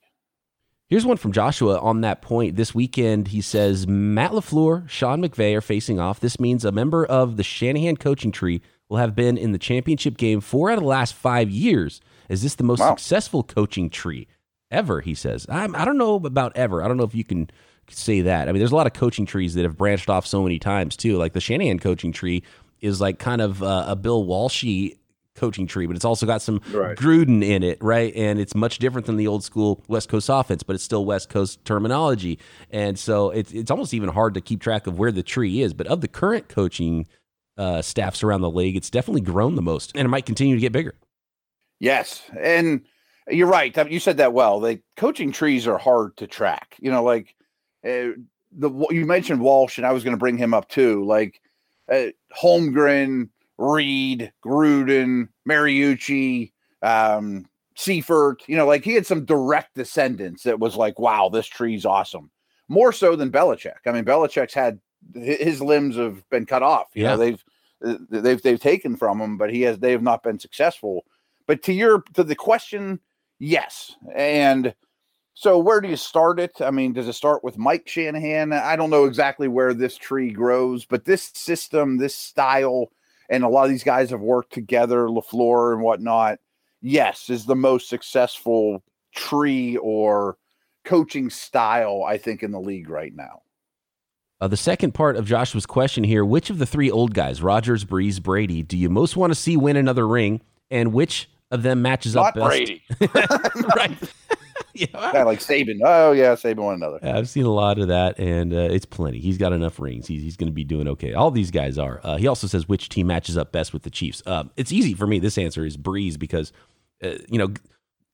Here's 0.92 1.06
one 1.06 1.16
from 1.16 1.32
Joshua 1.32 1.80
on 1.80 2.02
that 2.02 2.22
point. 2.22 2.58
This 2.58 2.76
weekend, 2.76 3.30
he 3.30 3.40
says 3.40 3.88
Matt 3.88 4.32
LaFleur, 4.32 4.90
Sean 4.90 5.24
McVay 5.24 5.56
are 5.56 5.62
facing 5.62 6.02
off. 6.02 6.20
This 6.20 6.38
means 6.38 6.66
a 6.66 6.72
member 6.74 7.06
of 7.06 7.38
the 7.38 7.44
Shanahan 7.44 7.96
coaching 7.96 8.30
tree 8.34 8.62
will 8.90 8.98
have 8.98 9.16
been 9.16 9.38
in 9.38 9.54
the 9.54 9.58
championship 9.58 10.18
game 10.18 10.42
four 10.42 10.70
out 10.70 10.78
of 10.78 10.84
the 10.84 10.90
last 10.90 11.14
five 11.14 11.50
years. 11.50 12.02
Is 12.28 12.44
this 12.44 12.56
the 12.56 12.66
most 12.66 12.82
Wow. 12.82 12.90
successful 12.90 13.42
coaching 13.42 13.90
tree 13.90 14.28
ever? 14.70 15.00
He 15.00 15.16
says. 15.16 15.46
I'm, 15.48 15.78
I 15.78 15.86
don't 15.86 15.98
know 15.98 16.16
about 16.16 16.58
ever. 16.58 16.84
I 16.84 16.90
don't 16.90 16.98
know 16.98 17.06
if 17.06 17.16
you 17.16 17.24
can 17.24 17.50
say 17.90 18.20
that. 18.20 18.50
I 18.50 18.52
mean, 18.52 18.60
there's 18.60 18.74
a 18.74 18.76
lot 18.76 18.86
of 18.86 18.92
coaching 18.92 19.26
trees 19.26 19.54
that 19.54 19.64
have 19.64 19.78
branched 19.78 20.10
off 20.10 20.28
so 20.28 20.44
many 20.44 20.60
times 20.60 20.98
too. 20.98 21.16
Like 21.16 21.32
the 21.32 21.40
Shanahan 21.40 21.80
coaching 21.80 22.12
tree 22.12 22.44
is 22.82 23.00
like 23.00 23.18
kind 23.18 23.40
of 23.42 23.64
uh, 23.64 23.86
a 23.88 23.96
Bill 23.96 24.26
Walshy 24.26 24.98
coaching 25.42 25.66
tree, 25.66 25.88
but 25.88 25.96
it's 25.96 26.06
also 26.06 26.28
got 26.28 26.42
some 26.42 26.62
Right. 26.72 26.96
Gruden 26.96 27.44
in 27.44 27.64
it, 27.64 27.80
right? 27.82 28.16
And 28.16 28.40
it's 28.40 28.54
much 28.54 28.78
different 28.78 29.08
than 29.08 29.18
the 29.18 29.28
old 29.28 29.44
school 29.44 29.84
West 29.88 30.08
Coast 30.08 30.30
offense, 30.30 30.62
but 30.62 30.76
it's 30.76 30.84
still 30.84 31.04
West 31.04 31.30
Coast 31.30 31.66
terminology. 31.66 32.38
And 32.70 32.98
so 32.98 33.32
it's 33.32 33.52
it's 33.52 33.72
almost 33.72 33.94
even 33.94 34.10
hard 34.10 34.36
to 34.36 34.42
keep 34.42 34.62
track 34.62 34.86
of 34.86 35.00
where 35.00 35.12
the 35.12 35.24
tree 35.24 35.62
is. 35.62 35.74
But 35.74 35.88
of 35.88 36.02
the 36.02 36.08
current 36.08 36.48
coaching 36.48 37.08
uh, 37.58 37.82
staffs 37.82 38.24
around 38.24 38.42
the 38.42 38.52
league, 38.52 38.76
it's 38.76 38.92
definitely 38.92 39.22
grown 39.22 39.56
the 39.56 39.62
most, 39.64 39.92
and 39.96 40.06
it 40.06 40.10
might 40.10 40.28
continue 40.28 40.56
to 40.56 40.62
get 40.62 40.72
bigger. 40.72 40.94
Yes, 41.80 42.22
and 42.40 42.82
you're 43.28 43.48
right. 43.48 43.76
You 43.90 44.00
said 44.00 44.18
that 44.18 44.34
well. 44.34 44.60
The 44.60 44.80
coaching 44.96 45.32
trees 45.32 45.66
are 45.68 45.80
hard 45.80 46.16
to 46.18 46.28
track. 46.28 46.76
You 46.80 46.92
know, 46.92 47.04
like 47.04 47.36
uh, 47.84 48.14
the 48.52 48.70
you 48.92 49.06
mentioned 49.06 49.42
Walsh, 49.42 49.78
and 49.78 49.88
I 49.88 49.92
was 49.92 50.04
going 50.04 50.14
to 50.14 50.20
bring 50.20 50.38
him 50.38 50.54
up 50.54 50.70
too. 50.70 51.04
Like 51.04 51.42
uh, 51.92 52.08
Holmgren, 52.40 53.30
Reed, 53.62 54.34
Gruden, 54.44 55.30
Mariucci, 55.48 56.52
um, 56.82 57.46
Seifert. 57.76 58.44
You 58.48 58.58
know, 58.58 58.66
like 58.66 58.84
he 58.84 58.94
had 58.94 59.06
some 59.06 59.26
direct 59.26 59.76
descendants 59.76 60.44
that 60.44 60.60
was 60.60 60.76
like, 60.76 61.00
wow, 61.00 61.30
this 61.30 61.48
tree's 61.48 61.86
awesome. 61.86 62.32
More 62.68 62.92
so 62.92 63.16
than 63.16 63.32
Belichick. 63.32 63.78
I 63.86 63.92
mean, 63.92 64.06
Belichick's 64.06 64.54
had 64.54 64.80
his 65.14 65.62
limbs 65.62 65.96
have 65.98 66.28
been 66.30 66.46
cut 66.46 66.64
off. 66.64 66.88
You 66.94 67.04
Yeah. 67.04 67.10
know, 67.12 67.18
they've 67.18 67.44
they've 68.10 68.42
they've 68.42 68.60
taken 68.60 68.96
from 68.96 69.20
him, 69.20 69.38
but 69.38 69.52
he 69.52 69.62
has 69.64 69.80
they 69.80 69.92
have 69.92 70.04
not 70.04 70.24
been 70.24 70.40
successful. 70.40 71.06
But 71.48 71.64
to 71.64 71.74
your 71.74 72.04
to 72.14 72.24
the 72.24 72.36
question, 72.36 73.00
yes. 73.40 73.96
And 74.16 74.74
so 75.34 75.58
where 75.58 75.82
do 75.82 75.88
you 75.90 75.96
start 75.98 76.40
it? 76.40 76.62
I 76.62 76.72
mean, 76.72 76.94
does 76.94 77.08
it 77.08 77.14
start 77.14 77.44
with 77.44 77.58
Mike 77.58 77.88
Shanahan? 77.88 78.54
I 78.54 78.76
don't 78.76 78.90
know 78.90 79.06
exactly 79.06 79.48
where 79.48 79.74
this 79.74 79.98
tree 79.98 80.32
grows, 80.32 80.86
but 80.86 81.06
this 81.06 81.32
system, 81.34 81.98
this 81.98 82.16
style, 82.16 82.92
and 83.32 83.46
a 83.46 83.48
lot 83.48 83.64
of 83.64 83.72
these 83.72 83.84
guys 83.84 84.10
have 84.10 84.20
worked 84.20 84.54
together, 84.54 85.08
LaFleur 85.08 85.74
and 85.74 85.82
whatnot, 85.82 86.40
yes, 86.82 87.30
is 87.30 87.46
the 87.46 87.56
most 87.56 87.88
successful 87.88 88.84
tree 89.16 89.78
or 89.78 90.38
coaching 90.84 91.30
style, 91.30 92.04
I 92.06 92.18
think, 92.18 92.44
in 92.44 92.52
the 92.52 92.60
league 92.60 92.90
right 92.90 93.16
now. 93.16 93.42
Uh, 94.42 94.48
the 94.48 94.58
second 94.58 94.94
part 94.94 95.16
of 95.16 95.26
Joshua's 95.26 95.66
question 95.66 96.04
here: 96.04 96.26
Which 96.26 96.50
of 96.50 96.58
the 96.58 96.66
three 96.66 96.92
old 96.92 97.14
guys, 97.14 97.42
Rodgers, 97.42 97.86
Brees, 97.86 98.22
Brady, 98.22 98.64
do 98.64 98.78
you 98.78 98.90
most 98.90 99.16
want 99.16 99.32
to 99.32 99.36
see 99.36 99.56
win 99.56 99.78
another 99.78 100.08
ring, 100.08 100.42
and 100.70 100.92
which 100.94 101.30
of 101.52 101.64
them 101.64 101.82
matches 101.82 102.16
up 102.18 102.36
Not 102.36 102.50
best? 102.50 102.50
Brady. 102.50 102.84
right. 103.76 103.98
yeah, 104.74 104.88
kind 104.88 105.26
like 105.26 105.40
Saban. 105.40 105.80
Oh 105.84 106.12
yeah, 106.12 106.34
Saban 106.34 106.58
one 106.58 106.76
another. 106.76 107.00
Yeah, 107.02 107.18
I've 107.18 107.30
seen 107.30 107.46
a 107.46 107.52
lot 107.52 107.80
of 107.80 107.90
that, 107.90 108.18
and 108.20 108.54
uh, 108.54 108.70
it's 108.72 108.86
plenty. 108.86 109.20
He's 109.20 109.38
got 109.38 109.54
enough 109.54 109.80
rings. 109.80 110.08
He's, 110.08 110.22
he's 110.22 110.38
going 110.38 110.48
to 110.48 110.54
be 110.54 110.64
doing 110.64 110.88
okay. 110.90 111.14
All 111.14 111.32
these 111.32 111.52
guys 111.52 111.78
are. 111.78 112.00
Uh, 112.04 112.18
he 112.18 112.28
also 112.28 112.48
says 112.48 112.68
which 112.68 112.90
team 112.90 113.08
matches 113.08 113.38
up 113.38 113.52
best 113.52 113.74
with 113.74 113.84
the 113.84 113.90
Chiefs. 113.90 114.24
Uh, 114.26 114.46
it's 114.56 114.72
easy 114.72 114.94
for 114.94 115.08
me. 115.08 115.20
This 115.20 115.38
answer 115.38 115.66
is 115.66 115.78
Brees 115.78 116.18
because, 116.18 116.54
uh, 117.04 117.16
you 117.28 117.38
know, 117.38 117.54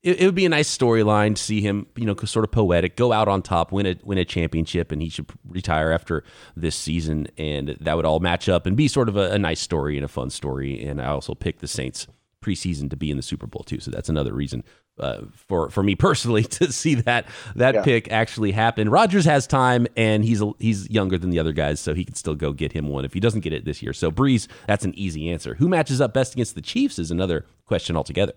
it, 0.04 0.22
it 0.22 0.26
would 0.26 0.36
be 0.36 0.46
a 0.46 0.50
nice 0.50 0.76
storyline 0.76 1.36
to 1.36 1.42
see 1.42 1.62
him, 1.62 1.88
you 1.96 2.06
know, 2.06 2.16
sort 2.16 2.46
of 2.46 2.52
poetic, 2.52 2.96
go 2.96 3.12
out 3.12 3.28
on 3.28 3.42
top, 3.42 3.72
win 3.72 3.86
a 3.86 3.96
win 4.04 4.18
a 4.18 4.26
championship, 4.26 4.92
and 4.92 5.02
he 5.02 5.10
should 5.10 5.30
retire 5.48 5.92
after 5.92 6.24
this 6.56 6.76
season, 6.76 7.28
and 7.38 7.78
that 7.82 7.96
would 7.96 8.06
all 8.06 8.20
match 8.20 8.50
up 8.50 8.66
and 8.66 8.76
be 8.76 8.88
sort 8.88 9.10
of 9.10 9.18
a, 9.18 9.32
a 9.32 9.40
nice 9.40 9.60
story 9.60 9.96
and 9.96 10.06
a 10.06 10.08
fun 10.08 10.30
story. 10.30 10.84
And 10.84 11.02
I 11.02 11.08
also 11.08 11.36
picked 11.36 11.60
the 11.60 11.68
Saints 11.68 12.08
preseason 12.44 12.90
to 12.90 12.96
be 12.96 13.12
in 13.12 13.18
the 13.18 13.24
Super 13.24 13.48
Bowl 13.48 13.64
too, 13.64 13.80
so 13.80 13.92
that's 13.92 14.10
another 14.10 14.34
reason 14.34 14.64
uh, 15.00 15.22
for 15.34 15.70
for 15.70 15.84
me 15.84 15.96
personally 15.96 16.44
to 16.60 16.72
see 16.72 16.96
that 16.96 17.28
that 17.56 17.76
Yeah. 17.76 17.84
pick 17.84 18.12
actually 18.12 18.52
happen. 18.52 18.90
Rodgers 18.90 19.26
has 19.26 19.48
time, 19.48 19.88
and 19.96 20.24
he's 20.24 20.42
he's 20.60 20.90
younger 20.90 21.18
than 21.18 21.30
the 21.30 21.40
other 21.40 21.54
guys, 21.54 21.80
so 21.80 21.94
he 21.94 22.04
can 22.06 22.16
still 22.16 22.36
go 22.36 22.54
get 22.54 22.72
him 22.72 22.88
one 22.88 23.06
if 23.06 23.14
he 23.14 23.20
doesn't 23.20 23.42
get 23.42 23.54
it 23.54 23.66
this 23.66 23.82
year. 23.82 23.94
So 23.94 24.12
Brees, 24.12 24.48
that's 24.68 24.86
an 24.86 24.94
easy 24.98 25.30
answer. 25.30 25.56
Who 25.56 25.68
matches 25.68 26.02
up 26.02 26.14
best 26.14 26.34
against 26.34 26.56
the 26.56 26.62
Chiefs 26.62 27.00
is 27.00 27.12
another 27.12 27.46
question 27.66 27.96
altogether. 27.96 28.34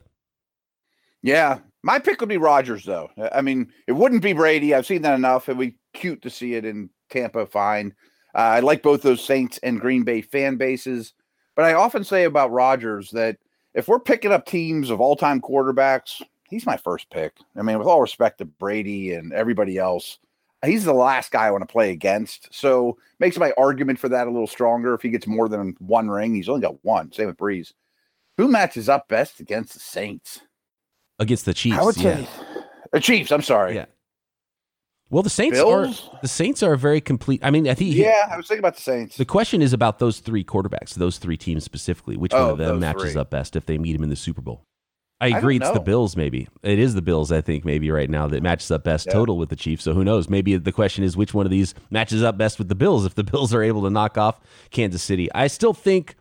Yeah, 1.23 1.59
my 1.83 1.99
pick 1.99 2.21
would 2.21 2.29
be 2.29 2.39
Rodgers, 2.39 2.85
though. 2.85 3.11
I 3.33 3.43
mean, 3.43 3.73
it 3.87 3.93
wouldn't 3.93 4.23
be 4.23 4.33
Brady. 4.33 4.75
I've 4.75 4.87
seen 4.87 5.03
that 5.03 5.15
enough. 5.15 5.49
It'd 5.49 5.59
be 5.59 5.77
cute 5.93 6.23
to 6.23 6.31
see 6.31 6.55
it 6.55 6.65
in 6.65 6.91
Tampa. 7.11 7.47
Fine. 7.47 7.95
Uh, 8.35 8.39
I 8.39 8.61
like 8.61 8.83
both 8.83 9.03
those 9.03 9.23
Saints 9.25 9.59
and 9.63 9.81
Green 9.81 10.03
Bay 10.05 10.23
fan 10.23 10.57
bases, 10.57 11.13
but 11.57 11.65
I 11.65 11.75
often 11.75 12.05
say 12.05 12.25
about 12.25 12.53
Rodgers 12.53 13.11
that 13.11 13.37
if 13.75 13.89
we're 13.89 14.01
picking 14.01 14.33
up 14.33 14.47
teams 14.47 14.89
of 14.91 15.01
all-time 15.01 15.41
quarterbacks, 15.41 16.23
he's 16.51 16.67
my 16.67 16.77
first 16.77 17.09
pick. 17.11 17.33
I 17.57 17.63
mean, 17.63 17.79
with 17.79 17.87
all 17.87 18.01
respect 18.01 18.39
to 18.39 18.45
Brady 18.45 19.15
and 19.15 19.33
everybody 19.33 19.79
else, 19.79 20.19
he's 20.65 20.85
the 20.85 20.93
last 20.93 21.31
guy 21.33 21.47
I 21.47 21.51
want 21.51 21.63
to 21.63 21.73
play 21.73 21.91
against. 21.91 22.49
So 22.53 22.99
makes 23.19 23.39
my 23.39 23.53
argument 23.57 23.99
for 23.99 24.09
that 24.11 24.27
a 24.27 24.31
little 24.31 24.47
stronger. 24.47 24.95
If 24.95 25.03
he 25.03 25.11
gets 25.11 25.27
more 25.27 25.49
than 25.49 25.75
one 25.79 26.09
ring, 26.11 26.35
he's 26.35 26.49
only 26.49 26.61
got 26.61 26.85
one. 26.85 27.13
Same 27.13 27.27
with 27.29 27.37
Brees. 27.37 27.73
Who 28.37 28.49
matches 28.49 28.89
up 28.89 29.09
best 29.09 29.41
against 29.41 29.75
the 29.75 29.81
Saints? 29.81 30.41
Against 31.19 31.45
the 31.45 31.53
Chiefs, 31.55 31.79
I 31.79 31.83
would 31.83 31.97
yeah. 31.99 32.17
say 32.25 32.29
the 32.93 33.01
Chiefs. 33.01 33.31
I'm 33.31 33.43
sorry. 33.43 33.75
Yeah. 33.75 33.85
Well, 35.11 35.23
the 35.25 35.29
Saints 35.29 35.59
Bills? 35.59 36.09
are 36.13 36.19
the 36.23 36.29
Saints 36.29 36.63
are 36.63 36.73
a 36.73 36.79
very 36.79 37.01
complete. 37.01 37.41
I 37.45 37.51
mean, 37.51 37.69
I 37.69 37.75
think 37.75 37.95
Yeah, 37.95 38.29
I 38.33 38.37
was 38.37 38.47
thinking 38.47 38.61
about 38.61 38.77
the 38.77 38.83
Saints. 38.83 39.17
The 39.17 39.25
question 39.25 39.61
is 39.61 39.73
about 39.73 39.99
those 39.99 40.21
three 40.21 40.45
quarterbacks, 40.45 40.95
those 40.95 41.19
three 41.19 41.37
teams 41.37 41.65
specifically. 41.65 42.17
Which 42.17 42.33
one 42.33 42.43
Oh, 42.43 42.51
of 42.51 42.59
them 42.59 42.79
matches 42.81 43.13
three. 43.13 43.21
up 43.21 43.29
best 43.29 43.57
if 43.57 43.67
they 43.67 43.77
meet 43.77 43.97
him 43.97 44.05
in 44.05 44.09
the 44.09 44.17
Super 44.17 44.41
Bowl? 44.41 44.65
I 45.21 45.29
agree. 45.37 45.57
It's 45.57 45.71
the. 45.71 45.81
Bills, 45.81 46.17
maybe. 46.17 46.49
It 46.63 46.79
is 46.79 46.95
the 46.95 47.03
Bills, 47.03 47.31
I 47.31 47.41
think, 47.41 47.65
maybe 47.65 47.91
right 47.91 48.09
now 48.09 48.27
that 48.29 48.43
matches 48.43 48.71
up 48.71 48.85
best 48.85 49.07
Yeah. 49.07 49.13
total 49.13 49.37
with 49.37 49.49
the 49.51 49.57
Chiefs. 49.57 49.85
So 49.85 49.93
who 49.93 50.05
knows? 50.05 50.29
Maybe 50.31 50.57
the 50.57 50.73
question 50.73 51.05
is 51.05 51.17
which 51.17 51.35
one 51.35 51.47
of 51.47 51.51
these 51.51 51.75
matches 51.91 52.23
up 52.23 52.39
best 52.39 52.59
with 52.59 52.69
the 52.69 52.75
Bills 52.75 53.05
if 53.05 53.15
the 53.15 53.25
Bills 53.31 53.53
are 53.53 53.63
able 53.63 53.83
to 53.83 53.91
knock 53.91 54.17
off 54.17 54.41
Kansas 54.71 55.03
City. 55.03 55.31
I 55.35 55.47
still 55.49 55.75
think 55.75 56.17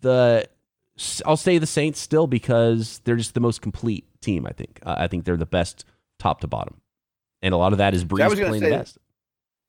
the. 0.00 0.46
I'll 1.26 1.36
say 1.36 1.58
the 1.58 1.66
Saints 1.66 2.00
still 2.00 2.26
because 2.26 3.00
they're 3.04 3.16
just 3.16 3.34
the 3.34 3.40
most 3.40 3.60
complete 3.60 4.06
team. 4.20 4.46
I 4.46 4.52
think. 4.52 4.80
Uh, 4.84 4.96
I 4.98 5.08
think 5.08 5.24
they're 5.24 5.36
the 5.36 5.46
best 5.46 5.84
top 6.18 6.40
to 6.40 6.46
bottom, 6.46 6.80
and 7.42 7.52
a 7.52 7.56
lot 7.58 7.72
of 7.72 7.78
that 7.78 7.94
is 7.94 8.04
Brees 8.04 8.34
playing 8.34 8.62
the 8.62 8.70
best. 8.70 8.98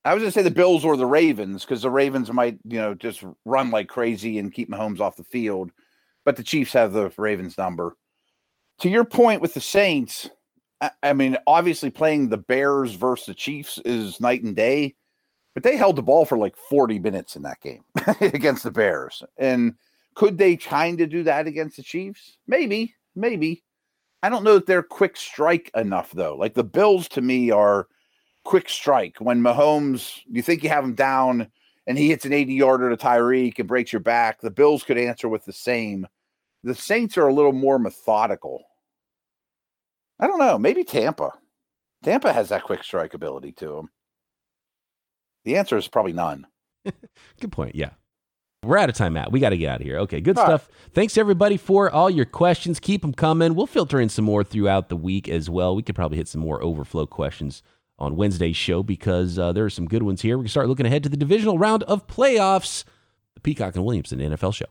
I 0.05 0.13
was 0.13 0.21
going 0.21 0.31
to 0.31 0.39
say 0.39 0.41
the 0.41 0.51
Bills 0.51 0.85
or 0.85 0.95
the 0.95 1.05
Ravens 1.05 1.65
because 1.65 1.81
the 1.81 1.89
Ravens 1.89 2.31
might, 2.31 2.59
you 2.63 2.79
know, 2.79 2.93
just 2.93 3.25
run 3.43 3.71
like 3.71 3.89
crazy 3.89 4.39
and 4.39 4.53
keep 4.53 4.69
Mahomes 4.69 5.01
off 5.01 5.17
the 5.17 5.25
field, 5.25 5.71
but 6.23 6.37
the 6.37 6.43
Chiefs 6.43 6.71
have 6.71 6.93
the 6.93 7.11
Ravens 7.17 7.57
number. 7.57 7.97
To 8.79 8.89
your 8.89 9.05
point 9.05 9.41
with 9.41 9.53
the 9.53 9.61
Saints, 9.61 10.29
I, 10.81 10.91
I 11.01 11.13
mean, 11.13 11.37
obviously 11.47 11.89
playing 11.89 12.29
the 12.29 12.37
Bears 12.37 12.93
versus 12.93 13.25
the 13.27 13.33
Chiefs 13.33 13.79
is 13.85 14.21
night 14.21 14.43
and 14.43 14.55
day, 14.55 14.95
but 15.53 15.63
they 15.63 15.77
held 15.77 15.95
the 15.95 16.03
ball 16.03 16.25
for 16.25 16.37
like 16.37 16.55
40 16.55 16.99
minutes 16.99 17.35
in 17.35 17.41
that 17.43 17.61
game 17.61 17.83
against 18.21 18.63
the 18.63 18.71
Bears. 18.71 19.23
And 19.37 19.75
Could 20.15 20.37
they 20.37 20.55
kind 20.57 21.01
of 21.01 21.09
do 21.09 21.23
that 21.23 21.47
against 21.47 21.77
the 21.77 21.83
Chiefs? 21.83 22.37
Maybe, 22.47 22.95
maybe. 23.15 23.63
I 24.23 24.29
don't 24.29 24.43
know 24.43 24.55
that 24.55 24.65
they're 24.65 24.83
quick 24.83 25.15
strike 25.17 25.71
enough 25.75 26.11
though. 26.11 26.35
Like 26.35 26.53
the 26.53 26.63
Bills 26.63 27.07
to 27.09 27.21
me 27.21 27.51
are 27.51 27.87
quick 28.43 28.69
strike. 28.69 29.17
When 29.19 29.41
Mahomes, 29.41 30.21
you 30.27 30.41
think 30.41 30.63
you 30.63 30.69
have 30.69 30.83
him 30.83 30.95
down 30.95 31.47
and 31.85 31.97
he 31.97 32.09
hits 32.09 32.25
an 32.25 32.33
80 32.33 32.53
yarder 32.53 32.89
to 32.89 32.97
Tyreek 32.97 33.59
and 33.59 33.67
breaks 33.67 33.93
your 33.93 33.99
back, 33.99 34.41
the 34.41 34.51
Bills 34.51 34.83
could 34.83 34.97
answer 34.97 35.29
with 35.29 35.45
the 35.45 35.53
same. 35.53 36.07
The 36.67 36.75
Saints 36.75 37.17
are 37.17 37.27
a 37.27 37.33
little 37.33 37.53
more 37.53 37.79
methodical. 37.79 38.65
I 40.19 40.27
don't 40.27 40.37
know. 40.37 40.59
Maybe 40.59 40.83
Tampa. 40.83 41.31
Tampa 42.03 42.33
has 42.33 42.49
that 42.49 42.63
quick 42.63 42.83
strike 42.83 43.13
ability 43.13 43.53
to 43.53 43.67
them. 43.67 43.89
The 45.45 45.55
answer 45.55 45.77
is 45.77 45.87
probably 45.87 46.11
none. 46.11 46.45
Good 47.39 47.53
point. 47.53 47.75
Yeah. 47.75 47.91
We're 48.65 48.77
out 48.77 48.89
of 48.89 48.95
time, 48.95 49.13
Matt. 49.13 49.31
We 49.31 49.39
got 49.39 49.51
to 49.51 49.57
get 49.57 49.69
out 49.69 49.79
of 49.79 49.85
here. 49.85 49.99
Okay, 49.99 50.19
good 50.19 50.37
all 50.37 50.43
stuff. 50.43 50.67
Right. 50.67 50.93
Thanks 50.93 51.17
everybody 51.17 51.55
for 51.55 51.89
all 51.89 52.09
your 52.09 52.25
questions. 52.25 52.81
Keep 52.81 53.01
them 53.01 53.13
coming. 53.13 53.55
We'll 53.55 53.67
filter 53.67 54.01
in 54.01 54.09
some 54.09 54.25
more 54.25 54.43
throughout 54.43 54.89
the 54.89 54.97
week 54.97 55.29
as 55.29 55.49
well. 55.49 55.73
We 55.73 55.83
could 55.83 55.95
probably 55.95 56.17
hit 56.17 56.27
some 56.27 56.41
more 56.41 56.61
overflow 56.61 57.05
questions 57.05 57.63
on 57.97 58.17
Wednesday's 58.17 58.57
show 58.57 58.83
because 58.83 59.39
uh, 59.39 59.53
there 59.53 59.63
are 59.63 59.69
some 59.69 59.87
good 59.87 60.03
ones 60.03 60.21
here. 60.21 60.37
We 60.37 60.45
can 60.45 60.49
start 60.49 60.67
looking 60.67 60.87
ahead 60.87 61.03
to 61.03 61.09
the 61.09 61.15
divisional 61.15 61.57
round 61.57 61.83
of 61.83 62.07
playoffs. 62.07 62.83
The 63.35 63.41
Peacock 63.41 63.75
and 63.75 63.85
Williamson 63.85 64.19
NFL 64.19 64.55
show. 64.55 64.65